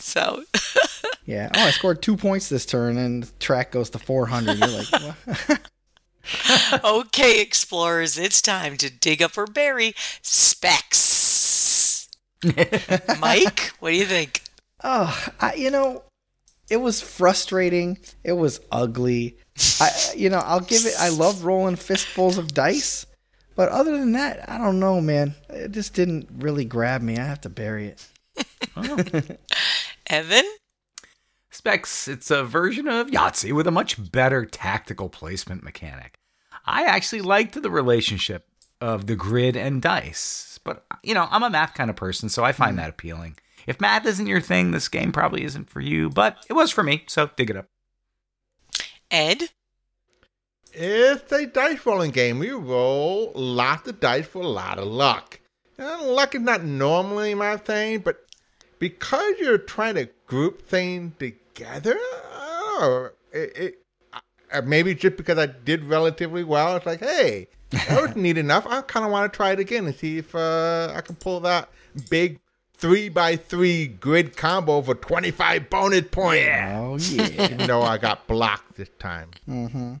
So, 0.00 0.44
Yeah. 1.26 1.50
Oh, 1.54 1.60
I 1.60 1.70
scored 1.72 2.00
two 2.00 2.16
points 2.16 2.48
this 2.48 2.64
turn, 2.64 2.96
and 2.96 3.24
the 3.24 3.30
track 3.38 3.70
goes 3.70 3.90
to 3.90 3.98
400. 3.98 4.58
You're 4.58 4.68
like, 4.68 4.86
what? 4.90 5.60
okay, 6.84 7.42
explorers, 7.42 8.16
it's 8.16 8.40
time 8.40 8.78
to 8.78 8.88
dig 8.90 9.22
up 9.22 9.36
or 9.36 9.46
bury 9.46 9.92
Spexxx. 10.22 12.08
Mike, 13.20 13.72
what 13.80 13.90
do 13.90 13.96
you 13.96 14.06
think? 14.06 14.42
oh, 14.82 15.28
I, 15.40 15.54
you 15.54 15.70
know, 15.70 16.02
it 16.70 16.76
was 16.78 17.00
frustrating. 17.00 17.98
It 18.24 18.32
was 18.32 18.60
ugly. 18.70 19.38
I, 19.80 19.90
you 20.16 20.30
know, 20.30 20.38
I'll 20.38 20.60
give 20.60 20.84
it. 20.86 20.94
I 20.98 21.08
love 21.08 21.44
rolling 21.44 21.76
fistfuls 21.76 22.38
of 22.38 22.54
dice, 22.54 23.06
but 23.56 23.70
other 23.70 23.96
than 23.96 24.12
that, 24.12 24.48
I 24.48 24.58
don't 24.58 24.78
know, 24.78 25.00
man. 25.00 25.34
It 25.48 25.72
just 25.72 25.94
didn't 25.94 26.28
really 26.38 26.64
grab 26.64 27.02
me. 27.02 27.16
I 27.16 27.24
have 27.24 27.40
to 27.42 27.48
bury 27.48 27.88
it. 27.88 28.06
Evan? 30.06 30.44
Spexxx, 31.52 32.06
it's 32.06 32.30
a 32.30 32.44
version 32.44 32.86
of 32.86 33.08
Yahtzee 33.08 33.52
with 33.52 33.66
a 33.66 33.72
much 33.72 34.12
better 34.12 34.44
tactical 34.44 35.08
placement 35.08 35.64
mechanic. 35.64 36.14
I 36.64 36.84
actually 36.84 37.22
liked 37.22 37.60
the 37.60 37.70
relationship 37.70 38.46
of 38.80 39.06
the 39.06 39.16
grid 39.16 39.56
and 39.56 39.82
dice, 39.82 40.60
but 40.62 40.84
you 41.02 41.14
know, 41.14 41.26
I'm 41.30 41.42
a 41.42 41.50
math 41.50 41.74
kind 41.74 41.90
of 41.90 41.96
person, 41.96 42.28
so 42.28 42.44
I 42.44 42.52
find 42.52 42.74
mm. 42.74 42.76
that 42.76 42.90
appealing. 42.90 43.38
If 43.68 43.82
math 43.82 44.06
isn't 44.06 44.26
your 44.26 44.40
thing, 44.40 44.70
this 44.70 44.88
game 44.88 45.12
probably 45.12 45.44
isn't 45.44 45.68
for 45.68 45.82
you, 45.82 46.08
but 46.08 46.42
it 46.48 46.54
was 46.54 46.70
for 46.70 46.82
me, 46.82 47.04
so 47.06 47.28
dig 47.36 47.50
it 47.50 47.56
up. 47.56 47.66
Ed? 49.10 49.50
It's 50.72 51.30
a 51.30 51.46
dice 51.46 51.84
rolling 51.84 52.12
game. 52.12 52.38
We 52.38 52.50
roll 52.50 53.30
lots 53.34 53.86
of 53.86 54.00
dice 54.00 54.26
for 54.26 54.40
a 54.40 54.48
lot 54.48 54.78
of 54.78 54.86
luck. 54.86 55.40
And 55.76 56.00
luck 56.02 56.34
is 56.34 56.40
not 56.40 56.64
normally 56.64 57.34
my 57.34 57.58
thing, 57.58 57.98
but 57.98 58.24
because 58.78 59.34
you're 59.38 59.58
trying 59.58 59.96
to 59.96 60.08
group 60.26 60.66
things 60.66 61.12
together, 61.18 61.98
I 62.32 62.78
know, 62.80 63.10
it, 63.32 63.58
it, 63.58 63.74
uh, 64.50 64.62
maybe 64.62 64.94
just 64.94 65.18
because 65.18 65.36
I 65.36 65.44
did 65.44 65.84
relatively 65.84 66.42
well, 66.42 66.74
it's 66.76 66.86
like, 66.86 67.00
hey, 67.00 67.48
that 67.68 68.00
was 68.00 68.16
neat 68.16 68.38
enough. 68.38 68.66
I 68.66 68.80
kind 68.80 69.04
of 69.04 69.12
want 69.12 69.30
to 69.30 69.36
try 69.36 69.52
it 69.52 69.58
again 69.58 69.84
and 69.84 69.94
see 69.94 70.16
if 70.16 70.34
uh, 70.34 70.90
I 70.96 71.02
can 71.02 71.16
pull 71.16 71.40
that 71.40 71.68
big 72.08 72.40
three 72.78 73.08
by 73.08 73.36
three 73.36 73.86
grid 73.86 74.36
combo 74.36 74.80
for 74.82 74.94
25 74.94 75.68
bonus 75.68 76.02
points. 76.10 76.48
Oh 76.48 76.96
yeah. 76.98 77.44
Even 77.44 77.66
though 77.66 77.82
I 77.82 77.98
got 77.98 78.26
blocked 78.26 78.76
this 78.76 78.90
time. 78.98 79.30
mm-hmm. 79.48 79.94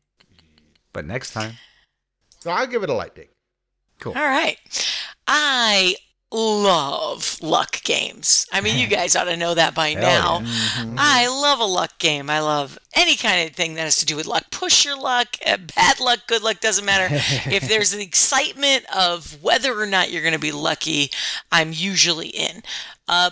But 0.92 1.04
next 1.04 1.32
time, 1.32 1.54
So 2.40 2.50
I'll 2.50 2.66
give 2.66 2.82
it 2.82 2.90
a 2.90 2.94
light 2.94 3.14
dig. 3.14 3.28
Cool. 4.00 4.14
All 4.16 4.24
right. 4.24 4.56
I 5.26 5.96
love 6.30 7.38
luck 7.40 7.82
games. 7.84 8.46
I 8.52 8.60
mean, 8.60 8.78
you 8.78 8.86
guys 8.86 9.16
ought 9.16 9.24
to 9.24 9.36
know 9.36 9.54
that 9.54 9.74
by 9.74 9.90
Hell 9.90 10.00
now. 10.00 10.40
Mm-hmm. 10.40 10.96
I 10.98 11.26
love 11.28 11.60
a 11.60 11.64
luck 11.64 11.98
game. 11.98 12.28
I 12.28 12.40
love 12.40 12.78
any 12.94 13.16
kind 13.16 13.48
of 13.48 13.56
thing 13.56 13.74
that 13.74 13.82
has 13.82 13.96
to 13.98 14.06
do 14.06 14.16
with 14.16 14.26
luck. 14.26 14.44
Push 14.50 14.84
your 14.84 14.98
luck, 14.98 15.36
uh, 15.46 15.56
bad 15.74 16.00
luck, 16.00 16.20
good 16.26 16.42
luck, 16.42 16.60
doesn't 16.60 16.84
matter. 16.84 17.08
if 17.50 17.68
there's 17.68 17.92
the 17.92 18.02
excitement 18.02 18.84
of 18.94 19.42
whether 19.42 19.78
or 19.78 19.86
not 19.86 20.10
you're 20.10 20.22
going 20.22 20.34
to 20.34 20.38
be 20.38 20.52
lucky, 20.52 21.10
I'm 21.50 21.72
usually 21.72 22.28
in. 22.28 22.62
Uh, 23.06 23.30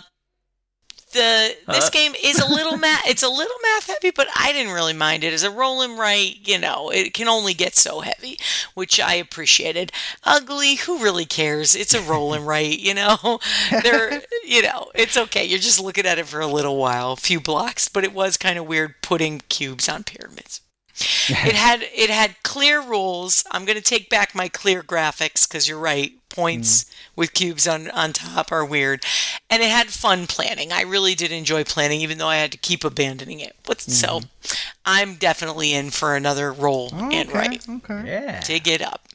the 1.13 1.55
this 1.67 1.87
Uh. 1.87 1.89
game 1.89 2.13
is 2.23 2.39
a 2.39 2.45
little 2.51 2.77
math. 2.77 3.07
It's 3.07 3.23
a 3.23 3.29
little 3.29 3.55
math 3.63 3.87
heavy, 3.87 4.11
but 4.11 4.27
I 4.35 4.51
didn't 4.51 4.73
really 4.73 4.93
mind 4.93 5.23
it. 5.23 5.33
As 5.33 5.43
a 5.43 5.51
roll 5.51 5.81
and 5.81 5.97
write, 5.97 6.47
you 6.47 6.57
know, 6.59 6.89
it 6.89 7.13
can 7.13 7.27
only 7.27 7.53
get 7.53 7.75
so 7.75 8.01
heavy, 8.01 8.37
which 8.73 8.99
I 8.99 9.13
appreciated. 9.15 9.91
Ugly, 10.23 10.75
who 10.75 10.99
really 11.03 11.25
cares? 11.25 11.75
It's 11.75 11.93
a 11.93 12.01
roll 12.01 12.33
and 12.33 12.45
write, 12.45 12.79
you 12.79 12.93
know. 12.93 13.39
There, 13.83 14.21
you 14.45 14.61
know, 14.61 14.91
it's 14.95 15.17
okay. 15.17 15.45
You're 15.45 15.59
just 15.59 15.79
looking 15.79 16.05
at 16.05 16.19
it 16.19 16.27
for 16.27 16.39
a 16.39 16.47
little 16.47 16.77
while, 16.77 17.13
a 17.13 17.15
few 17.17 17.39
blocks, 17.39 17.87
but 17.89 18.03
it 18.03 18.13
was 18.13 18.37
kind 18.37 18.57
of 18.57 18.67
weird 18.67 18.95
putting 19.01 19.41
cubes 19.49 19.87
on 19.89 20.03
pyramids. 20.03 20.61
It 20.99 21.55
had 21.55 21.83
it 21.93 22.09
had 22.09 22.41
clear 22.43 22.81
rules. 22.81 23.43
I'm 23.51 23.65
going 23.65 23.77
to 23.77 23.83
take 23.83 24.09
back 24.09 24.33
my 24.33 24.47
clear 24.47 24.81
graphics 24.81 25.47
because 25.47 25.67
you're 25.67 25.79
right. 25.79 26.13
Points 26.29 26.83
mm. 26.83 26.93
with 27.15 27.33
cubes 27.33 27.67
on 27.67 27.89
on 27.91 28.13
top 28.13 28.51
are 28.51 28.65
weird, 28.65 29.03
and 29.49 29.63
it 29.63 29.69
had 29.69 29.87
fun 29.87 30.27
planning. 30.27 30.71
I 30.71 30.81
really 30.81 31.15
did 31.15 31.31
enjoy 31.31 31.63
planning, 31.63 32.01
even 32.01 32.17
though 32.17 32.27
I 32.27 32.37
had 32.37 32.51
to 32.51 32.57
keep 32.57 32.83
abandoning 32.83 33.39
it. 33.39 33.55
But 33.65 33.81
so, 33.81 34.19
mm-hmm. 34.19 34.55
I'm 34.85 35.15
definitely 35.15 35.73
in 35.73 35.89
for 35.89 36.15
another 36.15 36.53
roll 36.53 36.89
and 36.93 37.29
oh, 37.29 37.31
okay. 37.31 37.37
right. 37.37 37.69
Okay. 37.69 38.03
yeah. 38.05 38.41
Dig 38.41 38.67
it 38.67 38.81
up. 38.81 39.07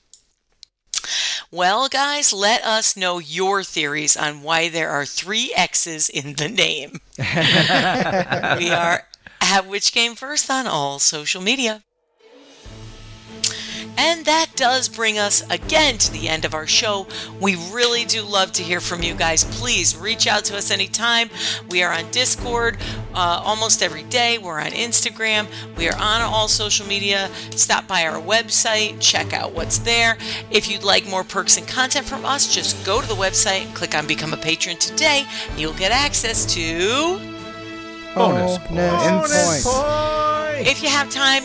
Well, 1.50 1.88
guys, 1.88 2.32
let 2.32 2.64
us 2.64 2.96
know 2.96 3.18
your 3.18 3.62
theories 3.62 4.16
on 4.16 4.42
why 4.42 4.70
there 4.70 4.88
are 4.88 5.04
three 5.04 5.52
X's 5.54 6.08
in 6.08 6.34
the 6.34 6.48
name. 6.48 7.00
we 7.18 8.70
are 8.70 9.06
at 9.52 9.68
Which 9.68 9.92
Game 9.92 10.14
First 10.14 10.50
on 10.50 10.66
all 10.66 10.98
social 10.98 11.42
media. 11.42 11.82
And 13.98 14.24
that 14.24 14.46
does 14.56 14.88
bring 14.88 15.18
us 15.18 15.46
again 15.50 15.98
to 15.98 16.10
the 16.10 16.26
end 16.26 16.46
of 16.46 16.54
our 16.54 16.66
show. 16.66 17.06
We 17.38 17.56
really 17.70 18.06
do 18.06 18.22
love 18.22 18.52
to 18.52 18.62
hear 18.62 18.80
from 18.80 19.02
you 19.02 19.12
guys. 19.12 19.44
Please 19.44 19.94
reach 19.94 20.26
out 20.26 20.46
to 20.46 20.56
us 20.56 20.70
anytime. 20.70 21.28
We 21.68 21.82
are 21.82 21.92
on 21.92 22.10
Discord 22.10 22.78
uh, 23.12 23.42
almost 23.44 23.82
every 23.82 24.04
day. 24.04 24.38
We're 24.38 24.58
on 24.58 24.70
Instagram. 24.70 25.46
We 25.76 25.86
are 25.86 25.96
on 25.96 26.22
all 26.22 26.48
social 26.48 26.86
media. 26.86 27.28
Stop 27.50 27.86
by 27.86 28.06
our 28.06 28.22
website, 28.22 28.96
check 29.00 29.34
out 29.34 29.52
what's 29.52 29.76
there. 29.76 30.16
If 30.50 30.70
you'd 30.70 30.82
like 30.82 31.06
more 31.06 31.24
perks 31.24 31.58
and 31.58 31.68
content 31.68 32.06
from 32.06 32.24
us, 32.24 32.54
just 32.54 32.82
go 32.86 33.02
to 33.02 33.06
the 33.06 33.14
website 33.14 33.74
click 33.74 33.94
on 33.94 34.06
Become 34.06 34.32
a 34.32 34.38
Patron 34.38 34.78
today. 34.78 35.26
You'll 35.58 35.74
get 35.74 35.92
access 35.92 36.46
to. 36.54 37.31
Bonus 38.14 38.58
Bonus 38.68 39.10
Bonus 39.10 39.64
points. 39.64 40.68
If 40.68 40.82
you 40.82 40.88
have 40.88 41.10
time, 41.10 41.44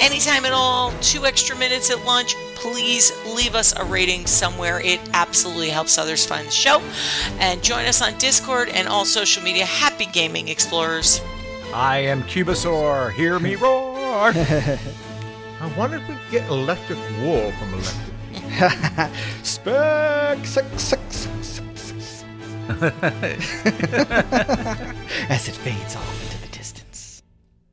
anytime 0.00 0.44
at 0.44 0.52
all, 0.52 0.92
two 1.00 1.26
extra 1.26 1.56
minutes 1.56 1.90
at 1.90 2.04
lunch, 2.04 2.34
please 2.54 3.12
leave 3.34 3.54
us 3.54 3.74
a 3.76 3.84
rating 3.84 4.26
somewhere. 4.26 4.80
It 4.80 5.00
absolutely 5.12 5.70
helps 5.70 5.98
others 5.98 6.24
find 6.24 6.46
the 6.46 6.52
show. 6.52 6.80
And 7.38 7.62
join 7.62 7.86
us 7.86 8.00
on 8.02 8.16
Discord 8.18 8.68
and 8.68 8.88
all 8.88 9.04
social 9.04 9.42
media. 9.42 9.64
Happy 9.64 10.06
gaming, 10.06 10.48
explorers. 10.48 11.20
I 11.74 11.98
am 11.98 12.22
Cubosaur. 12.24 13.12
Hear 13.12 13.38
me 13.38 13.56
roar. 13.56 14.32
I 14.34 15.72
wonder 15.76 15.98
if 15.98 16.08
we 16.08 16.14
could 16.14 16.30
get 16.30 16.48
electric 16.48 16.98
wool 17.20 17.52
from 17.52 17.74
electric. 17.74 19.10
Spec 19.42 20.46
six, 20.46 20.82
six. 20.82 21.28
As 25.28 25.48
it 25.48 25.56
fades 25.56 25.96
off 25.96 26.22
into 26.22 26.39